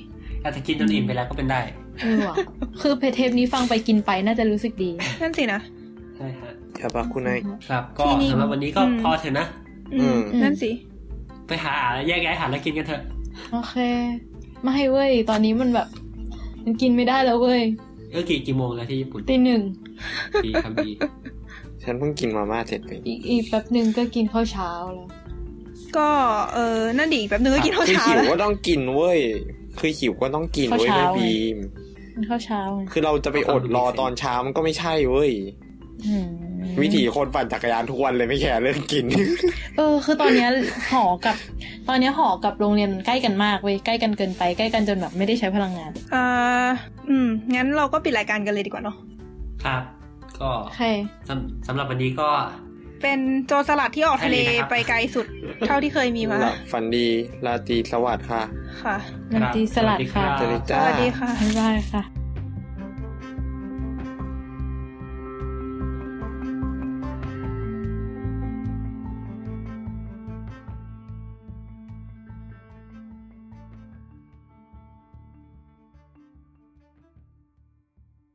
[0.43, 1.61] อาจจะกินจนอิ่มไปแล้วก็เป็นได้
[2.01, 2.37] เออว่ะ
[2.81, 4.91] คือเพจเทปนี้ฟังไปกินไปน่าจะรู้สึกดี
[5.23, 5.61] นั่นสินะ
[6.17, 7.39] ใช่ฮะครับคุณนาย
[7.69, 9.47] ครับ ก็ที่นี่สำหรับวันนี้ก็อืมพอเถอะนะ
[9.95, 10.71] อืมอืมนั่นสิ
[11.49, 11.75] ไปหา
[12.07, 13.03] แยกย้ายหาแล้วกินกันเถอะ
[13.53, 13.75] โอเค
[14.63, 15.89] ไม่เว้ย ตอนนี้มันแบบ
[16.65, 17.63] มันกินไม่ได้แล้วเว้ย
[18.11, 19.63] เออกี่กี่โมงแล้วที่ญี่ปุ่นตีหนึ่ง
[20.45, 20.91] ดีครับดี
[21.87, 25.09] ฉันเพิ่งกินมาม่าเสร็จไปอีกอีกแป๊บหนึ่งก็กินข้าวเช้าแล้ว
[25.97, 26.09] ก็
[26.55, 29.19] เออนั่นดิแป๊บนึงก็กินข้าวคือเช้าหิวแล้วก็ต้องกินเว้ย
[29.79, 31.57] คือหิวก็ต้องกินเว้ยข้าวแม่เช้าบีม
[32.15, 35.33] กินข้าวเช้าไงคือเราจะไปอดรอตอนเช้ามันก็ไม่ใช่เว้ย
[36.07, 36.29] อืม
[36.83, 39.05] วิถีคนปั่นจักรยานทุกวันเลยไม่แคร์เรื่องกิน
[39.77, 40.51] เออ คือตอนเนี้ย
[40.93, 41.37] หอกับ
[41.89, 46.25] ตอนเนี้ยหอกับโรงเรียนมันใกล้กันมากเว้ยใกล้กันเกินไปใกล้กันจนแบบไม่ได้ใช้พลังงานอ่า
[47.09, 48.97] อืมงั้นเราก็ปิดรายการกันเลยดีกว่าเนาะ
[49.65, 49.83] ครับ
[50.43, 50.83] ก็โอเค
[51.29, 52.29] สำสำหรับวันนี้ก็
[53.03, 55.27] เป็นโจรสลัดที่ออกทะเลแค่นี้นะครับไปไกลสุด
[55.67, 57.07] เท่าที่เคยมีมาหลับฝันดี
[57.47, 58.43] ราตรีสวัสดิ์ค่ะ
[58.83, 58.97] ค่ะ
[59.33, 62.26] นันตีสลัดค่ะสวัสดีสวัสดีค่ะบ๊ายบายค่ะ